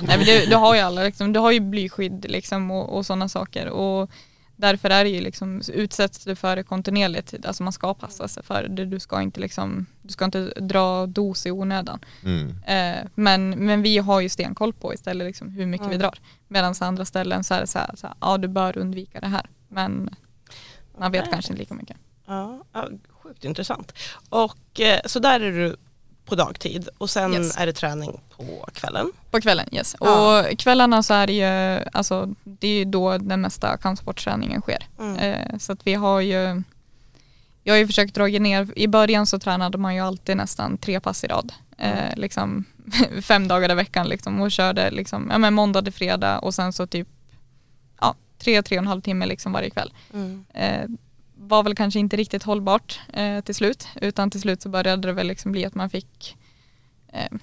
Nej, 0.00 0.18
men 0.18 0.24
du, 0.24 0.46
du 0.46 0.56
har 0.56 0.74
ju 0.74 0.80
alla, 0.80 1.02
liksom, 1.02 1.32
du 1.32 1.40
har 1.40 1.50
ju 1.52 1.60
blyskydd 1.60 2.26
liksom, 2.28 2.70
och, 2.70 2.96
och 2.96 3.06
sådana 3.06 3.28
saker. 3.28 3.68
Och 3.68 4.10
därför 4.56 4.90
är 4.90 5.04
det 5.04 5.10
ju 5.10 5.20
liksom, 5.20 5.62
utsätts 5.72 6.24
du 6.24 6.36
för 6.36 6.56
det 6.56 6.62
kontinuerligt, 6.62 7.46
alltså 7.46 7.62
man 7.62 7.72
ska 7.72 7.94
passa 7.94 8.28
sig 8.28 8.42
för 8.42 8.68
det. 8.68 8.84
Du 8.84 9.00
ska 9.00 9.22
inte, 9.22 9.40
liksom, 9.40 9.86
du 10.02 10.12
ska 10.12 10.24
inte 10.24 10.44
dra 10.60 11.06
dos 11.06 11.46
i 11.46 11.50
onödan. 11.50 12.00
Mm. 12.24 12.48
Eh, 12.66 13.08
men, 13.14 13.50
men 13.50 13.82
vi 13.82 13.98
har 13.98 14.20
ju 14.20 14.28
stenkoll 14.28 14.72
på 14.72 14.94
istället 14.94 15.26
liksom, 15.26 15.48
hur 15.48 15.66
mycket 15.66 15.88
vi 15.88 15.96
drar. 15.96 16.18
Medan 16.48 16.74
andra 16.80 17.04
ställen 17.04 17.44
så 17.44 17.54
är 17.54 17.60
det 17.60 17.66
så 17.66 17.78
här, 17.78 17.96
så 17.96 18.06
här, 18.06 18.16
ja 18.20 18.38
du 18.38 18.48
bör 18.48 18.78
undvika 18.78 19.20
det 19.20 19.26
här. 19.26 19.50
Men 19.68 20.10
man 20.98 21.12
vet 21.12 21.22
Okej. 21.22 21.32
kanske 21.32 21.52
inte 21.52 21.60
lika 21.60 21.74
mycket. 21.74 21.96
Ja, 22.26 22.64
ja, 22.72 22.88
sjukt 23.08 23.44
intressant. 23.44 23.92
Och 24.28 24.80
eh, 24.80 25.00
så 25.04 25.18
där 25.18 25.40
är 25.40 25.52
du 25.52 25.76
på 26.26 26.34
dagtid 26.34 26.88
och 26.98 27.10
sen 27.10 27.34
Yes. 27.34 27.56
är 27.56 27.66
det 27.66 27.72
träning 27.72 28.20
på 28.36 28.66
kvällen. 28.72 29.12
På 29.30 29.40
kvällen, 29.40 29.68
yes. 29.72 29.96
Ja. 30.00 30.40
Och 30.40 30.58
kvällarna 30.58 31.02
så 31.02 31.14
är 31.14 31.26
det 31.26 31.32
ju, 31.32 31.84
alltså 31.92 32.34
det 32.44 32.68
är 32.68 32.78
ju 32.78 32.84
då 32.84 33.18
den 33.18 33.40
mesta 33.40 33.76
kampsportsträningen 33.76 34.60
sker. 34.60 34.86
Mm. 34.98 35.16
Eh, 35.16 35.58
så 35.58 35.72
att 35.72 35.86
vi 35.86 35.94
har 35.94 36.20
ju, 36.20 36.62
jag 37.62 37.74
har 37.74 37.78
ju 37.78 37.86
försökt 37.86 38.14
dra 38.14 38.26
ner, 38.26 38.68
i 38.76 38.88
början 38.88 39.26
så 39.26 39.38
tränade 39.38 39.78
man 39.78 39.94
ju 39.94 40.00
alltid 40.00 40.36
nästan 40.36 40.78
tre 40.78 41.00
pass 41.00 41.24
i 41.24 41.26
rad. 41.26 41.52
Eh, 41.78 42.16
liksom 42.16 42.64
fem 43.22 43.48
dagar 43.48 43.70
i 43.70 43.74
veckan 43.74 44.08
liksom 44.08 44.40
och 44.40 44.50
körde 44.50 44.90
liksom, 44.90 45.28
ja 45.32 45.38
men 45.38 45.54
måndag 45.54 45.82
till 45.82 45.92
fredag 45.92 46.38
och 46.38 46.54
sen 46.54 46.72
så 46.72 46.86
typ, 46.86 47.08
ja 48.00 48.14
tre, 48.38 48.62
tre 48.62 48.78
och 48.78 48.82
en 48.82 48.88
halv 48.88 49.00
timme 49.00 49.26
liksom 49.26 49.52
varje 49.52 49.70
kväll. 49.70 49.92
Mm. 50.14 50.44
Eh, 50.54 50.84
var 51.48 51.62
väl 51.62 51.74
kanske 51.74 52.00
inte 52.00 52.16
riktigt 52.16 52.42
hållbart 52.42 53.00
eh, 53.12 53.40
till 53.40 53.54
slut 53.54 53.88
utan 54.00 54.30
till 54.30 54.40
slut 54.40 54.62
så 54.62 54.68
började 54.68 55.08
det 55.08 55.12
väl 55.12 55.26
liksom 55.26 55.52
bli 55.52 55.64
att 55.64 55.74
man 55.74 55.90
fick 55.90 56.36
eh, 57.12 57.38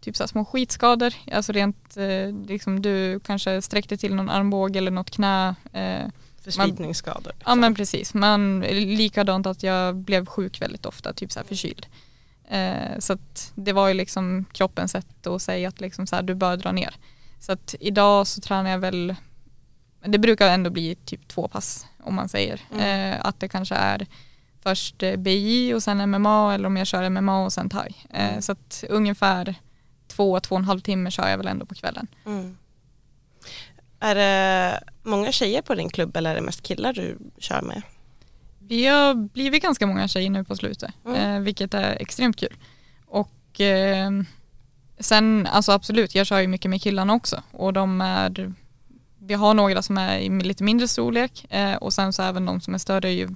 typ 0.00 0.16
så 0.16 0.28
små 0.28 0.44
skitskador, 0.44 1.14
alltså 1.32 1.52
rent 1.52 1.96
eh, 1.96 2.46
liksom 2.46 2.82
du 2.82 3.20
kanske 3.20 3.62
sträckte 3.62 3.96
till 3.96 4.14
någon 4.14 4.30
armbåge 4.30 4.78
eller 4.78 4.90
något 4.90 5.10
knä. 5.10 5.54
Eh, 5.72 6.08
Förslitningsskador. 6.40 7.32
ja 7.44 7.54
men 7.54 7.74
precis, 7.74 8.14
men 8.14 8.60
likadant 8.70 9.46
att 9.46 9.62
jag 9.62 9.96
blev 9.96 10.26
sjuk 10.26 10.62
väldigt 10.62 10.86
ofta, 10.86 11.12
typ 11.12 11.32
så 11.32 11.38
här 11.38 11.46
förkyld. 11.46 11.86
Eh, 12.48 12.98
så 12.98 13.18
det 13.54 13.72
var 13.72 13.88
ju 13.88 13.94
liksom 13.94 14.44
kroppens 14.52 14.92
sätt 14.92 15.26
att 15.26 15.42
säga 15.42 15.68
att 15.68 15.80
liksom 15.80 16.06
så 16.06 16.16
här, 16.16 16.22
du 16.22 16.34
bör 16.34 16.56
dra 16.56 16.72
ner. 16.72 16.94
Så 17.40 17.52
att 17.52 17.74
idag 17.80 18.26
så 18.26 18.40
tränar 18.40 18.70
jag 18.70 18.78
väl, 18.78 19.14
det 20.04 20.18
brukar 20.18 20.48
ändå 20.48 20.70
bli 20.70 20.94
typ 20.94 21.28
två 21.28 21.48
pass 21.48 21.86
om 22.06 22.14
man 22.14 22.28
säger. 22.28 22.60
Eh, 22.78 23.26
att 23.26 23.40
det 23.40 23.48
kanske 23.48 23.74
är 23.74 24.06
först 24.62 25.02
eh, 25.02 25.16
BI 25.16 25.74
och 25.74 25.82
sen 25.82 26.10
MMA 26.10 26.54
eller 26.54 26.66
om 26.66 26.76
jag 26.76 26.86
kör 26.86 27.10
MMA 27.10 27.44
och 27.44 27.52
sen 27.52 27.68
thai. 27.70 27.92
Eh, 28.10 28.38
så 28.40 28.52
att 28.52 28.84
ungefär 28.88 29.54
två, 30.08 30.40
två 30.40 30.54
och 30.54 30.58
en 30.58 30.64
halv 30.64 30.80
timme 30.80 31.10
kör 31.10 31.28
jag 31.28 31.38
väl 31.38 31.46
ändå 31.46 31.66
på 31.66 31.74
kvällen. 31.74 32.06
Mm. 32.26 32.56
Är 34.00 34.14
det 34.14 34.80
många 35.02 35.32
tjejer 35.32 35.62
på 35.62 35.74
din 35.74 35.88
klubb 35.90 36.16
eller 36.16 36.30
är 36.30 36.34
det 36.34 36.40
mest 36.40 36.62
killar 36.62 36.92
du 36.92 37.18
kör 37.38 37.62
med? 37.62 37.82
Vi 38.58 38.86
har 38.86 39.14
blivit 39.14 39.62
ganska 39.62 39.86
många 39.86 40.08
tjejer 40.08 40.30
nu 40.30 40.44
på 40.44 40.56
slutet, 40.56 40.90
Mm. 41.06 41.16
eh, 41.36 41.40
vilket 41.40 41.74
är 41.74 41.96
extremt 42.02 42.36
kul. 42.36 42.56
Och 43.06 43.60
eh, 43.60 44.10
sen, 44.98 45.46
alltså 45.46 45.72
absolut, 45.72 46.14
jag 46.14 46.26
kör 46.26 46.40
ju 46.40 46.46
mycket 46.48 46.70
med 46.70 46.82
killarna 46.82 47.12
också 47.12 47.42
och 47.52 47.72
de 47.72 48.00
är, 48.00 48.52
vi 49.26 49.34
har 49.34 49.54
några 49.54 49.82
som 49.82 49.98
är 49.98 50.18
i 50.18 50.28
lite 50.40 50.64
mindre 50.64 50.88
storlek 50.88 51.46
eh, 51.50 51.74
och 51.74 51.92
sen 51.92 52.12
så 52.12 52.22
även 52.22 52.44
de 52.46 52.60
som 52.60 52.74
är 52.74 52.78
större 52.78 53.08
är 53.08 53.12
ju 53.12 53.28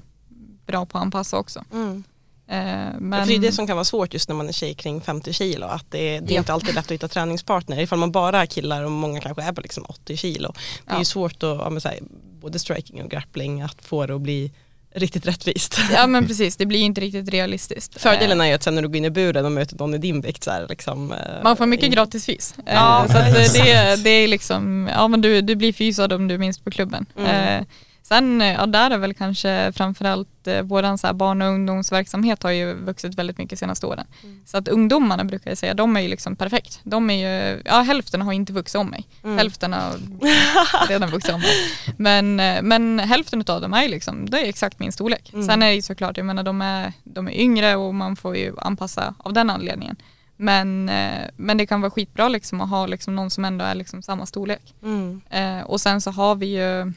bra 0.67 0.87
på 0.87 0.99
att 0.99 1.03
anpassa 1.03 1.39
också. 1.39 1.65
Mm. 1.73 2.05
Eh, 2.47 2.57
Men... 2.57 3.09
men 3.09 3.21
För 3.21 3.27
det 3.29 3.35
är 3.37 3.41
det 3.41 3.53
som 3.53 3.67
kan 3.67 3.77
vara 3.77 3.85
svårt 3.85 4.13
just 4.15 4.29
när 4.29 4.37
man 4.37 4.49
är 4.49 4.53
tjej 4.53 4.75
kring 4.75 5.01
50 5.01 5.33
kilo, 5.33 5.67
att 5.67 5.91
det, 5.91 6.21
det 6.21 6.33
är 6.33 6.35
Ja. 6.35 6.39
inte 6.39 6.53
alltid 6.53 6.75
lätt 6.75 6.85
att 6.85 6.91
hitta 6.91 7.09
träningspartner. 7.09 7.81
Ifall 7.81 7.99
man 7.99 8.13
bara 8.13 8.39
har 8.39 8.47
killar 8.47 8.85
och 8.85 8.91
många 8.91 9.21
kanske 9.21 9.43
är 9.43 9.53
på 9.53 9.61
liksom 9.61 9.85
80 9.89 10.17
kilo. 10.17 10.53
Det 10.85 10.91
är 10.91 10.95
Ja. 10.95 10.99
ju 10.99 11.05
svårt 11.05 11.33
att, 11.33 11.41
ja, 11.43 11.71
här, 11.85 11.99
både 12.41 12.59
striking 12.59 13.03
och 13.03 13.11
grappling, 13.11 13.63
att 13.63 13.83
få 13.85 14.07
det 14.07 14.15
att 14.15 14.21
bli 14.21 14.53
riktigt 14.95 15.27
rättvist. 15.27 15.79
Ja 15.93 16.07
men 16.07 16.27
precis, 16.27 16.57
det 16.57 16.67
blir 16.67 16.79
ju 16.79 16.85
inte 16.85 17.01
riktigt 17.01 17.29
realistiskt. 17.29 18.01
Fördelen 18.01 18.41
Eh, 18.41 18.45
är 18.47 18.49
ju 18.49 18.55
att 18.55 18.63
sen 18.63 18.75
när 18.75 18.83
du 18.83 18.89
går 18.89 18.97
in 18.97 19.05
i 19.05 19.11
buren 19.11 19.45
och 19.45 19.53
möter 19.53 19.77
någon 19.77 19.95
i 19.95 19.99
din 19.99 20.21
vikt 20.21 20.45
så 20.45 20.51
är 20.51 20.61
det 20.61 20.67
liksom 20.69 21.13
eh, 21.13 21.19
man 21.43 21.57
får 21.57 21.67
mycket 21.67 21.87
in- 21.87 21.93
gratis 21.93 22.27
fys. 22.27 22.55
Ja, 22.67 23.07
så 23.11 23.17
att 23.19 23.23
eh, 23.25 23.41
exakt. 23.41 23.55
det, 23.65 23.71
är- 23.73 23.97
det 23.97 24.11
är 24.11 24.29
liksom, 24.29 24.91
ja 24.95 25.09
men 25.09 25.21
du, 25.21 25.41
du 25.41 25.55
blir 25.57 25.73
fysad 25.73 26.13
om 26.13 26.29
du 26.29 26.35
är 26.35 26.39
minst 26.39 26.65
på 26.65 26.71
klubben. 26.71 27.07
Mm. 27.19 27.65
Sen, 28.13 28.41
eh, 28.41 28.53
ja 28.53 28.67
där 28.67 28.91
är 28.91 28.99
väl 28.99 29.15
kanske 29.15 29.73
framförallt 29.73 30.47
eh, 30.47 30.63
våran 30.63 30.99
så 30.99 31.07
här 31.07 31.15
barn 31.15 31.43
och 31.43 31.49
ungdomsverksamhet 31.49 32.43
har 32.43 32.51
ju 32.51 32.75
vuxit 32.75 33.15
väldigt 33.15 33.39
mycket 33.39 33.51
de 33.51 33.57
senaste 33.57 33.87
åren. 33.87 34.07
Så 34.45 34.57
att 34.57 34.69
ungdomarna 34.69 35.25
brukar 35.25 35.51
jag 35.51 35.59
säga, 35.59 35.75
de 35.75 35.97
är 35.97 36.01
ju 36.01 36.09
liksom 36.09 36.37
perfekt. 36.37 36.81
De 36.83 37.11
är 37.11 37.15
ju, 37.15 37.63
ja 37.65 37.81
hälften 37.81 38.23
har 38.23 38.33
inte 38.33 38.53
vuxit 38.53 38.81
om 38.81 38.87
mig. 38.87 39.07
Mm. 39.25 39.39
Hälften 39.39 39.73
har 39.73 39.93
redan 40.89 41.11
vuxit 41.11 41.35
om 41.35 41.41
mig. 41.41 41.51
Men, 41.97 42.41
eh, 42.41 42.63
men 42.63 42.99
hälften 42.99 43.45
av 43.47 43.61
dem 43.61 43.75
är 43.75 43.83
ju 43.83 43.89
liksom, 43.89 44.31
det 44.31 44.41
är 44.41 44.49
exakt 44.49 44.79
min 44.79 44.93
storlek. 44.93 45.33
Mm. 45.33 45.47
Sen 45.47 45.63
är 45.63 45.67
det 45.67 45.75
ju 45.75 45.83
såklart, 45.83 46.17
jag 46.17 46.27
menar 46.27 46.43
de 46.43 46.63
är, 46.63 46.93
de 47.05 47.29
är 47.29 47.33
yngre 47.33 47.77
och 47.77 47.95
man 47.95 48.17
får 48.17 48.37
ju 48.37 48.55
anpassa 48.59 49.15
av 49.19 49.33
den 49.33 49.51
anledningen. 49.51 49.97
Men, 50.37 50.89
eh, 50.89 51.29
men 51.37 51.57
det 51.57 51.67
kan 51.67 51.81
vara 51.81 51.91
skitbra 51.91 52.29
liksom 52.29 52.61
att 52.61 52.71
ha 52.71 52.87
liksom 52.87 53.17
någon 53.17 53.31
som 53.31 53.45
ändå 53.45 53.65
är 53.65 53.75
liksom 53.75 54.03
samma 54.03 54.27
storlek. 54.27 54.75
Mm. 54.83 55.21
Eh, 55.31 55.61
och 55.61 55.81
sen 55.81 56.01
så 56.01 56.11
har 56.11 56.35
vi 56.35 56.47
ju 56.47 56.93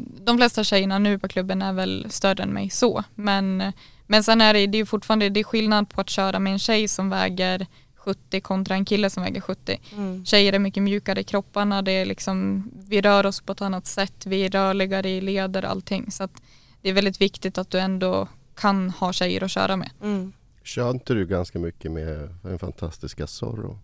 de 0.00 0.36
flesta 0.36 0.64
tjejerna 0.64 0.98
nu 0.98 1.18
på 1.18 1.28
klubben 1.28 1.62
är 1.62 1.72
väl 1.72 2.06
större 2.10 2.42
än 2.42 2.50
mig 2.50 2.70
så. 2.70 3.04
Men, 3.14 3.72
men 4.06 4.24
sen 4.24 4.40
är 4.40 4.54
det, 4.54 4.66
det 4.66 4.76
är 4.76 4.80
ju 4.80 4.86
fortfarande 4.86 5.28
det 5.28 5.40
är 5.40 5.44
skillnad 5.44 5.88
på 5.88 6.00
att 6.00 6.10
köra 6.10 6.38
med 6.38 6.52
en 6.52 6.58
tjej 6.58 6.88
som 6.88 7.10
väger 7.10 7.66
70 8.04 8.40
kontra 8.40 8.74
en 8.74 8.84
kille 8.84 9.10
som 9.10 9.22
väger 9.22 9.40
70. 9.40 9.80
Mm. 9.92 10.24
Tjejer 10.24 10.52
är 10.52 10.58
mycket 10.58 10.82
mjukare 10.82 11.20
i 11.20 11.24
kropparna, 11.24 11.82
det 11.82 11.92
är 11.92 12.06
liksom, 12.06 12.70
vi 12.88 13.00
rör 13.00 13.26
oss 13.26 13.40
på 13.40 13.52
ett 13.52 13.62
annat 13.62 13.86
sätt, 13.86 14.26
vi 14.26 14.44
är 14.44 14.50
rörligare 14.50 15.10
i 15.10 15.20
leder 15.20 15.64
och 15.64 15.70
allting. 15.70 16.10
Så 16.10 16.24
att 16.24 16.42
det 16.82 16.88
är 16.88 16.92
väldigt 16.92 17.20
viktigt 17.20 17.58
att 17.58 17.70
du 17.70 17.78
ändå 17.78 18.28
kan 18.54 18.90
ha 18.90 19.12
tjejer 19.12 19.44
att 19.44 19.50
köra 19.50 19.76
med. 19.76 19.90
Mm. 20.02 20.32
Kör 20.62 20.90
inte 20.90 21.14
du 21.14 21.26
ganska 21.26 21.58
mycket 21.58 21.92
med 21.92 22.34
den 22.42 22.58
fantastiska 22.58 23.26
Zorro? 23.26 23.78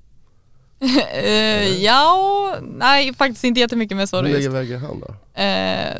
Eh, 0.80 1.82
ja, 1.82 2.56
nej 2.62 3.14
faktiskt 3.14 3.44
inte 3.44 3.60
jättemycket 3.60 3.96
med 3.96 4.02
Hur 4.02 4.06
Zorro 4.06 4.22
länge 4.22 4.48
väger 4.48 4.78
han 4.78 5.00
då? 5.00 5.14
Eh, 5.34 5.94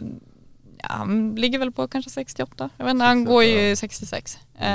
ja, 0.82 0.88
han 0.88 1.34
ligger 1.34 1.58
väl 1.58 1.72
på 1.72 1.88
kanske 1.88 2.10
68. 2.10 2.70
Jag 2.76 2.84
vet 2.84 2.90
inte, 2.90 3.04
han 3.04 3.18
68, 3.18 3.32
går 3.32 3.44
ju 3.44 3.68
ja. 3.68 3.76
66. 3.76 4.38
Eh, 4.58 4.68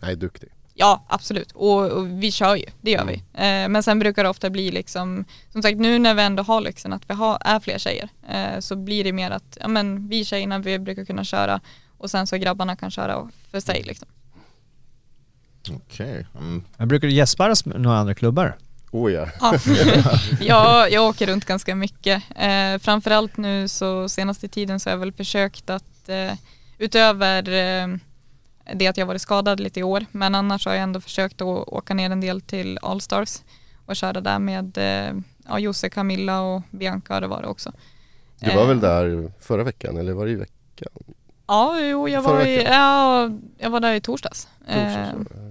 Nej, 0.00 0.16
duktig. 0.16 0.48
ja, 0.74 1.04
absolut. 1.08 1.52
Och, 1.52 1.90
och 1.90 2.22
vi 2.22 2.32
kör 2.32 2.56
ju, 2.56 2.64
det 2.80 2.90
gör 2.90 3.04
vi. 3.04 3.14
Eh, 3.14 3.68
men 3.68 3.82
sen 3.82 3.98
brukar 3.98 4.24
det 4.24 4.30
ofta 4.30 4.50
bli 4.50 4.70
liksom, 4.70 5.24
som 5.52 5.62
sagt 5.62 5.78
nu 5.78 5.98
när 5.98 6.14
vi 6.14 6.22
ändå 6.22 6.42
har 6.42 6.60
liksom 6.60 6.92
att 6.92 7.10
vi 7.10 7.14
har, 7.14 7.38
är 7.40 7.60
fler 7.60 7.78
tjejer 7.78 8.08
eh, 8.28 8.60
så 8.60 8.76
blir 8.76 9.04
det 9.04 9.12
mer 9.12 9.30
att, 9.30 9.58
ja 9.60 9.68
men 9.68 10.08
vi 10.08 10.24
tjejerna 10.24 10.58
vi 10.58 10.78
brukar 10.78 11.04
kunna 11.04 11.24
köra 11.24 11.60
och 11.98 12.10
sen 12.10 12.26
så 12.26 12.36
grabbarna 12.36 12.76
kan 12.76 12.90
köra 12.90 13.28
för 13.50 13.60
sig 13.60 13.82
liksom. 13.82 14.08
Okej. 15.70 16.26
Mm. 16.38 16.64
Men 16.76 16.88
brukar 16.88 17.08
du 17.08 17.70
med 17.70 17.80
några 17.80 17.98
andra 17.98 18.14
klubbar? 18.14 18.56
Oh 18.92 19.12
ja. 19.12 19.28
Ja. 19.40 19.54
jag, 20.40 20.92
jag 20.92 21.04
åker 21.08 21.26
runt 21.26 21.44
ganska 21.44 21.74
mycket. 21.74 22.22
Eh, 22.36 22.78
framförallt 22.78 23.36
nu 23.36 23.68
så 23.68 24.08
senaste 24.08 24.48
tiden 24.48 24.80
så 24.80 24.90
har 24.90 24.92
jag 24.92 24.98
väl 24.98 25.12
försökt 25.12 25.70
att 25.70 26.08
eh, 26.08 26.32
utöver 26.78 27.48
eh, 27.48 27.96
det 28.74 28.86
att 28.86 28.96
jag 28.96 29.06
varit 29.06 29.22
skadad 29.22 29.60
lite 29.60 29.80
i 29.80 29.82
år 29.82 30.06
men 30.12 30.34
annars 30.34 30.66
har 30.66 30.72
jag 30.72 30.82
ändå 30.82 31.00
försökt 31.00 31.40
att 31.40 31.68
åka 31.68 31.94
ner 31.94 32.10
en 32.10 32.20
del 32.20 32.40
till 32.40 32.78
Allstars 32.82 33.42
och 33.86 33.96
köra 33.96 34.20
där 34.20 34.38
med 34.38 34.78
eh, 34.78 35.14
ja, 35.48 35.58
Josse, 35.58 35.88
Camilla 35.88 36.40
och 36.40 36.62
Bianca 36.70 37.14
har 37.14 37.20
det 37.20 37.26
varit 37.26 37.46
också. 37.48 37.72
Du 38.40 38.54
var 38.54 38.62
Eh, 38.62 38.68
väl 38.68 38.80
där 38.80 39.32
förra 39.40 39.64
veckan 39.64 39.96
eller 39.96 40.12
var 40.12 40.26
det 40.26 40.32
i 40.32 40.34
veckan? 40.34 40.88
Ja, 41.46 41.80
jo, 41.80 42.08
jag 42.08 42.24
Förra 42.24 42.34
var, 42.34 42.46
i, 42.46 42.64
ja, 42.64 43.30
jag 43.58 43.70
var 43.70 43.80
där 43.80 43.94
i 43.94 44.00
torsdags. 44.00 44.48
Torsdags, 44.66 44.96
Eh, 44.96 45.42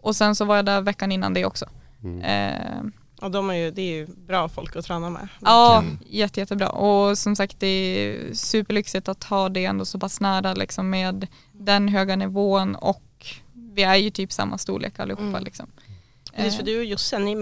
och 0.00 0.16
sen 0.16 0.34
så 0.34 0.44
var 0.44 0.56
jag 0.56 0.64
där 0.64 0.80
veckan 0.80 1.12
innan 1.12 1.34
det 1.34 1.44
också. 1.44 1.66
Mm. 2.04 2.22
Eh, 2.22 2.82
Och 3.24 3.30
de 3.30 3.50
är 3.50 3.54
ju, 3.54 3.70
det 3.70 3.82
är 3.82 3.92
ju 3.94 4.06
bra 4.06 4.48
folk 4.48 4.76
att 4.76 4.84
träna 4.84 5.10
med. 5.10 5.28
Ja, 5.40 5.78
Mm. 5.78 5.98
jätte, 6.06 6.40
jättebra. 6.40 6.68
Och 6.68 7.18
som 7.18 7.36
sagt 7.36 7.60
det 7.60 7.66
är 7.66 8.34
superlyxigt 8.34 9.08
att 9.08 9.24
ha 9.24 9.48
det 9.48 9.64
ändå 9.64 9.84
så 9.84 9.98
pass 9.98 10.20
nära 10.20 10.54
liksom 10.54 10.90
med 10.90 11.26
den 11.52 11.88
höga 11.88 12.16
nivån 12.16 12.74
och 12.74 13.02
vi 13.52 13.82
är 13.82 13.96
ju 13.96 14.10
typ 14.10 14.32
samma 14.32 14.58
storlek 14.58 14.98
allihopa 15.00 15.22
Mm. 15.22 15.44
liksom. 15.44 15.66
Precis 16.36 16.54
för 16.56 16.62
Eh, 16.62 16.66
du 16.66 16.78
och 16.78 16.84
Josse, 16.84 17.18
ni 17.18 17.34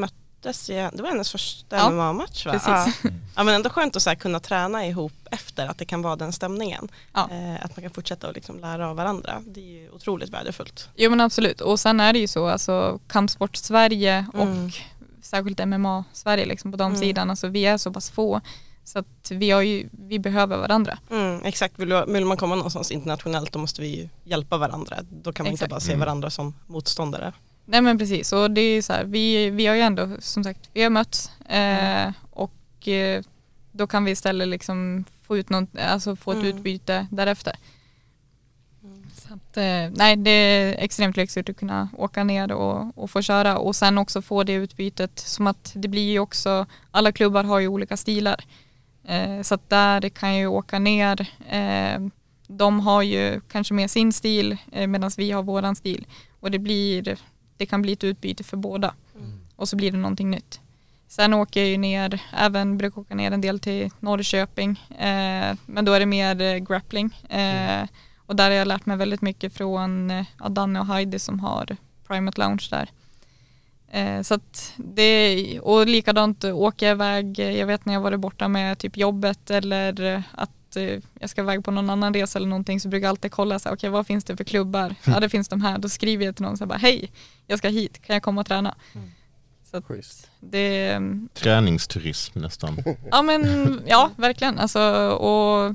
möttes, 0.45 0.66
det 0.66 1.03
var 1.03 1.09
hennes 1.09 1.30
första 1.32 1.76
Ja, 1.76 1.90
MMA-match 1.90 2.47
va? 2.47 2.53
precis. 2.53 3.01
Ja. 3.05 3.11
ja 3.36 3.42
men 3.45 3.55
ändå 3.55 3.70
skönt 3.70 3.97
att 3.97 4.03
så 4.03 4.11
här 4.11 4.14
kunna 4.16 4.40
träna 4.40 4.86
ihop 4.86 5.12
efter, 5.30 5.66
att 5.66 5.78
det 5.78 5.84
kan 5.84 6.03
vara 6.03 6.16
den 6.16 6.32
stämningen. 6.32 6.88
Ja. 7.14 7.28
Eh, 7.32 7.64
att 7.64 7.76
man 7.76 7.82
kan 7.82 7.90
fortsätta 7.90 8.28
och 8.28 8.34
liksom 8.34 8.59
lära 8.61 8.88
av 8.88 8.97
varandra. 8.97 9.42
Det 9.47 9.61
är 9.61 9.80
ju 9.82 9.90
otroligt 9.90 10.30
värdefullt. 10.30 10.88
Jo 10.97 11.11
men 11.11 11.20
absolut 11.20 11.61
och 11.61 11.80
sen 11.80 12.01
är 12.01 12.12
det 12.12 12.18
ju 12.18 12.26
så 12.26 12.47
alltså 12.49 13.01
kampsport 13.09 13.57
Sverige 13.57 14.26
och 14.32 14.42
Mm. 14.42 14.70
särskilt 15.22 15.59
MMA 15.66 16.05
Sverige 16.12 16.47
liksom 16.47 16.70
på 16.70 16.76
de 16.76 16.86
Mm. 16.86 17.01
sidan, 17.01 17.30
alltså 17.30 17.49
vi 17.49 17.66
är 17.66 17.78
så 17.78 17.92
pass 17.92 18.11
få 18.11 18.40
så 18.86 18.99
att 18.99 19.30
vi, 19.30 19.51
har 19.51 19.62
ju, 19.62 19.88
vi 19.92 20.18
behöver 20.18 20.57
varandra. 20.57 20.99
Mm, 21.11 21.40
exakt, 21.45 21.78
vill, 21.78 22.03
vill 22.07 22.24
man 22.24 22.36
komma 22.36 22.55
någonstans 22.55 22.90
internationellt 22.90 23.53
då 23.53 23.59
måste 23.59 23.80
vi 23.80 23.88
ju 23.97 24.09
hjälpa 24.24 24.57
varandra. 24.59 24.97
Då 25.22 25.32
kan 25.32 25.45
man 25.45 25.53
Exakt. 25.53 25.62
inte 25.62 25.70
bara 25.70 25.80
se 25.80 25.92
Mm. 25.92 26.01
varandra 26.01 26.30
som 26.30 26.55
motståndare. 26.66 27.32
Nej 27.66 27.80
men 27.82 27.98
precis 27.98 28.32
och 28.32 28.50
det 28.50 28.60
är 28.60 28.82
så 28.82 28.92
här, 28.92 29.04
vi, 29.04 29.50
vi 29.50 29.66
har 29.66 29.74
ju 29.74 29.80
ändå 29.80 30.08
som 30.18 30.44
sagt, 30.44 30.70
vi 30.72 30.82
har 30.82 30.90
mötts 30.90 31.30
eh, 31.48 32.12
och 32.30 32.88
eh, 32.88 33.22
då 33.72 33.86
kan 33.86 34.04
vi 34.04 34.10
istället 34.10 34.48
liksom 34.48 35.04
få 35.22 35.36
ut 35.38 35.50
något, 35.50 35.68
alltså 35.78 36.16
få 36.16 36.30
ett 36.30 36.38
Mm. 36.38 36.48
utbyte 36.56 37.06
därefter. 37.10 37.52
Så 39.14 39.34
att, 39.34 39.56
eh, 39.56 39.90
nej 39.96 40.16
det 40.16 40.30
är 40.30 40.74
extremt 40.78 41.16
lyxigt 41.16 41.48
att 41.50 41.56
kunna 41.56 41.88
åka 41.96 42.24
ner 42.24 42.52
och, 42.52 42.98
och 42.98 43.10
få 43.10 43.22
köra 43.22 43.58
och 43.58 43.76
sen 43.76 43.98
också 43.98 44.22
få 44.22 44.42
det 44.44 44.52
utbytet 44.52 45.18
som 45.18 45.46
att 45.46 45.72
det 45.74 45.88
blir 45.88 46.10
ju 46.12 46.18
också, 46.18 46.66
alla 46.90 47.12
klubbar 47.12 47.44
har 47.44 47.58
ju 47.60 47.68
olika 47.68 47.96
stilar. 47.96 48.44
Eh, 49.04 49.42
så 49.42 49.54
att 49.54 49.70
där 49.70 50.08
kan 50.08 50.28
jag 50.28 50.38
ju 50.38 50.46
åka 50.46 50.78
ner, 50.78 51.20
eh, 51.50 52.00
de 52.46 52.80
har 52.80 53.02
ju 53.02 53.40
kanske 53.48 53.74
mer 53.74 53.88
sin 53.88 54.12
stil 54.12 54.56
eh, 54.72 54.86
medan 54.86 55.10
vi 55.16 55.30
har 55.30 55.42
våran 55.42 55.76
stil 55.76 56.06
och 56.40 56.50
det 56.50 56.58
blir 56.58 57.16
det 57.57 57.66
kan 57.66 57.82
bli 57.82 57.92
ett 57.92 58.05
utbyte 58.05 58.44
för 58.44 58.57
båda. 58.57 58.94
Och 59.57 59.68
så 59.68 59.76
blir 59.76 59.90
det 59.90 59.98
någonting 59.98 60.30
nytt. 60.30 60.61
Sen 61.09 61.34
åker 61.34 61.61
jag 61.61 61.68
ju 61.70 61.76
ner, 61.76 62.22
även 62.32 62.78
brukar 62.78 63.00
åka 63.00 63.14
ner 63.14 63.30
en 63.30 63.40
del 63.40 63.61
till 63.61 63.90
Norrköping. 64.00 64.80
Eh, 64.90 65.57
men 65.66 65.84
då 65.84 65.92
är 65.92 66.00
det 66.00 66.07
mer 66.07 66.40
eh, 66.40 66.57
grappling. 66.57 67.14
Eh, 67.28 67.88
och 68.26 68.36
där 68.36 68.44
har 68.44 68.57
jag 68.57 68.68
lärt 68.68 68.86
mig 68.86 68.96
väldigt 68.96 69.22
mycket 69.22 69.52
från 69.52 70.11
eh, 70.11 70.24
ja, 70.40 70.48
Danne 70.48 70.80
och 70.80 70.86
Heidi 70.86 71.18
som 71.18 71.40
har 71.40 71.76
Primate 72.07 72.40
Lounge 72.40 72.68
där. 72.70 72.90
Eh, 73.90 74.22
så 74.22 74.34
att 74.34 74.72
det, 74.76 75.61
och 75.61 75.86
likadant 75.86 76.44
åker 76.44 76.86
jag 76.86 76.94
iväg, 76.94 77.38
eh, 77.38 77.50
jag 77.59 77.66
vet 77.66 77.84
när 77.84 77.94
jag 77.94 78.00
varit 78.00 78.20
borta 78.20 78.48
med 78.48 78.78
typ 78.78 78.96
jobbet 78.96 79.50
eller 79.50 80.02
eh, 80.02 80.20
att 80.77 81.05
eh, 81.05 81.11
jag 81.20 81.31
ska 81.31 81.41
iväg 81.41 81.64
på 81.64 81.70
någon 81.70 81.91
annan 81.91 82.14
resa 82.14 82.39
eller 82.39 82.49
någonting 82.49 82.81
så 82.81 82.89
brukar 82.89 83.05
jag 83.07 83.11
alltid 83.11 83.33
kolla 83.33 83.59
så 83.59 83.68
här, 83.68 83.77
okej 83.77 83.91
vad 83.91 84.07
finns 84.07 84.25
det 84.25 84.37
för 84.37 84.45
klubbar? 84.45 84.95
Ja 85.05 85.20
det 85.20 85.29
finns 85.29 85.49
de 85.49 85.61
här, 85.61 85.79
då 85.79 85.89
skriver 85.89 86.25
jag 86.25 86.37
till 86.37 86.45
någon 86.45 86.57
så 86.57 86.64
här 86.64 86.68
bara 86.68 86.79
hej, 86.79 87.11
jag 87.47 87.59
ska 87.59 87.68
hit, 87.68 88.03
kan 88.03 88.14
jag 88.14 88.22
komma 88.22 88.41
och 88.41 88.47
träna? 88.47 88.75
Så 89.70 89.77
att 89.77 89.85
Schysst. 89.85 90.31
det, 90.41 90.93
mm, 90.93 91.29
Träningsturism 91.35 92.39
nästan. 92.39 92.85
ja 93.11 93.22
men 93.22 93.83
ja 93.87 94.11
verkligen 94.16 94.59
alltså 94.59 94.81
och 95.09 95.75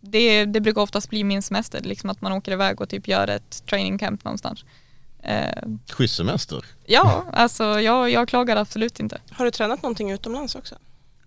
det, 0.00 0.44
det 0.44 0.60
brukar 0.60 0.82
oftast 0.82 1.10
bli 1.10 1.24
min 1.24 1.42
semester, 1.42 1.80
liksom 1.80 2.10
att 2.10 2.20
man 2.20 2.32
åker 2.32 2.52
iväg 2.52 2.80
och 2.80 2.88
typ 2.88 3.08
gör 3.08 3.28
ett 3.28 3.66
training 3.66 3.98
camp 3.98 4.24
någonstans. 4.24 4.64
Eh, 5.22 5.62
Schysst 5.92 6.16
semester. 6.16 6.64
ja, 6.86 7.24
alltså 7.32 7.64
jag, 7.64 8.10
jag 8.10 8.28
klagar 8.28 8.56
absolut 8.56 9.00
inte. 9.00 9.20
Har 9.30 9.44
du 9.44 9.50
tränat 9.50 9.82
någonting 9.82 10.10
utomlands 10.10 10.54
också? 10.54 10.74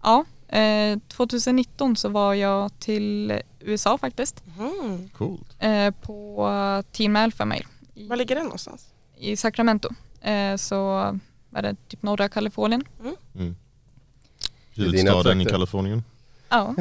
Ja, 0.03 0.25
eh, 0.47 0.99
2019 1.07 1.95
så 1.95 2.09
var 2.09 2.33
jag 2.33 2.79
till 2.79 3.39
USA 3.59 3.97
faktiskt 3.97 4.43
Mm. 4.59 5.09
Coolt. 5.09 5.55
eh, 5.59 5.91
på 5.91 6.83
Team 6.91 7.15
Alpha 7.15 7.45
Male 7.45 7.65
i, 7.95 8.07
Var 8.07 8.15
ligger 8.15 8.35
den 8.35 8.43
någonstans? 8.43 8.87
i 9.17 9.35
Sacramento. 9.35 9.89
Eh, 10.21 10.55
så 10.55 10.77
var 11.49 11.61
det 11.61 11.75
typ 11.87 12.03
norra 12.03 12.29
Kalifornien. 12.29 12.83
Mm. 12.99 13.15
Dina 13.33 13.55
Huvudstaden 14.91 15.41
i. 15.41 15.45
Kalifornien. 15.45 16.03
Ja, 16.49 16.75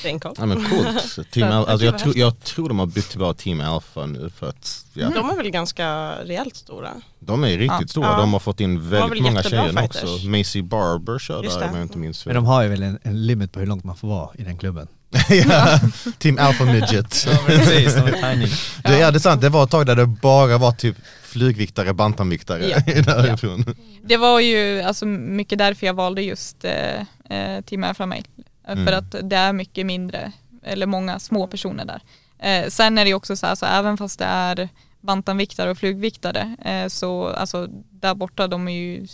Stenkoll. 0.00 0.34
Ja 0.38 0.46
men 0.46 0.64
coolt. 0.64 1.14
Team 1.30 1.50
Så, 1.50 1.56
Al- 1.56 1.66
alltså, 1.66 1.84
jag, 1.86 1.94
det 1.94 1.98
tror, 1.98 2.18
jag 2.18 2.40
tror 2.40 2.68
de 2.68 2.78
har 2.78 2.86
bytt 2.86 3.08
till 3.10 3.18
bara 3.18 3.34
Team 3.34 3.60
Alpha 3.60 4.06
nu 4.06 4.30
för 4.38 4.48
att 4.48 4.84
ja, 4.92 5.10
De 5.14 5.30
är 5.30 5.36
väl 5.36 5.50
ganska 5.50 6.10
rejält 6.24 6.56
stora? 6.56 6.90
de 7.20 7.44
är 7.44 7.48
riktigt 7.48 7.70
Ja. 7.80 7.86
stora. 7.88 8.06
Ja. 8.08 8.16
De 8.16 8.32
har 8.32 8.40
fått 8.40 8.60
in 8.60 8.90
väldigt 8.90 9.12
väl 9.12 9.22
många 9.22 9.42
tjejer 9.42 9.72
fighters. 9.72 10.02
också. 10.02 10.26
Macy 10.26 10.62
Barber 10.62 11.18
kör 11.18 11.42
där 11.42 11.68
om 11.68 11.74
jag 11.74 11.82
inte 11.84 11.98
minns 11.98 12.26
Men 12.26 12.30
fel. 12.30 12.34
de 12.34 12.46
har 12.46 12.62
ju 12.62 12.68
väl 12.68 12.82
en, 12.82 12.98
en 13.02 13.26
limit 13.26 13.52
på 13.52 13.60
hur 13.60 13.66
långt 13.66 13.84
man 13.84 13.96
får 13.96 14.08
vara 14.08 14.30
i 14.34 14.42
den 14.42 14.58
klubben. 14.58 14.88
ja, 15.28 15.80
Team 16.18 16.38
Alpha 16.38 16.64
Midget. 16.64 17.26
precis, 17.46 17.94
de 17.94 18.00
är 18.00 18.32
tiny. 18.32 18.46
Det, 18.84 18.98
ja, 18.98 19.10
det 19.10 19.18
är 19.18 19.20
sant, 19.20 19.40
det 19.40 19.48
var 19.48 19.64
ett 19.64 19.70
tag 19.70 19.86
där 19.86 19.96
det 19.96 20.06
bara 20.06 20.58
var 20.58 20.72
typ 20.72 20.96
flygviktare, 21.28 21.94
bantamviktare 21.94 22.66
Ja. 22.68 22.78
därifrån. 23.02 23.64
det 24.02 24.16
var 24.16 24.40
ju 24.40 24.80
alltså 24.82 25.06
mycket 25.06 25.58
därför 25.58 25.86
jag 25.86 25.94
valde 25.94 26.22
just 26.22 26.64
eh, 26.64 27.00
eh, 27.30 27.60
Team 27.64 27.80
Male. 27.80 27.94
Eh, 28.18 28.22
Mm. 28.68 28.86
För 28.86 28.92
att 28.92 29.14
det 29.30 29.36
är 29.36 29.52
mycket 29.52 29.86
mindre, 29.86 30.32
eller 30.62 30.86
många 30.86 31.18
små 31.18 31.46
personer 31.46 31.84
där. 31.84 32.00
Eh, 32.38 32.68
sen 32.68 32.98
är 32.98 33.04
det 33.04 33.14
också 33.14 33.36
så 33.36 33.46
här, 33.46 33.54
så 33.54 33.66
även 33.66 33.96
fast 33.96 34.18
det 34.18 34.24
är 34.24 34.68
bantamviktare 35.00 35.70
och 35.70 35.78
flugviktare, 35.78 36.56
eh, 36.64 36.88
så 36.88 37.26
alltså 37.26 37.66
där 37.90 38.14
borta 38.14 38.46
de 38.48 38.68
är 38.68 38.72
ju 38.72 39.06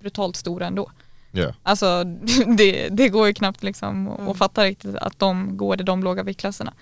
brutalt 0.00 0.36
stora 0.36 0.66
ändå. 0.66 0.90
Ja. 1.32 1.52
Alltså 1.62 2.04
det, 2.56 2.88
det 2.88 3.08
går 3.08 3.26
ju 3.26 3.34
knappt 3.34 3.62
liksom 3.62 4.08
att 4.08 4.20
Mm. 4.20 4.34
fatta 4.34 4.64
riktigt 4.64 4.96
att 4.96 5.18
de 5.18 5.56
går 5.56 5.80
i 5.80 5.84
de 5.84 6.02
låga 6.02 6.22
viktklasserna. 6.22 6.72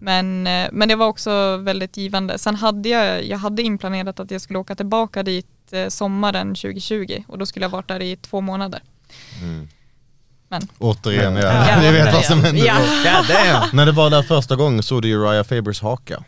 Men, 0.00 0.46
eh, 0.46 0.68
men 0.72 0.88
det 0.88 0.96
var 0.96 1.06
också 1.06 1.56
väldigt 1.56 1.96
givande. 1.96 2.38
Sen 2.38 2.54
hade 2.54 2.88
jag, 2.88 3.24
jag 3.24 3.38
hade 3.38 3.62
inplanerat 3.62 4.20
att 4.20 4.30
jag 4.30 4.40
skulle 4.40 4.58
åka 4.58 4.74
tillbaka 4.74 5.22
dit 5.22 5.46
eh, 5.70 5.88
sommaren 5.88 6.54
2020 6.54 7.24
och 7.28 7.38
då 7.38 7.46
skulle 7.46 7.64
jag 7.64 7.70
varit 7.70 7.88
där 7.88 8.02
i 8.02 8.16
två 8.16 8.40
månader. 8.40 8.80
Mm. 9.42 9.68
Men- 10.48 10.68
Återigen, 10.78 11.36
ja. 11.36 11.68
Ja, 11.68 11.80
Ni 11.80 11.92
vet 11.92 12.14
vad 12.14 12.24
som 12.24 12.44
hände 12.44 12.60
Ja. 12.60 12.74
då. 13.04 13.32
Damn. 13.34 13.68
När 13.76 13.86
det 13.86 13.92
var 13.92 14.10
där 14.10 14.22
första 14.22 14.56
gången 14.56 14.82
såg 14.82 15.02
du 15.02 15.12
Uriah 15.14 15.44
Fabers 15.44 15.82
haka. 15.82 16.24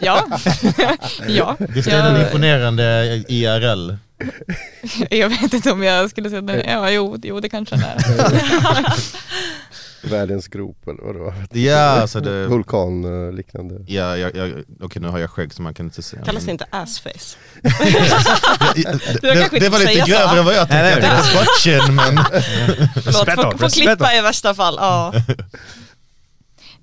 Ja, 0.00 0.24
ja. 1.28 1.56
Visst 1.58 1.88
är 1.88 2.02
den 2.12 2.26
imponerande 2.26 2.82
IRL? 3.28 3.96
jag 5.10 5.28
vet 5.28 5.54
inte 5.54 5.72
om 5.72 5.82
jag 5.82 6.10
skulle 6.10 6.30
säga 6.30 6.42
det. 6.42 6.64
Ja, 6.70 6.90
jo, 6.90 7.16
jo 7.22 7.40
det 7.40 7.48
kanske 7.48 7.76
den 7.76 7.84
är. 7.84 7.96
Världens 10.10 10.48
grop 10.48 10.88
eller 10.88 11.02
vad 11.02 11.14
det 11.14 11.18
var. 11.18 11.34
Ja, 11.52 11.80
alltså 11.80 12.20
det... 12.20 12.46
Vulkanliknande. 12.46 13.84
Ja, 13.86 14.16
jag, 14.16 14.36
jag, 14.36 14.52
okej 14.80 15.02
nu 15.02 15.08
har 15.08 15.18
jag 15.18 15.30
skägg 15.30 15.52
så 15.54 15.62
man 15.62 15.74
kan 15.74 15.86
inte 15.86 16.02
se. 16.02 16.16
Kallas 16.24 16.42
det 16.42 16.46
men- 16.46 16.50
inte 16.54 16.66
assface? 16.70 17.36
Det, 17.62 17.70
det, 19.50 19.58
det 19.60 19.68
var 19.68 19.78
lite 19.78 20.10
grövre 20.10 20.38
än 20.38 20.44
vad 20.44 20.54
jag 20.54 20.68
tänkte. 20.68 20.88
Jag 20.90 21.02
tänkte 21.02 21.22
spotchen 21.22 21.94
men... 21.94 22.16
Förlåt, 22.94 23.60
får, 23.60 23.68
klippa 23.68 24.14
i 24.14 24.20
värsta 24.20 24.54
fall. 24.54 24.76
Ja. 24.80 25.12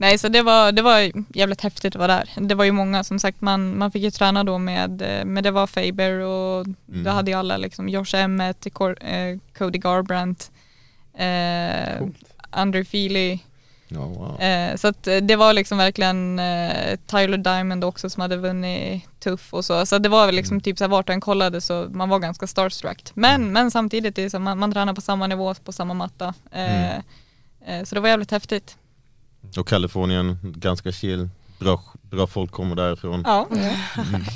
Nej, 0.02 0.18
så 0.18 0.28
det 0.28 0.42
var, 0.42 0.72
det 0.72 0.82
var 0.82 1.12
jävligt 1.38 1.62
häftigt 1.62 1.96
att 1.96 2.00
vara 2.00 2.08
där. 2.08 2.30
Det 2.48 2.56
var 2.56 2.66
ju 2.66 2.72
många, 2.72 3.04
som 3.04 3.20
sagt, 3.20 3.42
man, 3.42 3.78
man 3.78 3.92
fick 3.92 4.04
ju 4.04 4.12
träna 4.12 4.44
då 4.44 4.58
med, 4.58 5.02
eh, 5.02 5.26
med 5.26 5.44
det 5.44 5.52
var 5.52 5.68
Faber 5.68 6.12
och 6.12 6.66
Mm. 6.92 7.04
då 7.04 7.10
hade 7.12 7.32
ju 7.32 7.38
alla 7.38 7.58
liksom 7.58 7.90
Josh 7.90 8.16
Emmett, 8.16 8.66
eh, 8.66 9.40
Cody 9.58 9.80
Garbrandt, 9.80 10.52
eh, 11.18 12.00
Coolt. 12.00 12.16
Andrew 12.52 12.86
Feely. 12.89 13.39
Ja, 13.88 13.99
wow. 13.99 14.41
Eh, 14.41 14.76
så 14.76 14.88
att 14.88 15.08
eh, 15.08 15.18
det 15.18 15.36
var 15.36 15.54
liksom 15.54 15.78
verkligen 15.78 16.39
eh, 16.39 16.99
Tyler 17.06 17.38
Diamond 17.38 17.84
också 17.84 18.10
som 18.10 18.22
hade 18.22 18.38
vunnit 18.38 19.04
tuff 19.20 19.54
och 19.54 19.66
så. 19.66 19.86
Så 19.86 19.97
det 19.97 20.10
var 20.10 20.26
väl 20.26 20.36
liksom 20.36 20.54
Mm. 20.56 20.62
typ 20.62 20.78
så 20.78 20.84
här, 20.84 20.89
vart 20.89 21.10
en 21.10 21.22
kollade 21.22 21.62
så 21.62 21.88
man 21.91 22.10
var 22.10 22.20
ganska 22.20 22.47
starstruck. 22.47 23.12
Men, 23.14 23.52
men 23.54 23.72
samtidigt, 23.72 24.18
är 24.18 24.30
så, 24.30 24.39
man, 24.39 24.60
man 24.60 24.72
tränar 24.72 24.93
på 24.93 25.02
samma 25.02 25.28
nivå, 25.28 25.54
på 25.54 25.72
samma 25.72 25.93
matta. 25.93 26.34
Eh, 26.52 26.86
Mm. 26.86 27.02
eh, 27.66 27.84
så 27.84 27.95
det 27.95 28.02
var 28.02 28.10
jävligt 28.10 28.32
häftigt. 28.32 28.78
Och 29.58 29.68
Kalifornien, 29.68 30.38
ganska 30.43 30.91
chill. 30.91 31.30
Bra, 31.60 31.82
bra 32.02 32.28
folk 32.28 32.52
kommer 32.52 32.76
därifrån. 32.76 33.24
Ja. 33.26 33.47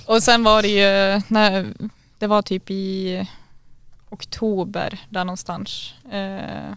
Och 0.07 0.24
sen 0.24 0.43
var 0.43 0.61
det 0.61 0.68
ju, 0.68 1.22
när, 1.28 1.74
det 2.20 2.28
var 2.28 2.41
typ 2.41 2.70
i 2.72 3.28
oktober 4.09 4.99
där 5.09 5.24
någonstans 5.24 5.93
eh, 6.11 6.74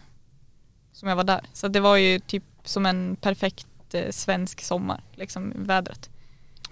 som 0.99 1.09
jag 1.09 1.17
var 1.17 1.25
där. 1.25 1.41
Så 1.53 1.69
det 1.69 1.81
var 1.81 1.97
ju 1.97 2.19
typ 2.19 2.45
som 2.65 2.87
en 2.87 3.17
perfekt 3.21 3.67
eh, 3.93 4.11
svensk 4.11 4.61
sommar, 4.63 5.01
liksom 5.15 5.53
vädret. 5.57 6.09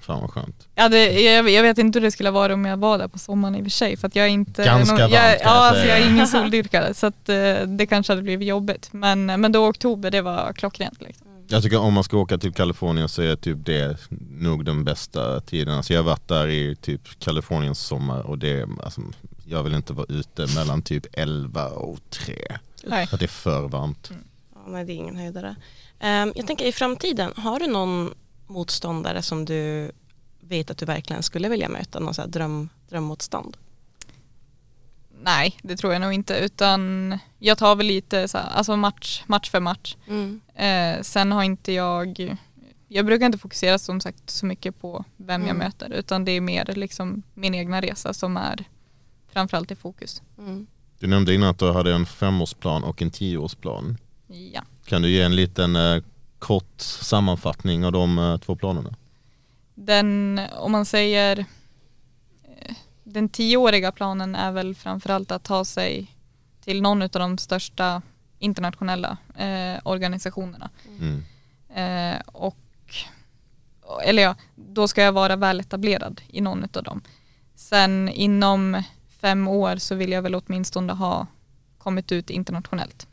Fan 0.00 0.20
vad 0.20 0.30
skönt. 0.30 0.68
Ja, 0.74 0.88
det, 0.88 1.20
jag, 1.20 1.50
jag 1.50 1.62
vet 1.62 1.78
inte 1.78 1.98
hur 1.98 2.04
det 2.04 2.10
skulle 2.10 2.30
vara 2.30 2.54
om 2.54 2.64
jag 2.64 2.76
var 2.76 2.98
där 2.98 3.08
på 3.08 3.18
sommaren 3.18 3.54
i 3.56 3.60
och 3.60 3.64
för 3.64 3.70
sig 3.70 3.96
för 3.96 4.06
att 4.08 4.16
jag 4.16 4.24
är 4.26 4.30
inte 4.30 4.64
Ganska 4.64 4.92
någon- 4.94 5.00
varmt, 5.00 5.12
jag, 5.12 5.22
kan 5.22 5.30
jag 5.30 5.40
Ja, 5.44 5.68
alltså 5.68 5.84
jag 5.86 5.98
är 5.98 6.08
ingen 6.10 6.26
soldyrkare 6.26 6.94
så 6.94 7.06
att 7.06 7.28
eh, 7.28 7.54
det 7.66 7.86
kanske 7.88 8.12
hade 8.12 8.22
blivit 8.22 8.48
jobbigt. 8.48 8.88
Men, 8.92 9.26
men 9.26 9.52
då 9.52 9.66
oktober, 9.68 10.10
det 10.10 10.22
var 10.22 10.52
klockrent 10.52 11.02
liksom. 11.02 11.25
Jag 11.48 11.62
tycker 11.62 11.78
om 11.78 11.94
man 11.94 12.04
ska 12.04 12.18
åka 12.18 12.38
till 12.38 12.52
Kalifornien 12.52 13.08
så 13.08 13.22
är 13.22 13.36
typ 13.36 13.58
det 13.64 13.96
nog 14.30 14.64
den 14.64 14.84
bästa 14.84 15.40
tiden. 15.40 15.74
Alltså 15.74 15.92
jag 15.92 16.00
har 16.00 16.10
varit 16.10 16.28
där 16.28 16.48
i 16.48 16.76
typ 16.76 17.18
Kaliforniens 17.18 17.78
sommar 17.78 18.22
och 18.22 18.38
det 18.38 18.68
alltså, 18.82 19.00
jag 19.44 19.62
vill 19.62 19.74
inte 19.74 19.92
vara 19.92 20.06
ute 20.08 20.46
mellan 20.54 20.82
typ 20.82 21.06
11 21.12 21.68
och 21.68 21.98
3. 22.10 22.34
Nej. 22.84 23.06
För 23.06 23.18
det 23.18 23.24
är 23.24 23.28
för 23.28 23.68
varmt. 23.68 24.10
Ja, 24.54 24.60
nej, 24.66 24.84
det 24.84 24.92
är 24.92 24.94
ingen 24.94 25.16
höjdare. 25.16 25.56
Ehm, 25.98 26.32
jag 26.34 26.46
tänker 26.46 26.64
i 26.64 26.72
framtiden, 26.72 27.32
har 27.36 27.58
du 27.58 27.66
någon 27.66 28.14
motståndare 28.46 29.22
som 29.22 29.44
du 29.44 29.92
vet 30.40 30.70
att 30.70 30.78
du 30.78 30.86
verkligen 30.86 31.22
skulle 31.22 31.48
vilja 31.48 31.68
möta? 31.68 32.00
Någon 32.00 32.14
så 32.14 32.22
här 32.22 32.28
dröm, 32.28 32.68
drömmotstånd? 32.88 33.56
Nej, 35.26 35.56
det 35.62 35.76
tror 35.76 35.92
jag 35.92 36.00
nog 36.02 36.12
inte 36.12 36.34
utan 36.38 37.18
jag 37.38 37.58
tar 37.58 37.76
väl 37.76 37.86
lite 37.86 38.28
så 38.28 38.38
här, 38.38 38.48
alltså 38.50 38.76
match, 38.76 39.22
match 39.26 39.50
för 39.50 39.60
match. 39.60 39.96
Mm. 40.08 40.40
Eh, 40.54 41.02
sen 41.02 41.32
har 41.32 41.42
inte 41.42 41.72
jag, 41.72 42.36
jag 42.88 43.06
brukar 43.06 43.26
inte 43.26 43.38
fokusera 43.38 43.78
som 43.78 44.00
sagt 44.00 44.30
så 44.30 44.46
mycket 44.46 44.80
på 44.80 45.04
vem 45.16 45.40
jag 45.42 45.50
Mm. 45.50 45.58
möter 45.66 45.90
utan 45.92 46.24
det 46.24 46.32
är 46.32 46.40
mer 46.40 46.64
liksom 46.74 47.22
min 47.34 47.54
egna 47.54 47.80
resa 47.80 48.12
som 48.12 48.36
är 48.36 48.64
framförallt 49.32 49.70
i 49.70 49.74
fokus. 49.76 50.22
Mm. 50.38 50.66
Du 50.98 51.06
nämnde 51.06 51.34
innan 51.34 51.48
att 51.50 51.58
du 51.58 51.72
hade 51.72 51.94
en 51.94 52.06
femårsplan 52.06 52.84
och 52.84 53.02
en 53.02 53.10
tioårsplan. 53.10 53.98
Ja. 54.52 54.62
Kan 54.84 55.02
du 55.02 55.10
ge 55.10 55.22
en 55.22 55.36
liten 55.36 55.76
eh, 55.76 56.02
kort 56.38 56.80
sammanfattning 56.80 57.84
av 57.84 57.92
de 57.92 58.18
eh, 58.18 58.36
två 58.38 58.56
planerna? 58.56 58.94
Den, 59.74 60.40
om 60.58 60.72
man 60.72 60.84
säger, 60.84 61.38
eh, 62.58 62.76
den 63.16 63.28
tioåriga 63.28 63.92
planen 63.92 64.34
är 64.34 64.52
väl 64.52 64.74
framförallt 64.74 65.30
att 65.30 65.44
ta 65.44 65.64
sig 65.64 66.06
till 66.64 66.82
någon 66.82 67.02
av 67.02 67.08
de 67.08 67.38
största 67.38 68.02
internationella 68.38 69.16
eh, 69.36 69.80
organisationerna. 69.82 70.70
Mm. 70.98 71.24
Eh, 71.74 72.20
och, 72.26 72.56
eller 74.04 74.22
ja, 74.22 74.34
då 74.54 74.88
ska 74.88 75.02
jag 75.02 75.12
vara 75.12 75.36
väl 75.36 75.60
etablerad 75.60 76.20
i 76.28 76.40
någon 76.40 76.62
av 76.62 76.82
dem. 76.82 77.02
Sen 77.54 78.08
inom 78.08 78.82
fem 79.20 79.48
år 79.48 79.76
så 79.76 79.94
vill 79.94 80.12
jag 80.12 80.22
väl 80.22 80.34
åtminstone 80.34 80.92
ha 80.92 81.26
kommit 81.78 82.12
ut 82.12 82.30
internationellt. 82.30 83.06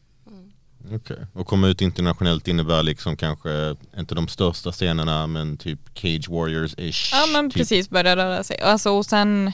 Okej. 0.91 1.25
Och 1.33 1.47
komma 1.47 1.67
ut 1.67 1.81
internationellt 1.81 2.47
innebär 2.47 2.83
liksom 2.83 3.17
kanske 3.17 3.75
inte 3.97 4.15
de 4.15 4.27
största 4.27 4.71
scenerna 4.71 5.27
men 5.27 5.57
typ 5.57 5.79
Cage 5.93 6.29
Warriors-ish. 6.29 7.09
Ja 7.11 7.27
men 7.33 7.49
typ. 7.49 7.57
precis, 7.57 7.89
börja 7.89 8.15
röra 8.15 8.43
sig. 8.43 8.59
Alltså, 8.59 8.91
och 8.91 9.05
sen 9.05 9.51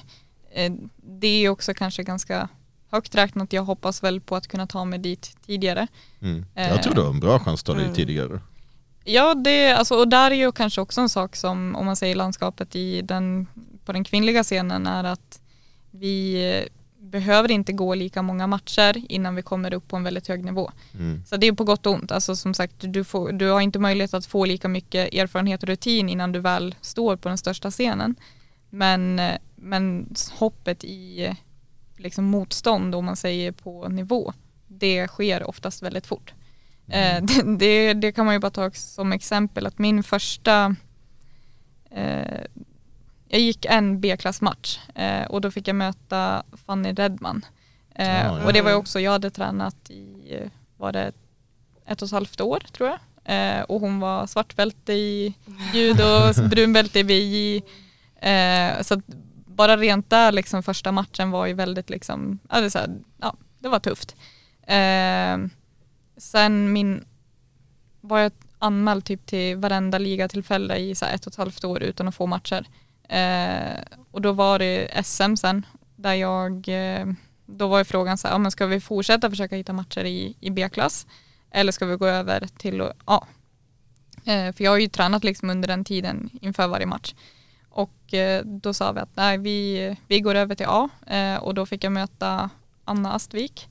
det 0.98 1.28
är 1.28 1.50
också 1.50 1.74
kanske 1.74 2.04
ganska 2.04 2.50
högt 2.92 3.16
räknat. 3.16 3.54
Jag 3.54 3.64
hoppas 3.64 4.04
väl 4.04 4.22
på 4.22 4.36
att 4.36 4.48
kunna 4.48 4.68
ta 4.68 4.86
mig 4.86 5.00
dit 5.00 5.38
tidigare. 5.46 5.88
Mm. 6.22 6.46
Eh. 6.56 6.68
Jag 6.68 6.84
tror 6.84 6.96
du 6.96 7.02
har 7.02 7.10
en 7.10 7.20
bra 7.20 7.40
chans 7.40 7.62
att 7.62 7.66
ta 7.66 7.74
dig 7.74 7.84
Mm. 7.84 7.96
tidigare. 7.96 8.42
Ja, 9.04 9.36
det, 9.36 9.72
alltså, 9.72 9.96
och 9.96 10.08
där 10.08 10.32
är 10.32 10.36
ju 10.36 10.52
kanske 10.52 10.82
också 10.82 11.02
en 11.02 11.10
sak 11.10 11.36
som, 11.36 11.76
om 11.76 11.86
man 11.86 11.96
säger 11.96 12.16
landskapet 12.16 12.76
i 12.76 13.02
den, 13.02 13.48
på 13.86 13.94
den 13.94 14.04
kvinnliga 14.04 14.44
scenen 14.44 14.88
är 14.88 15.04
att 15.04 15.42
vi 15.92 16.44
eh, 16.58 16.66
behöver 17.00 17.52
inte 17.52 17.74
gå 17.74 17.96
lika 17.96 18.22
många 18.22 18.48
matcher 18.48 19.04
innan 19.10 19.36
vi 19.36 19.42
kommer 19.42 19.74
upp 19.74 19.88
på 19.88 19.96
en 19.96 20.04
väldigt 20.04 20.28
hög 20.28 20.46
nivå. 20.46 20.72
Mm. 20.94 21.24
Så 21.26 21.38
det 21.38 21.48
är 21.48 21.54
på 21.54 21.64
gott 21.64 21.86
och 21.86 21.94
ont. 21.94 22.12
Alltså 22.12 22.36
som 22.36 22.54
sagt, 22.54 22.76
du, 22.80 23.04
får, 23.04 23.32
du 23.32 23.50
har 23.50 23.62
inte 23.62 23.80
möjlighet 23.80 24.14
att 24.14 24.26
få 24.26 24.46
lika 24.46 24.68
mycket 24.68 25.14
erfarenhet 25.14 25.64
och 25.64 25.70
rutin 25.70 26.10
innan 26.10 26.32
du 26.32 26.40
väl 26.40 26.76
står 26.82 27.16
på 27.16 27.30
den 27.30 27.38
största 27.38 27.72
scenen. 27.72 28.16
Men, 28.70 29.20
eh, 29.20 29.36
men 29.62 30.16
hoppet 30.32 30.84
i 30.84 31.36
liksom 31.98 32.26
motstånd, 32.26 32.96
om 32.96 33.06
man 33.06 33.16
säger 33.16 33.52
på 33.52 33.88
nivå, 33.88 34.34
det 34.68 35.08
sker 35.08 35.50
oftast 35.50 35.84
väldigt 35.84 36.08
fort. 36.08 36.34
Eh, 36.88 37.24
det, 37.24 37.58
det, 37.58 37.94
det 37.94 38.12
kan 38.12 38.26
man 38.26 38.36
ju 38.36 38.40
bara 38.40 38.52
ta 38.52 38.72
som 38.72 39.14
exempel 39.14 39.66
att 39.66 39.78
min 39.78 40.04
första 40.04 40.76
eh, 41.92 42.42
jag 43.30 43.42
gick 43.42 43.66
en 43.66 44.02
B-klassmatch 44.02 44.80
eh, 44.96 45.26
och 45.26 45.42
då 45.42 45.52
fick 45.52 45.68
jag 45.68 45.76
möta 45.76 46.44
Fanny 46.66 46.94
Redman. 46.94 47.46
Eh, 47.96 48.24
ja. 48.24 48.46
Och 48.46 48.54
det 48.54 48.62
var 48.62 48.70
ju 48.70 48.76
också, 48.76 49.00
jag 49.00 49.12
hade 49.12 49.30
tränat 49.30 49.90
i, 49.90 50.34
var 50.78 50.92
det 50.92 51.12
ett 51.86 52.02
och 52.02 52.08
ett 52.08 52.12
halvt 52.12 52.42
år 52.42 52.60
tror 52.60 52.90
jag. 52.90 53.00
Eh, 53.24 53.62
och 53.62 53.80
hon 53.80 54.00
var 54.00 54.28
svartbälte 54.28 54.94
i 54.94 55.34
judo, 55.74 56.34
brunbälte 56.50 57.00
i 57.00 57.04
VJ. 57.04 57.58
Eh, 58.30 58.82
så 58.82 58.94
att 58.94 59.04
bara 59.60 59.78
rent 59.78 60.10
där 60.10 60.32
liksom 60.32 60.64
första 60.64 60.92
matchen 60.92 61.32
var 61.32 61.46
ju 61.46 61.54
väldigt 61.54 61.90
liksom, 61.90 62.40
ja, 62.50 62.62
det, 62.62 62.72
så 62.72 62.80
här, 62.80 62.90
ja, 63.18 63.36
det 63.60 63.70
var 63.70 63.80
tufft. 63.80 64.16
Eh, 64.68 65.38
sen 66.18 66.74
min, 66.74 67.06
var 68.02 68.20
jag 68.20 68.32
anmäld 68.60 69.06
typ 69.06 69.26
till 69.26 69.58
varenda 69.58 69.98
ligatillfälle 69.98 70.78
i 70.78 70.96
så 70.96 71.06
här 71.06 71.16
ett 71.16 71.28
och 71.28 71.34
ett 71.34 71.38
halvt 71.38 71.64
år 71.64 71.84
utan 71.84 72.08
att 72.08 72.16
få 72.16 72.26
matcher. 72.26 72.66
Eh, 73.10 73.80
och 74.12 74.22
då 74.22 74.32
var 74.32 74.60
det 74.60 75.04
SM 75.06 75.36
sen 75.36 75.66
där 75.96 76.14
jag, 76.14 76.68
eh, 76.68 77.06
då 77.46 77.68
var 77.68 77.78
ju 77.78 77.86
frågan 77.86 78.18
så 78.18 78.28
här, 78.28 78.36
ja, 78.36 78.38
men 78.38 78.52
ska 78.52 78.66
vi 78.66 78.80
fortsätta 78.80 79.30
försöka 79.30 79.56
hitta 79.56 79.74
matcher 79.74 80.06
i, 80.06 80.36
i 80.40 80.50
B-klass 80.50 81.08
eller 81.52 81.72
ska 81.72 81.86
vi 81.86 81.96
gå 81.96 82.08
över 82.08 82.48
till 82.58 82.82
A? 83.06 83.28
Eh, 84.26 84.54
för 84.54 84.64
jag 84.64 84.72
har 84.72 84.78
ju 84.78 84.88
tränat 84.88 85.24
liksom 85.24 85.50
under 85.50 85.68
den 85.68 85.86
tiden 85.86 86.30
inför 86.42 86.68
varje 86.68 86.86
match. 86.86 87.14
Och 87.80 88.14
eh, 88.14 88.46
då 88.46 88.74
sa 88.74 88.92
vi 88.92 89.00
att 89.00 89.16
nej, 89.16 89.38
vi, 89.38 89.96
vi 90.08 90.20
går 90.20 90.36
över 90.36 90.56
till 90.56 90.66
A 90.70 90.90
eh, 91.08 91.36
och 91.36 91.54
då 91.54 91.66
fick 91.66 91.84
jag 91.84 91.92
möta 91.92 92.50
Anna 92.86 93.14
Astvik. 93.14 93.68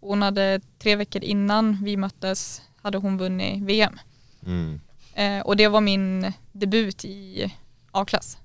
Hon 0.00 0.22
hade 0.22 0.60
tre 0.78 0.96
veckor 0.96 1.24
innan 1.24 1.84
vi 1.84 1.96
möttes 1.96 2.62
hade 2.82 2.98
hon 2.98 3.18
vunnit 3.18 3.62
VM. 3.62 3.98
Mm. 4.46 4.80
Eh, 5.14 5.40
och 5.40 5.56
det 5.56 5.68
var 5.68 5.80
min 5.80 6.32
debut 6.52 7.04
i 7.04 7.52
A-klass. 7.90 8.38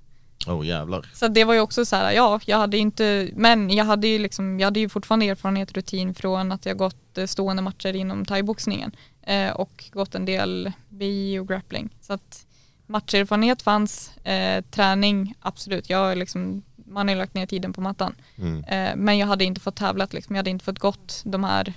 Oh 0.48 0.68
jävlar. 0.68 1.10
Så 1.14 1.28
det 1.28 1.44
var 1.44 1.54
ju 1.54 1.60
också 1.60 1.86
så 1.86 1.96
här, 1.96 2.12
ja, 2.12 2.40
jag 2.46 2.58
hade 2.58 2.78
inte, 2.78 3.30
men 3.36 3.70
jag 3.70 3.86
hade 3.86 4.08
ju 4.08 4.20
liksom, 4.20 4.60
jag 4.60 4.68
hade 4.68 4.80
ju 4.80 4.90
fortfarande 4.90 5.26
erfarenhet 5.26 5.70
och 5.70 5.76
rutin 5.76 6.14
från 6.14 6.52
att 6.52 6.66
jag 6.66 6.78
gått 6.78 7.18
stående 7.26 7.62
matcher 7.62 7.96
inom 7.96 8.26
thaiboxningen 8.26 8.92
eh, 9.22 9.52
och 9.52 9.86
gått 9.92 10.16
en 10.16 10.26
del 10.26 10.72
BI 10.90 11.40
och 11.40 11.48
grappling. 11.48 11.90
Så 12.02 12.14
att 12.14 12.46
matcherfarenhet 12.88 13.62
fanns, 13.62 14.18
eh, 14.18 14.64
träning 14.72 15.34
absolut, 15.40 15.90
jag 15.90 16.18
liksom, 16.18 16.64
man 16.76 17.08
har 17.08 17.16
ju 17.16 17.20
lagt 17.20 17.34
ner 17.34 17.46
tiden 17.46 17.74
på 17.74 17.82
mattan. 17.82 18.16
Mm. 18.38 18.64
Eh, 18.64 18.96
men 18.96 19.18
jag 19.18 19.28
hade 19.28 19.44
inte 19.44 19.62
fått 19.62 19.76
tävlat 19.76 20.14
liksom, 20.14 20.36
jag 20.36 20.40
hade 20.40 20.50
inte 20.50 20.66
fått 20.66 20.80
gått 20.80 21.22
de 21.26 21.44
här 21.44 21.74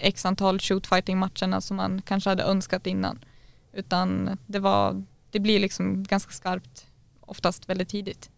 x 0.00 0.26
antal 0.26 0.60
shootfighting 0.60 1.18
matcherna 1.18 1.60
som 1.60 1.76
man 1.76 2.02
kanske 2.02 2.30
hade 2.30 2.42
önskat 2.42 2.86
innan. 2.86 3.18
Utan 3.72 4.38
det 4.46 4.58
var, 4.58 5.04
det 5.30 5.40
blir 5.40 5.60
liksom 5.60 6.04
ganska 6.04 6.32
skarpt 6.32 6.86
oftast 7.20 7.68
väldigt 7.68 7.88
tidigt. 7.88 8.30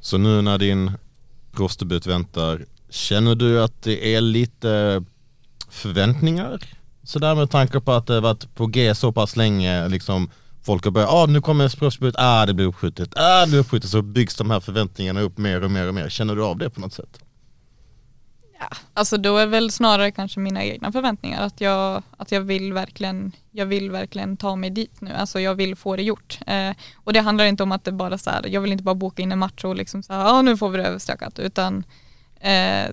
Så 0.00 0.18
nu 0.18 0.42
när 0.42 0.58
din 0.58 0.92
proffsdebut 1.52 2.06
väntar, 2.06 2.66
känner 2.90 3.34
du 3.34 3.62
att 3.62 3.82
det 3.82 4.14
är 4.14 4.20
lite 4.20 5.04
förväntningar? 5.68 6.62
Sådär 7.04 7.34
med 7.34 7.50
tanke 7.50 7.80
på 7.80 7.92
att 7.92 8.06
det 8.06 8.20
varit 8.20 8.54
på 8.54 8.66
G 8.66 8.94
så 8.94 9.12
pass 9.12 9.36
länge, 9.36 9.88
liksom 9.88 10.30
folk 10.62 10.84
har 10.84 10.90
börjat, 10.90 11.10
ah 11.10 11.26
nu 11.26 11.40
kommer 11.40 11.78
proffsbudet, 11.78 12.14
ah 12.18 12.46
det 12.46 12.54
blir 12.54 12.66
uppskjutet, 12.66 13.18
ah 13.18 13.40
det 13.44 13.50
blir 13.50 13.60
uppskjutet, 13.60 13.90
så 13.90 14.02
byggs 14.02 14.36
de 14.36 14.50
här 14.50 14.60
förväntningarna 14.60 15.20
upp 15.20 15.38
mer 15.38 15.64
och 15.64 15.70
mer 15.70 15.88
och 15.88 15.94
mer. 15.94 16.08
Känner 16.08 16.36
du 16.36 16.44
av 16.44 16.58
det 16.58 16.70
på 16.70 16.80
något 16.80 16.92
sätt? 16.92 17.18
Alltså 18.94 19.16
då 19.16 19.36
är 19.36 19.46
väl 19.46 19.70
snarare 19.70 20.10
kanske 20.10 20.40
mina 20.40 20.64
egna 20.64 20.92
förväntningar 20.92 21.42
att 21.42 21.60
jag, 21.60 22.02
att 22.16 22.32
jag 22.32 22.40
vill 22.40 22.72
verkligen, 22.72 23.32
jag 23.50 23.66
vill 23.66 23.90
verkligen 23.90 24.36
ta 24.36 24.56
mig 24.56 24.70
dit 24.70 25.00
nu, 25.00 25.12
alltså 25.12 25.40
jag 25.40 25.54
vill 25.54 25.76
få 25.76 25.96
det 25.96 26.02
gjort. 26.02 26.38
Eh, 26.46 26.70
och 26.96 27.12
det 27.12 27.20
handlar 27.20 27.44
inte 27.44 27.62
om 27.62 27.72
att 27.72 27.84
det 27.84 27.92
bara 27.92 28.18
så 28.18 28.30
här, 28.30 28.46
jag 28.46 28.60
vill 28.60 28.72
inte 28.72 28.84
bara 28.84 28.94
boka 28.94 29.22
in 29.22 29.32
en 29.32 29.38
match 29.38 29.64
och 29.64 29.76
liksom 29.76 30.02
så 30.02 30.12
här, 30.12 30.24
ah, 30.24 30.42
nu 30.42 30.56
får 30.56 30.68
vi 30.68 30.78
det 30.78 30.84
överstökat, 30.84 31.38
utan 31.38 31.84
eh, 32.40 32.88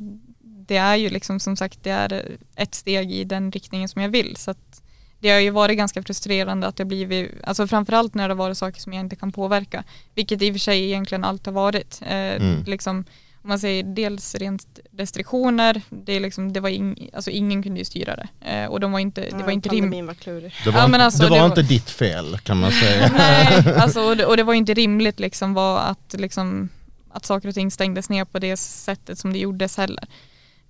det 0.71 0.77
är 0.77 0.95
ju 0.95 1.09
liksom 1.09 1.39
som 1.39 1.55
sagt, 1.57 1.79
det 1.83 1.89
är 1.89 2.37
ett 2.55 2.75
steg 2.75 3.11
i 3.11 3.23
den 3.23 3.51
riktningen 3.51 3.89
som 3.89 4.01
jag 4.01 4.09
vill. 4.09 4.35
Så 4.37 4.51
att 4.51 4.81
det 5.19 5.29
har 5.29 5.39
ju 5.39 5.49
varit 5.49 5.77
ganska 5.77 6.03
frustrerande 6.03 6.67
att 6.67 6.75
det 6.75 6.85
blivit, 6.85 7.31
alltså 7.43 7.67
framförallt 7.67 8.13
när 8.13 8.27
det 8.27 8.33
har 8.33 8.37
varit 8.37 8.57
saker 8.57 8.81
som 8.81 8.93
jag 8.93 8.99
inte 8.99 9.15
kan 9.15 9.31
påverka, 9.31 9.83
vilket 10.15 10.41
i 10.41 10.49
och 10.49 10.53
för 10.53 10.59
sig 10.59 10.83
egentligen 10.85 11.23
allt 11.23 11.45
har 11.45 11.53
varit. 11.53 12.01
Eh, 12.01 12.09
Mm. 12.11 12.63
liksom, 12.67 12.97
om 13.43 13.47
man 13.49 13.59
säger 13.59 13.83
dels 13.83 14.35
rent 14.35 14.79
restriktioner, 14.97 15.81
det, 15.89 16.13
är 16.13 16.19
liksom, 16.19 16.53
det 16.53 16.59
var 16.59 16.69
ing, 16.69 17.09
alltså 17.13 17.29
ingen 17.31 17.63
kunde 17.63 17.79
ju 17.79 17.85
styra 17.85 18.15
det. 18.15 18.27
Eh, 18.51 18.65
och 18.65 18.79
de 18.79 18.91
var 18.91 18.99
inte, 18.99 19.21
det 19.21 19.43
var 19.43 19.51
inte 19.51 19.69
rimligt. 19.69 19.81
Pandemin 19.83 20.05
var 20.07 20.13
klurig. 20.13 20.53
Det 20.63 20.71
var, 20.71 20.79
Ja, 20.79 20.87
men 20.87 20.93
inte, 21.01 21.05
alltså, 21.05 21.23
det 21.23 21.29
var 21.29 21.35
det 21.37 21.41
var- 21.41 21.47
inte 21.49 21.61
ditt 21.61 21.89
fel 21.89 22.37
kan 22.43 22.59
man 22.59 22.71
säga. 22.71 23.11
Nej, 23.17 23.73
alltså, 23.75 24.01
och, 24.01 24.17
det, 24.17 24.25
och 24.25 24.37
det 24.37 24.43
var 24.43 24.53
inte 24.53 24.73
rimligt 24.73 25.19
liksom 25.19 25.53
var 25.53 25.79
att, 25.79 26.13
liksom, 26.17 26.69
att 27.11 27.25
saker 27.25 27.47
och 27.47 27.53
ting 27.53 27.71
stängdes 27.71 28.09
ner 28.09 28.25
på 28.25 28.39
det 28.39 28.57
sättet 28.57 29.19
som 29.19 29.33
det 29.33 29.39
gjordes 29.39 29.77
heller. 29.77 30.05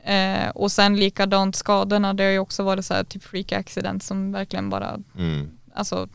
Eh, 0.04 0.50
och 0.50 0.72
sen 0.72 0.96
likadant 0.96 1.56
skadorna, 1.56 2.14
det 2.14 2.24
har 2.24 2.32
ju 2.32 2.40
också 2.40 2.64
varit 2.64 2.86
så 2.86 2.94
här 2.94 3.04
typ 3.04 3.24
freak 3.24 3.52
accident 3.52 4.04
som 4.04 4.32
verkligen 4.32 4.70
bara, 4.70 5.00
Mm. 5.18 5.52
alltså, 5.74 6.10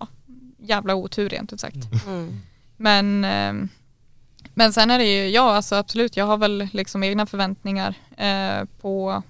ja, 0.00 0.06
jävla 0.58 0.94
otur 0.94 1.28
rent 1.28 1.52
ut 1.52 1.60
sagt. 1.60 1.76
Mm. 2.06 2.40
Men, 2.76 3.24
ehm, 3.24 3.68
men 4.54 4.72
sen 4.72 4.90
är 4.90 4.98
det 4.98 5.04
ju, 5.04 5.28
ja 5.28 5.54
alltså 5.56 5.74
absolut, 5.76 6.16
jag 6.16 6.24
har 6.26 6.36
väl 6.36 6.68
liksom 6.72 7.02
egna 7.02 7.26
förväntningar 7.26 7.94
eh, 8.16 8.64
på, 8.80 9.22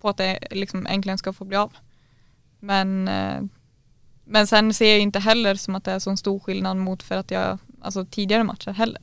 på 0.00 0.08
att 0.08 0.16
det 0.16 0.38
liksom 0.50 0.86
äntligen 0.86 1.18
ska 1.18 1.32
få 1.32 1.44
bli 1.44 1.56
av. 1.56 1.72
Men, 2.60 3.08
eh, 3.08 3.42
men 4.24 4.46
sen 4.46 4.74
ser 4.74 4.90
jag 4.90 5.00
inte 5.00 5.18
heller 5.18 5.54
som 5.54 5.74
att 5.74 5.84
det 5.84 5.92
är 5.92 5.98
så 5.98 6.16
stor 6.16 6.40
skillnad 6.40 6.76
mot 6.76 7.02
för 7.02 7.16
att 7.16 7.30
jag, 7.30 7.58
alltså 7.80 8.04
tidigare 8.04 8.44
matcher 8.44 8.70
heller. 8.70 9.02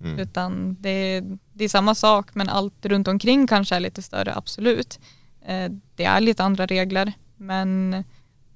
Mm. 0.00 0.18
Utan 0.18 0.76
det, 0.80 1.22
det 1.58 1.64
är 1.64 1.68
samma 1.68 1.94
sak 1.94 2.34
men 2.34 2.48
allt 2.48 2.86
runt 2.86 3.08
omkring 3.08 3.46
kanske 3.46 3.76
är 3.76 3.80
lite 3.80 4.02
större, 4.02 4.34
absolut. 4.34 4.98
Eh, 5.46 5.70
det 5.96 6.04
är 6.04 6.20
lite 6.20 6.44
andra 6.44 6.66
regler 6.66 7.12
men 7.36 8.04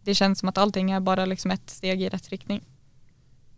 det 0.02 0.14
känns 0.14 0.38
som 0.38 0.48
att 0.48 0.58
allting 0.58 0.90
är 0.90 1.00
bara 1.00 1.24
liksom 1.24 1.50
ett 1.50 1.70
steg 1.70 2.02
i 2.02 2.08
rätt 2.08 2.28
riktning. 2.28 2.60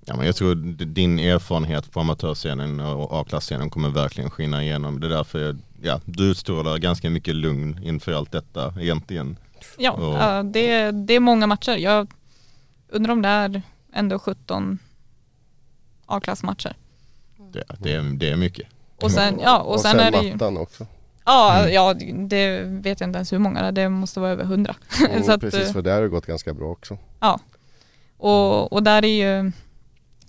Ja, 0.07 0.17
men 0.17 0.27
jag 0.27 0.37
tror 0.37 0.55
din 0.85 1.19
erfarenhet 1.19 1.91
på 1.91 2.01
amatörscenen 2.01 2.81
och 2.81 3.21
A-klasscenen 3.21 3.71
kommer 3.71 3.89
verkligen 3.89 4.31
skina 4.31 4.63
igenom. 4.63 5.01
Det 5.01 5.07
är 5.07 5.11
därför 5.11 5.39
jag, 5.47 5.59
ja, 5.83 6.01
du 6.05 6.31
utstrålar 6.31 6.79
ganska 6.79 7.11
mycket 7.11 7.35
lugn 7.35 7.81
inför 7.83 8.13
allt 8.13 8.33
detta 8.33 8.75
egentligen. 8.81 9.37
Ja, 9.79 9.91
Och- 10.39 10.45
det, 10.45 10.91
det 10.91 11.15
är 11.15 11.21
många 11.21 11.47
matcher. 11.47 11.77
Jag 11.77 12.13
undrar 12.89 13.13
om 13.13 13.23
det 13.23 13.29
är 13.29 13.63
ändå 13.93 14.19
17 14.19 14.79
A-klassmatcher. 16.07 16.77
Det, 17.53 17.65
det, 17.79 17.93
är, 17.93 18.03
det 18.03 18.31
är 18.31 18.37
mycket. 18.37 18.67
Och 19.05 19.11
sen, 19.11 19.41
ja, 19.43 19.59
och 19.61 19.81
sen, 19.81 20.01
är 20.01 20.11
det 20.11 20.23
ju, 20.23 20.33
mattan 20.33 20.57
också. 20.57 20.87
ja, 21.25 21.59
Mm. 21.59 21.73
ja, 21.75 21.95
det 22.29 22.61
vet 22.63 23.01
jag 23.01 23.09
inte 23.09 23.17
ens 23.17 23.33
hur 23.33 23.39
många 23.39 23.73
det 23.73 23.89
måste 23.89 24.21
vara 24.21 24.31
över 24.31 24.45
100. 24.45 24.75
Mm, 25.09 25.41
precis, 25.41 25.61
eh, 25.69 25.73
för 25.73 25.83
det 25.83 25.91
har 25.93 26.03
det 26.03 26.09
gått 26.09 26.27
ganska 26.27 26.55
bra 26.55 26.71
också. 26.71 26.99
Ja. 27.21 27.41
Och, 28.17 28.73
och 28.73 28.83
där 28.83 29.05
är 29.05 29.43
ju, 29.43 29.53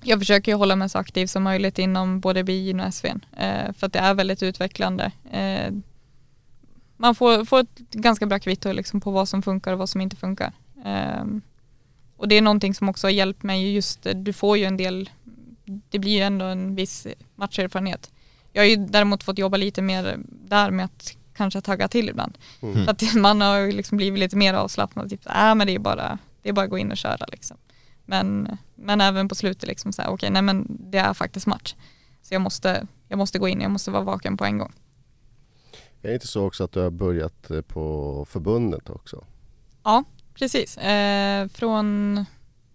jag 0.03 0.19
försöker 0.19 0.51
ju 0.51 0.55
hålla 0.57 0.75
mig 0.75 0.89
så 0.89 0.97
aktiv 0.97 1.27
som 1.27 1.43
möjligt 1.43 1.79
inom 1.79 2.19
både 2.19 2.43
BI 2.43 2.73
och 2.73 2.93
SVn. 2.93 3.25
Eh, 3.37 3.73
för 3.73 3.87
att 3.87 3.93
det 3.93 3.99
är 3.99 4.13
väldigt 4.13 4.43
utvecklande. 4.43 5.11
Eh, 5.31 5.73
man 6.97 7.15
får, 7.15 7.45
får 7.45 7.59
ett 7.59 7.79
ganska 7.91 8.25
bra 8.25 8.39
kvitto 8.39 8.71
liksom 8.71 9.01
på 9.01 9.11
vad 9.11 9.29
som 9.29 9.41
funkar 9.41 9.73
och 9.73 9.79
vad 9.79 9.89
som 9.89 10.01
inte 10.01 10.15
funkar. 10.15 10.51
Eh, 10.85 11.23
och 12.17 12.27
det 12.27 12.35
är 12.35 12.41
någonting 12.41 12.73
som 12.73 12.89
också 12.89 13.07
har 13.07 13.11
hjälpt 13.11 13.43
mig 13.43 13.73
just, 13.73 14.07
du 14.15 14.33
får 14.33 14.57
ju 14.57 14.65
en 14.65 14.77
del, 14.77 15.09
det 15.65 15.99
blir 15.99 16.11
ju 16.11 16.21
ändå 16.21 16.45
en 16.45 16.75
viss 16.75 17.07
matcherfarenhet. 17.35 18.11
Jag 18.55 18.61
har 18.61 18.67
ju 18.67 18.75
däremot 18.75 19.23
fått 19.23 19.37
jobba 19.37 19.57
lite 19.57 19.81
mer 19.81 20.17
där 20.27 20.71
med 20.71 20.85
att 20.85 21.17
kanske 21.33 21.61
tagga 21.61 21.87
till 21.87 22.09
ibland. 22.09 22.37
Mm. 22.61 22.85
För 22.85 22.91
att 22.91 23.13
man 23.15 23.41
har 23.41 23.57
ju 23.57 23.71
liksom 23.71 23.97
blivit 23.97 24.19
lite 24.19 24.35
mer 24.35 24.53
avslappnad. 24.53 25.09
Typ, 25.09 25.25
äh, 25.25 25.55
men 25.55 25.67
det 25.67 25.75
är 25.75 25.79
bara 25.79 26.17
det 26.41 26.49
är 26.49 26.53
bara 26.53 26.65
att 26.65 26.71
gå 26.71 26.77
in 26.77 26.91
och 26.91 26.97
köra 26.97 27.25
liksom. 27.31 27.57
Men, 28.05 28.57
men 28.75 29.01
även 29.01 29.27
på 29.29 29.35
slutet 29.35 29.69
liksom 29.69 29.93
så 29.93 30.01
här, 30.01 30.09
okej, 30.09 30.29
nej 30.29 30.41
men 30.41 30.65
det 30.69 30.97
är 30.97 31.13
faktiskt 31.13 31.47
match. 31.47 31.75
Så 32.21 32.33
jag 32.33 32.41
måste, 32.41 32.87
jag 33.07 33.17
måste 33.17 33.39
gå 33.39 33.47
in, 33.47 33.61
jag 33.61 33.71
måste 33.71 33.91
vara 33.91 34.03
vaken 34.03 34.37
på 34.37 34.45
en 34.45 34.57
gång. 34.57 34.73
Är 36.01 36.07
det 36.07 36.13
inte 36.13 36.27
så 36.27 36.45
också 36.45 36.63
att 36.63 36.71
du 36.71 36.79
har 36.79 36.89
börjat 36.89 37.51
eh, 37.51 37.61
på 37.61 38.25
förbundet 38.29 38.89
också? 38.89 39.23
Precis, 40.33 40.77
eh, 40.77 41.47
från, 41.47 42.25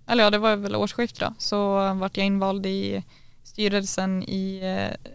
eller 0.07 0.24
ja 0.24 0.31
det 0.31 0.39
var 0.39 0.57
väl 0.57 0.76
årsskiftet 0.76 1.20
då, 1.20 1.35
så 1.39 1.95
vart 1.95 2.16
jag 2.16 2.26
invald 2.26 2.66
i 2.66 3.05
styrelsen 3.43 4.22
i 4.22 4.61
eh, 4.62 5.12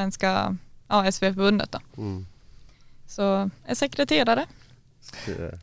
svenska 0.00 0.56
ja, 0.88 1.12
SV-förbundet 1.12 1.72
då. 1.72 1.78
Mm. 1.96 2.26
Så 3.06 3.22
jag 3.22 3.50
är 3.66 3.74
sekreterare. 3.74 4.46
Det 5.26 5.32
är- 5.32 5.58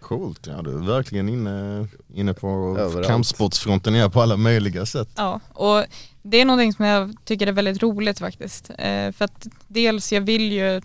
Coolt, 0.00 0.46
ja 0.46 0.62
du 0.62 0.70
är 0.74 0.78
verkligen 0.78 1.28
inne, 1.28 1.88
inne 2.14 2.34
på 2.34 2.76
Överallt. 2.78 3.06
kampsportsfronten 3.06 3.94
ja, 3.94 4.10
på 4.10 4.22
alla 4.22 4.36
möjliga 4.36 4.86
sätt. 4.86 5.08
Ja, 5.16 5.40
och 5.52 5.84
det 6.22 6.36
är 6.40 6.44
någonting 6.44 6.72
som 6.72 6.84
jag 6.84 7.14
tycker 7.24 7.46
är 7.46 7.52
väldigt 7.52 7.82
roligt 7.82 8.18
faktiskt. 8.18 8.70
Eh, 8.70 9.12
för 9.12 9.24
att 9.24 9.46
dels 9.68 10.12
jag 10.12 10.20
vill 10.20 10.52
ju 10.52 10.82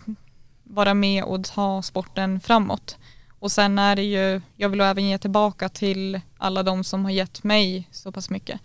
vara 0.64 0.94
med 0.94 1.24
och 1.24 1.44
ta 1.44 1.82
sporten 1.82 2.40
framåt. 2.40 2.98
Och 3.40 3.52
sen 3.52 3.80
är 3.80 3.96
det 3.96 4.04
ju, 4.04 4.42
jag 4.56 4.70
vill 4.70 4.82
även 4.82 5.04
ge 5.08 5.18
tillbaka 5.18 5.70
till 5.70 6.22
alla 6.38 6.64
de 6.64 6.84
som 6.84 7.04
har 7.06 7.12
gett 7.12 7.44
mig 7.44 7.88
så 7.92 8.12
pass 8.12 8.30
mycket. 8.30 8.60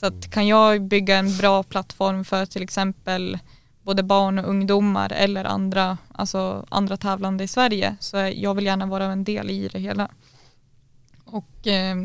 Så 0.00 0.06
att 0.06 0.30
kan 0.30 0.46
jag 0.46 0.82
bygga 0.82 1.16
en 1.16 1.36
bra 1.36 1.62
plattform 1.62 2.24
för 2.24 2.46
till 2.46 2.62
exempel 2.62 3.38
både 3.82 4.02
barn 4.02 4.38
och 4.38 4.48
ungdomar 4.48 5.12
eller 5.12 5.44
andra, 5.44 5.98
alltså 6.12 6.66
andra 6.68 6.96
tävlande 6.96 7.44
i 7.44 7.48
Sverige 7.48 7.96
så 8.00 8.16
jag 8.16 8.54
vill 8.54 8.66
gärna 8.66 8.86
vara 8.86 9.04
en 9.04 9.24
del 9.24 9.50
i 9.50 9.68
det 9.68 9.78
hela. 9.78 10.08
Och 11.24 11.66
eh, 11.66 11.96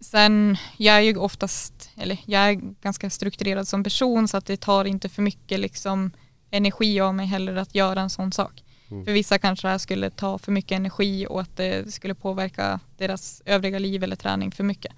Sen, 0.00 0.56
jag 0.76 0.96
är 0.96 1.00
ju 1.00 1.16
oftast, 1.16 1.90
eller 1.96 2.18
jag 2.24 2.48
är 2.48 2.54
ganska 2.82 3.10
strukturerad 3.10 3.68
som 3.68 3.84
person 3.84 4.28
så 4.28 4.36
att 4.36 4.46
det 4.46 4.56
tar 4.56 4.84
inte 4.84 5.08
för 5.08 5.22
mycket 5.22 5.60
liksom 5.60 6.10
energi 6.50 7.00
av 7.00 7.14
mig 7.14 7.26
heller 7.26 7.56
att 7.56 7.74
göra 7.74 8.00
en 8.00 8.10
sån 8.10 8.32
sak. 8.32 8.64
Mm. 8.90 9.04
För 9.04 9.12
vissa 9.12 9.38
kanske 9.38 9.66
det 9.66 9.70
här 9.70 9.78
skulle 9.78 10.10
ta 10.10 10.38
för 10.38 10.52
mycket 10.52 10.76
energi 10.76 11.26
och 11.30 11.40
att 11.40 11.56
det 11.56 11.94
skulle 11.94 12.14
påverka 12.14 12.80
deras 12.96 13.42
övriga 13.44 13.78
liv 13.78 14.04
eller 14.04 14.16
träning 14.16 14.52
för 14.52 14.64
mycket. 14.64 14.92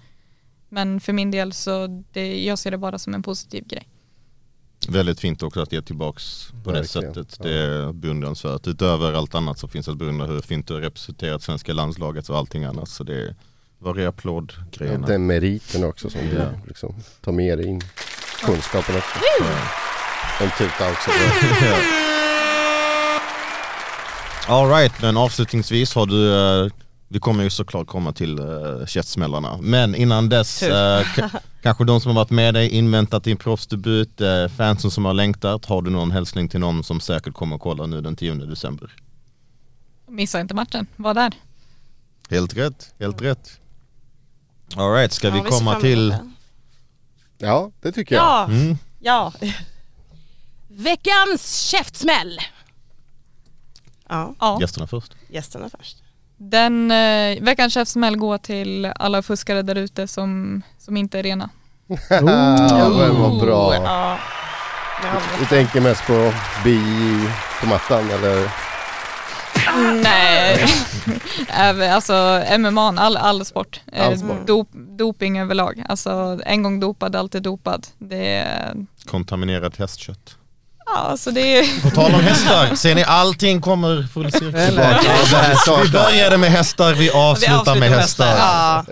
Men 0.73 0.99
för 0.99 1.13
min 1.13 1.31
del 1.31 1.53
så 1.53 2.03
det, 2.13 2.43
jag 2.45 2.59
ser 2.59 2.71
det 2.71 2.77
bara 2.77 2.99
som 2.99 3.13
en 3.13 3.23
positiv 3.23 3.67
grej. 3.67 3.87
Väldigt 4.87 5.19
fint 5.19 5.43
också 5.43 5.61
att 5.61 5.71
ge 5.71 5.81
tillbaks 5.81 6.47
på 6.63 6.71
Verkligen, 6.71 7.13
det 7.13 7.13
sättet. 7.23 7.39
Det 7.43 7.53
är 7.57 7.93
beundransvärt. 7.93 8.67
Utöver 8.67 9.13
allt 9.13 9.35
annat 9.35 9.59
så 9.59 9.67
finns 9.67 9.85
det 9.85 9.91
att 9.91 9.97
beundra 9.97 10.25
hur 10.27 10.41
fint 10.41 10.67
du 10.67 10.73
har 10.73 10.81
representerat 10.81 11.43
svenska 11.43 11.73
landslaget 11.73 12.29
och 12.29 12.37
allting 12.37 12.63
annat. 12.63 12.89
Så 12.89 13.03
det 13.03 13.35
var 13.79 13.93
det 13.93 14.05
applådgrejerna. 14.07 15.07
den 15.07 15.25
meriten 15.27 15.83
också 15.83 16.09
som 16.09 16.21
Ja. 16.21 16.27
du 16.61 16.67
liksom 16.67 16.95
tar 17.21 17.31
med 17.31 17.57
dig 17.57 17.67
in. 17.67 17.81
Kunskapen 18.45 18.95
också. 18.95 19.19
En 20.43 20.49
tuta 20.57 20.91
också. 20.91 21.11
Alright, 24.47 25.01
men 25.01 25.17
avslutningsvis 25.17 25.95
har 25.95 26.05
du 26.05 26.33
eh, 26.63 26.71
Vi 27.13 27.19
kommer 27.19 27.43
ju 27.43 27.49
såklart 27.49 27.87
komma 27.87 28.13
till 28.13 28.39
uh, 28.39 28.85
käftsmällarna. 28.85 29.57
Men 29.61 29.95
innan 29.95 30.29
dess, 30.29 30.63
k- 31.15 31.29
kanske 31.61 31.83
de 31.83 32.01
som 32.01 32.09
har 32.09 32.15
varit 32.15 32.29
med 32.29 32.53
dig, 32.53 32.69
inväntat 32.69 33.23
din 33.23 33.37
proffsdebut, 33.37 34.21
uh, 34.21 34.47
fansen 34.47 34.91
som 34.91 35.05
har 35.05 35.13
längtat. 35.13 35.65
Har 35.65 35.81
du 35.81 35.89
någon 35.91 36.11
hälsning 36.11 36.49
till 36.49 36.59
någon 36.59 36.83
som 36.83 36.99
säkert 36.99 37.33
kommer 37.33 37.55
att 37.55 37.61
kolla 37.61 37.85
nu 37.85 38.01
den 38.01 38.15
10 38.15 38.33
december? 38.33 38.95
Missa 40.07 40.39
inte 40.41 40.53
matchen, 40.53 40.87
var 40.95 41.13
där. 41.13 41.33
Helt 42.29 42.57
rätt, 42.57 42.93
helt 42.99 43.21
rätt. 43.21 43.59
Alright, 44.75 45.11
ska 45.13 45.27
Ja, 45.27 45.33
vi 45.33 45.39
komma 45.49 45.71
fram 45.71 45.81
till... 45.81 46.15
Ja, 47.37 47.71
det 47.81 47.91
tycker 47.91 48.15
jag. 48.15 48.23
Ja, 48.23 48.45
Mm, 48.45 48.77
ja. 48.99 49.33
Veckans 50.67 51.61
käftsmäll. 51.69 52.39
ja. 54.09 54.35
Ja. 54.39 54.57
gästerna 54.61 54.87
först. 54.87 55.13
Gästerna 55.29 55.69
först. 55.77 56.00
Den 56.49 56.91
eh, 56.91 57.43
veckans 57.43 57.73
käftsmäll 57.73 58.17
går 58.17 58.37
till 58.37 58.85
alla 58.95 59.21
fuskare 59.21 59.61
där 59.61 59.75
ute 59.75 60.07
som, 60.07 60.61
som 60.77 60.97
inte 60.97 61.19
är 61.19 61.23
rena. 61.23 61.49
Ja, 62.09 62.89
men 62.89 63.21
vad 63.21 63.39
bra. 63.39 63.75
Ja. 63.75 64.17
Du 65.39 65.45
tänker 65.45 65.81
mest 65.81 66.07
på 66.07 66.33
bi 66.63 66.79
på 67.61 67.67
mattan 67.67 68.09
eller? 68.09 68.51
Nej, 70.03 70.65
Även- 71.49 71.91
alltså 71.93 72.43
MMA, 72.57 72.93
all, 72.97 73.17
all 73.17 73.45
sport. 73.45 73.81
Eh, 73.93 74.07
All 74.07 74.17
sport. 74.17 74.47
Dop, 74.47 74.67
doping 74.73 75.39
överlag. 75.39 75.83
Alltså 75.89 76.39
en 76.45 76.63
gång 76.63 76.79
dopad, 76.79 77.15
alltid 77.15 77.43
dopad. 77.43 77.87
Det 77.97 78.35
är, 78.35 78.73
Kontaminerat 79.05 79.77
hästkött. 79.77 80.37
Ja, 80.95 80.99
alltså 80.99 81.31
det 81.31 81.57
är 81.57 81.81
På 81.81 81.89
tal 81.89 82.13
om 82.13 82.19
hästar, 82.21 82.75
ser 82.75 82.95
ni 82.95 83.03
allting 83.03 83.61
kommer 83.61 84.03
full 84.13 84.31
cirkel. 84.31 84.79
Vi 85.85 85.91
började 85.91 86.37
med 86.37 86.51
hästar, 86.51 86.93
vi 86.93 86.99
Vi 86.99 87.09
avslutar 87.09 87.75
med 87.75 87.89
hästar. 87.89 88.35
Ja, 88.37 88.85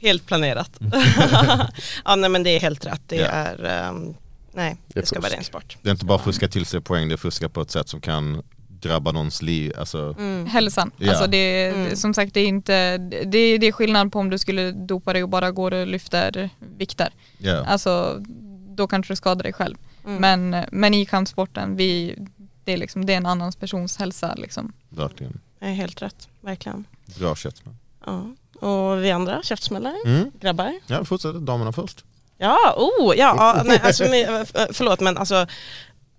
helt 0.00 0.26
planerat. 0.26 0.70
ja, 2.04 2.16
nej 2.16 2.30
men 2.30 2.42
det 2.42 2.50
är 2.50 2.60
helt 2.60 2.86
rätt. 2.86 3.00
Det 3.06 3.16
Ja. 3.16 3.26
är, 3.26 3.64
ehm, 3.64 4.14
nej, 4.54 4.76
Det 4.88 5.06
ska 5.06 5.20
vara 5.20 5.32
ren 5.32 5.44
sport. 5.44 5.76
Det 5.82 5.88
är 5.88 5.92
inte 5.92 6.04
bara 6.04 6.18
fuska 6.18 6.48
till 6.48 6.66
sig 6.66 6.80
poäng, 6.80 7.08
det 7.08 7.14
är 7.14 7.16
fuska 7.16 7.48
på 7.48 7.60
ett 7.60 7.70
sätt 7.70 7.88
som 7.88 8.00
kan 8.00 8.42
drabba 8.82 9.12
någons 9.12 9.42
liv. 9.42 9.72
Alltså, 9.78 10.14
Mm. 10.18 10.46
hälsan. 10.46 10.90
Ja. 10.96 11.10
Alltså 11.10 11.26
det, 11.26 11.68
Mm. 11.68 11.96
Som 11.96 12.14
sagt, 12.14 12.34
det 12.34 12.40
är, 12.40 12.46
inte, 12.46 12.98
det, 12.98 13.58
det 13.58 13.66
är 13.66 13.72
skillnad 13.72 14.12
på 14.12 14.18
om 14.18 14.30
du 14.30 14.38
skulle 14.38 14.72
dopa 14.72 15.12
dig 15.12 15.22
och 15.22 15.28
bara 15.28 15.50
går 15.50 15.74
och 15.74 15.86
lyfter 15.86 16.50
vikter. 16.78 17.08
ja. 17.38 17.64
Alltså 17.66 18.16
då 18.76 18.86
kanske 18.88 19.12
du 19.12 19.16
skadar 19.16 19.42
dig 19.42 19.52
själv. 19.52 19.76
Mm. 20.08 20.20
Men, 20.50 20.64
men 20.72 20.94
i 20.94 21.04
kampsporten, 21.04 21.76
vi, 21.76 22.16
det, 22.64 22.72
är 22.72 22.76
liksom, 22.76 23.06
det 23.06 23.12
är 23.12 23.16
en 23.16 23.26
annan 23.26 23.52
persons 23.52 23.96
hälsa. 23.96 24.34
Liksom. 24.34 24.72
verkligen. 24.88 25.40
Det 25.58 25.66
är 25.66 25.72
helt 25.72 26.02
rätt, 26.02 26.28
verkligen. 26.40 26.84
Bra 27.18 27.36
kött. 27.36 27.62
Ja. 28.06 28.26
Och 28.60 29.04
vi 29.04 29.10
andra 29.10 29.42
käftsmällare, 29.42 29.96
Mm. 30.04 30.30
grabbar? 30.40 30.74
Ja, 30.86 30.98
vi 30.98 31.04
fortsätter. 31.04 31.38
Damerna 31.38 31.72
först. 31.72 32.04
Ja, 32.38 32.74
oh, 32.76 33.16
ja, 33.16 33.62
nej, 33.64 33.80
alltså, 33.84 34.04
men, 34.04 34.46
förlåt 34.72 35.00
men 35.00 35.18
alltså 35.18 35.46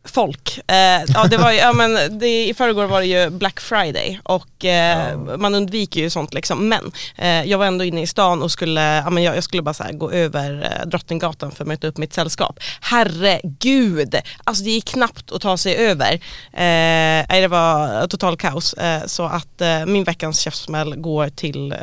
folk. 0.03 0.59
Eh, 0.67 1.03
ja, 1.13 1.27
det 1.29 1.37
var 1.37 1.51
ju, 1.51 1.57
ja, 1.57 1.73
men 1.73 2.19
det, 2.19 2.47
I 2.47 2.53
förrgår 2.53 2.85
var 2.85 2.99
det 2.99 3.05
ju 3.05 3.29
Black 3.29 3.59
Friday 3.59 4.19
och 4.23 4.65
eh, 4.65 5.17
man 5.17 5.55
undviker 5.55 5.99
ju 5.99 6.09
sånt 6.09 6.33
liksom. 6.33 6.69
Men 6.69 6.91
eh, 7.15 7.43
jag 7.43 7.57
var 7.57 7.65
ändå 7.65 7.83
inne 7.83 8.01
i 8.01 8.07
stan 8.07 8.41
och 8.41 8.51
skulle, 8.51 8.81
ja, 8.81 9.09
men 9.09 9.23
jag, 9.23 9.35
jag 9.35 9.43
skulle 9.43 9.61
bara 9.61 9.73
så 9.73 9.83
gå 9.91 10.11
över 10.11 10.63
eh, 10.63 10.87
Drottninggatan 10.87 11.51
för 11.51 11.63
att 11.63 11.67
möta 11.67 11.87
upp 11.87 11.97
mitt 11.97 12.13
sällskap. 12.13 12.59
Herregud! 12.81 14.15
Alltså 14.43 14.63
det 14.63 14.69
gick 14.69 14.85
knappt 14.85 15.31
att 15.31 15.41
ta 15.41 15.57
sig 15.57 15.75
över. 15.75 16.13
Eh, 16.53 17.41
det 17.41 17.47
var 17.47 18.07
total 18.07 18.37
kaos. 18.37 18.73
Eh, 18.73 19.05
så 19.05 19.25
att 19.25 19.61
eh, 19.61 19.85
min 19.85 20.03
veckans 20.03 20.39
käftsmäll 20.39 20.95
går 20.95 21.29
till 21.29 21.75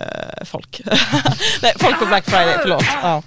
folk. 0.44 0.80
nej, 1.62 1.72
folk 1.76 1.98
på 1.98 2.06
Black 2.06 2.24
Friday, 2.24 2.58
förlåt. 2.62 2.84
Ja. 3.02 3.22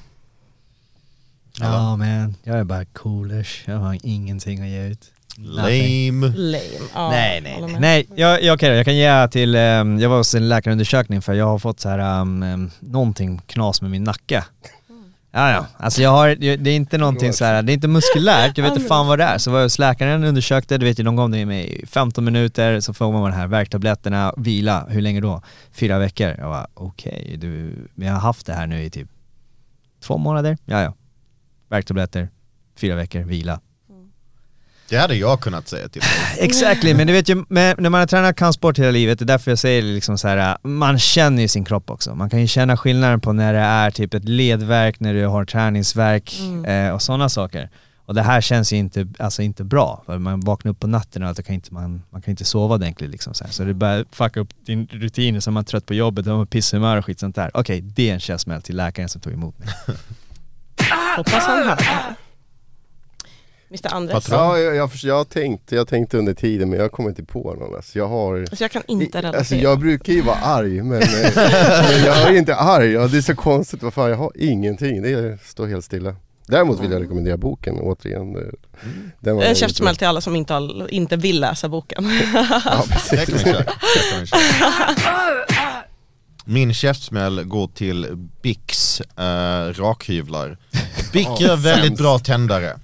Ja 1.60 1.95
men, 1.95 2.36
jag 2.43 2.60
är 2.60 2.64
bara 2.64 2.86
coolers. 2.86 3.64
Jag 3.66 3.78
har 3.78 3.97
ingenting 4.03 4.62
att 4.62 4.68
ge 4.68 4.88
ut. 4.88 5.12
Lame. 5.38 6.28
Lame. 6.36 6.64
Ja, 6.93 7.10
nej, 7.10 7.41
nej, 7.41 7.62
nej. 7.62 7.80
nej 7.80 8.07
jag, 8.16 8.43
jag, 8.43 8.60
då, 8.60 8.66
jag 8.66 8.86
kan 8.86 8.95
ge 8.95 9.28
till, 9.28 9.55
ehm, 9.55 9.99
jag 9.99 10.10
var 10.10 10.18
hos 10.18 10.36
en 10.36 10.49
läkarundersökning 10.49 11.22
för 11.22 11.34
jag 11.34 11.45
har 11.45 11.60
fått 11.60 11.80
så 11.80 11.89
här, 11.89 12.22
um, 12.22 12.43
um, 12.43 12.72
någonting 12.80 13.41
knas 13.45 13.82
med 13.82 13.91
min 13.91 14.03
nacke. 14.03 14.43
Ja, 15.32 15.51
ja. 15.51 15.66
Alltså 15.78 16.01
jag 16.01 16.10
har, 16.10 16.36
det 16.36 16.70
är 16.70 16.76
inte 16.76 16.97
någonting 16.97 17.34
så 17.34 17.45
här, 17.45 17.64
det 17.64 17.72
är 17.72 17.74
inte 17.74 17.88
muskulärt, 17.88 18.57
jag 18.57 18.64
vet 18.64 18.76
inte 18.76 18.88
fan 18.88 19.07
vad 19.07 19.20
det 19.20 19.24
är. 19.24 19.38
Så 19.38 19.51
var 19.51 19.60
jag 19.60 19.66
hos 19.66 19.80
läkaren 19.80 20.24
och 20.24 20.30
undersökte, 20.30 20.78
du 20.78 20.86
vet 20.86 20.99
ju 20.99 21.03
de 21.03 21.16
gav 21.16 21.30
det 21.30 21.45
mig 21.45 21.82
i 21.82 21.86
15 21.86 22.26
minuter, 22.26 22.80
så 22.80 22.93
får 22.93 23.12
man 23.12 23.24
de 23.24 23.32
här 23.32 23.47
värktabletterna, 23.47 24.34
vila, 24.38 24.86
hur 24.89 25.01
länge 25.01 25.22
då? 25.22 25.41
Fyra 25.72 25.99
veckor. 25.99 26.36
Jag 26.38 26.49
var 26.49 26.68
okej, 26.74 27.36
du, 27.38 27.76
men 27.95 28.07
jag 28.07 28.14
har 28.14 28.22
haft 28.22 28.45
det 28.45 28.53
här 28.53 28.68
nu 28.68 28.84
i 28.84 28.89
typ 28.89 29.07
två 30.03 30.18
månader, 30.18 30.57
ja 30.66 30.82
ja. 30.82 30.93
Värktabletter, 31.70 32.30
fyra 32.80 32.95
veckor, 32.95 33.20
vila. 33.20 33.59
Det 34.89 34.97
hade 34.97 35.15
jag 35.15 35.41
kunnat 35.41 35.67
säga 35.67 35.89
till 35.89 36.01
dig. 36.01 36.09
Exactly, 36.45 36.93
men 36.93 37.07
du 37.07 37.13
vet 37.13 37.30
ju, 37.30 37.45
men 37.49 37.76
när 37.80 37.89
man 37.89 37.99
har 37.99 38.07
tränat 38.07 38.36
kampsport 38.36 38.80
hela 38.80 38.91
livet, 38.91 39.20
det 39.20 39.24
är 39.24 39.28
därför 39.28 39.51
jag 39.51 39.59
säger 39.59 39.82
liksom 39.82 40.17
så 40.17 40.28
här, 40.28 40.57
man 40.63 40.99
känner 40.99 41.41
ju 41.41 41.47
sin 41.47 41.65
kropp 41.65 41.89
också. 41.89 42.15
Man 42.15 42.30
kan 42.30 42.41
ju 42.41 42.47
känna 42.47 42.78
skillnaden 42.78 43.22
på 43.22 43.34
när 43.34 43.53
det 43.53 43.59
är 43.59 43.91
typ 43.91 44.13
ett 44.13 44.30
ledverk, 44.30 44.99
när 44.99 45.13
du 45.13 45.26
har 45.26 45.45
träningsverk 45.45 46.39
Mm. 46.39 46.65
eh, 46.88 46.93
och 46.93 47.01
sådana 47.01 47.30
saker. 47.30 47.70
Och 48.05 48.15
det 48.15 48.22
här 48.22 48.41
känns 48.41 48.74
ju 48.74 48.78
inte, 48.78 49.07
alltså 49.20 49.41
inte 49.41 49.63
bra, 49.63 50.03
för 50.05 50.17
man 50.17 50.39
vaknar 50.39 50.72
upp 50.72 50.80
på 50.80 50.88
natten 50.88 51.24
och 51.24 51.30
allt, 51.30 51.45
kan 51.45 51.55
inte 51.55 51.74
man, 51.74 52.01
man 52.09 52.22
kan 52.22 52.32
inte 52.32 52.45
sova 52.45 52.76
ordentligt 52.76 53.09
liksom 53.09 53.34
så, 53.34 53.43
här. 53.43 53.51
så 53.51 53.63
det 53.63 53.74
börjar 53.74 54.05
fucka 54.11 54.39
upp 54.39 54.49
din 54.65 54.88
rutin, 54.91 55.41
så 55.41 55.49
är 55.49 55.51
man 55.51 55.65
trött 55.65 55.86
på 55.86 55.93
jobbet, 55.93 56.26
då 56.26 56.32
har 56.32 56.38
man 56.38 56.47
pisshumör 56.47 56.97
och 56.97 57.05
skit 57.05 57.20
sånt 57.20 57.36
där. 57.36 57.51
Okej, 57.53 57.82
det 57.82 58.09
är 58.09 58.13
en 58.13 58.20
käftsmäll 58.20 58.61
till 58.61 58.76
läkaren 58.76 59.09
som 59.09 59.22
tog 59.22 59.34
emot 59.34 59.59
mig. 59.59 59.67
Hoppas 61.18 61.34
han 61.34 61.58
hör 61.68 61.76
det 61.76 61.84
här. 61.84 62.16
Mr 63.70 63.94
Andres. 63.94 64.30
Ja, 64.30 64.58
jag, 64.60 64.76
jag, 64.76 64.90
jag, 65.04 65.30
tänkte, 65.30 65.76
jag 65.76 65.88
tänkte 65.88 66.18
under 66.18 66.34
tiden 66.34 66.70
men 66.70 66.80
jag 66.80 66.92
kommer 66.92 67.10
inte 67.10 67.24
på 67.24 67.54
någon. 67.54 67.76
Alltså, 67.76 68.00
jag 68.00 68.08
har... 68.08 68.40
Alltså 68.40 68.64
jag 68.64 68.72
kan 68.72 68.84
inte 68.88 69.18
relatera. 69.18 69.40
Alltså 69.40 69.56
jag 69.56 69.80
brukar 69.80 70.14
ju 70.14 70.22
vara 70.22 70.36
arg 70.38 70.82
men, 70.84 71.02
eh, 71.02 71.08
men 71.90 72.04
jag 72.06 72.18
är 72.18 72.38
inte 72.38 72.56
arg. 72.56 72.92
Ja, 72.92 73.08
det 73.08 73.18
är 73.18 73.22
så 73.22 73.36
konstigt, 73.36 73.84
vad 73.84 73.94
fan 73.94 74.10
jag 74.10 74.18
har 74.18 74.32
ingenting. 74.36 75.02
Det 75.02 75.38
står 75.44 75.68
helt 75.68 75.86
stilla. 75.86 76.16
Däremot 76.48 76.80
vill 76.80 76.92
jag 76.92 77.02
rekommendera 77.02 77.38
boken 77.38 77.80
återigen. 77.80 78.36
Eh, 78.36 78.42
Den 79.20 79.36
var 79.36 79.44
En 79.44 79.56
käftsmäll 79.56 79.96
till 79.96 80.08
alla 80.08 80.22
som 80.22 80.36
inte, 80.36 80.54
har, 80.54 80.94
inte 80.94 81.16
vill 81.16 81.40
läsa 81.42 81.70
boken. 81.70 82.10
Ja, 82.34 82.84
Det 83.12 83.26
kan 83.26 83.38
vi 83.38 83.54
precis. 83.54 84.32
Min 86.50 86.74
käftsmäll 86.74 87.43
går 87.43 87.68
till 87.68 88.08
Bix 88.41 89.02
äh, 89.02 89.74
rakhyvlar. 89.74 90.58
Bic 91.14 91.28
gör 91.39 91.56
väldigt 91.64 91.97
bra 91.97 92.20
tändare. 92.20 92.80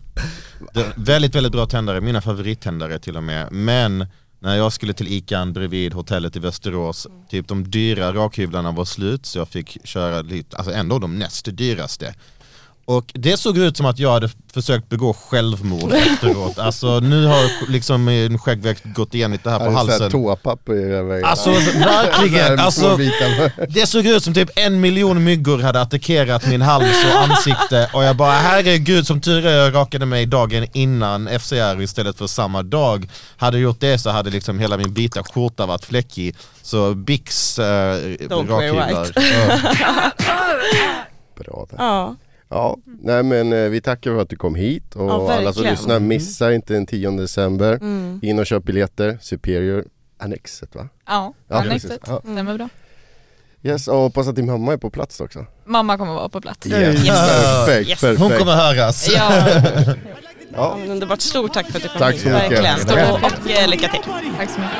Det 0.73 0.93
väldigt, 0.95 1.35
väldigt 1.35 1.51
bra 1.51 1.65
tändare, 1.65 2.01
mina 2.01 2.21
favorittändare 2.21 2.99
till 2.99 3.17
och 3.17 3.23
med. 3.23 3.51
Men 3.51 4.07
när 4.39 4.55
jag 4.55 4.73
skulle 4.73 4.93
till 4.93 5.07
Ican 5.07 5.53
bredvid 5.53 5.93
hotellet 5.93 6.35
i 6.35 6.39
Västerås, 6.39 7.07
typ 7.29 7.47
de 7.47 7.71
dyra 7.71 8.13
rakhyvlarna 8.13 8.71
var 8.71 8.85
slut 8.85 9.25
så 9.25 9.39
jag 9.39 9.47
fick 9.47 9.77
köra 9.83 10.21
lite, 10.21 10.57
alltså 10.57 10.73
ändå 10.73 10.99
de 10.99 11.19
näst 11.19 11.47
dyraste. 11.57 12.15
Och 12.87 13.11
det 13.13 13.37
såg 13.37 13.57
ut 13.57 13.77
som 13.77 13.85
att 13.85 13.99
jag 13.99 14.11
hade 14.11 14.29
försökt 14.53 14.89
begå 14.89 15.13
självmord 15.13 15.93
efteråt. 15.93 16.59
Alltså 16.59 16.99
nu 16.99 17.25
har 17.25 17.71
liksom 17.71 18.03
min 18.03 18.39
skäggväxt 18.39 18.83
gått 18.83 19.13
igen 19.13 19.31
lite 19.31 19.49
här 19.49 19.59
på 19.59 19.71
halsen. 19.71 19.99
sett 19.99 20.11
toapapper 20.11 20.73
i 20.73 20.89
den 20.89 21.07
vägen? 21.07 21.25
Alltså 21.25 21.53
Så 21.73 21.79
verkligen, 21.79 22.59
alltså, 22.59 22.97
det 23.69 23.87
såg 23.87 24.05
ut 24.05 24.23
som 24.23 24.33
typ 24.33 24.49
en 24.55 24.81
miljon 24.81 25.23
myggor 25.23 25.59
hade 25.59 25.81
attackerat 25.81 26.47
min 26.47 26.61
hals 26.61 27.05
och 27.05 27.19
ansikte 27.21 27.89
och 27.93 28.03
jag 28.03 28.15
bara 28.15 28.31
herregud 28.31 29.07
som 29.07 29.21
tur 29.21 29.45
är 29.45 29.57
jag 29.57 29.75
rakade 29.75 30.05
mig 30.05 30.25
dagen 30.25 30.67
innan 30.73 31.39
FCR 31.39 31.81
istället 31.81 32.17
för 32.17 32.27
samma 32.27 32.63
dag. 32.63 33.09
Hade 33.37 33.57
jag 33.57 33.63
gjort 33.63 33.79
det 33.79 33.97
så 33.97 34.09
hade 34.09 34.29
liksom 34.29 34.59
hela 34.59 34.77
min 34.77 34.93
vita 34.93 35.23
skjorta 35.23 35.65
varit 35.65 35.85
fläckig. 35.85 36.35
Så 36.61 36.93
Bix 36.93 37.59
äh, 37.59 37.97
rakhyvlar. 38.29 39.07
Ja. 39.15 40.11
Bra 41.37 41.67
där. 41.69 41.77
ja. 41.77 42.15
Ja, 42.49 42.77
nej 43.01 43.23
men 43.23 43.53
eh, 43.53 43.69
vi 43.69 43.81
tackar 43.81 44.11
för 44.11 44.21
att 44.21 44.29
du 44.29 44.35
kom 44.35 44.55
hit 44.55 44.95
och 44.95 45.09
Ja, 45.09 45.33
alla 45.33 45.53
som 45.53 45.63
lyssnar, 45.63 45.99
missa 45.99 46.53
inte 46.53 46.73
den 46.73 46.85
10 46.85 47.11
december. 47.11 47.73
Mm. 47.73 48.19
In 48.23 48.39
och 48.39 48.45
köp 48.45 48.63
biljetter, 48.63 49.17
Superior 49.21 49.85
Annexet 50.17 50.75
va? 50.75 50.87
Ja, 51.07 51.33
Ja, 51.47 51.55
annexet. 51.55 51.99
Ja. 52.07 52.19
Stämmer 52.19 52.57
bra. 52.57 52.69
Yes, 53.63 53.87
och 53.87 53.97
hoppas 53.97 54.27
att 54.27 54.35
din 54.35 54.45
mamma 54.45 54.73
är 54.73 54.77
på 54.77 54.89
plats 54.89 55.19
också. 55.19 55.45
Mamma 55.65 55.97
kommer 55.97 56.13
vara 56.13 56.29
på 56.29 56.41
plats. 56.41 56.67
Yes. 56.67 57.05
Yes. 57.05 57.07
Perfekt, 57.07 57.89
Yes. 57.89 58.01
perfekt. 58.01 58.21
Hon 58.21 58.31
kommer 58.31 58.55
höras. 58.55 59.09
Ja, 59.15 59.43
Ja. 60.55 60.77
Underbart, 60.87 61.21
stort 61.21 61.53
tack 61.53 61.71
för 61.71 61.77
att 61.77 61.83
du 61.83 61.89
kom 61.89 61.99
Tack 61.99 62.13
hit. 62.13 62.21
så 62.21 62.29
mycket. 62.29 62.51
Verkligen. 62.51 62.79
Tack. 62.79 63.23
Och, 63.43 63.51
eh, 63.51 63.67
lycka 63.69 63.87
till. 63.87 64.01
tack 64.37 64.49
så 64.49 64.59
mycket. 64.59 64.77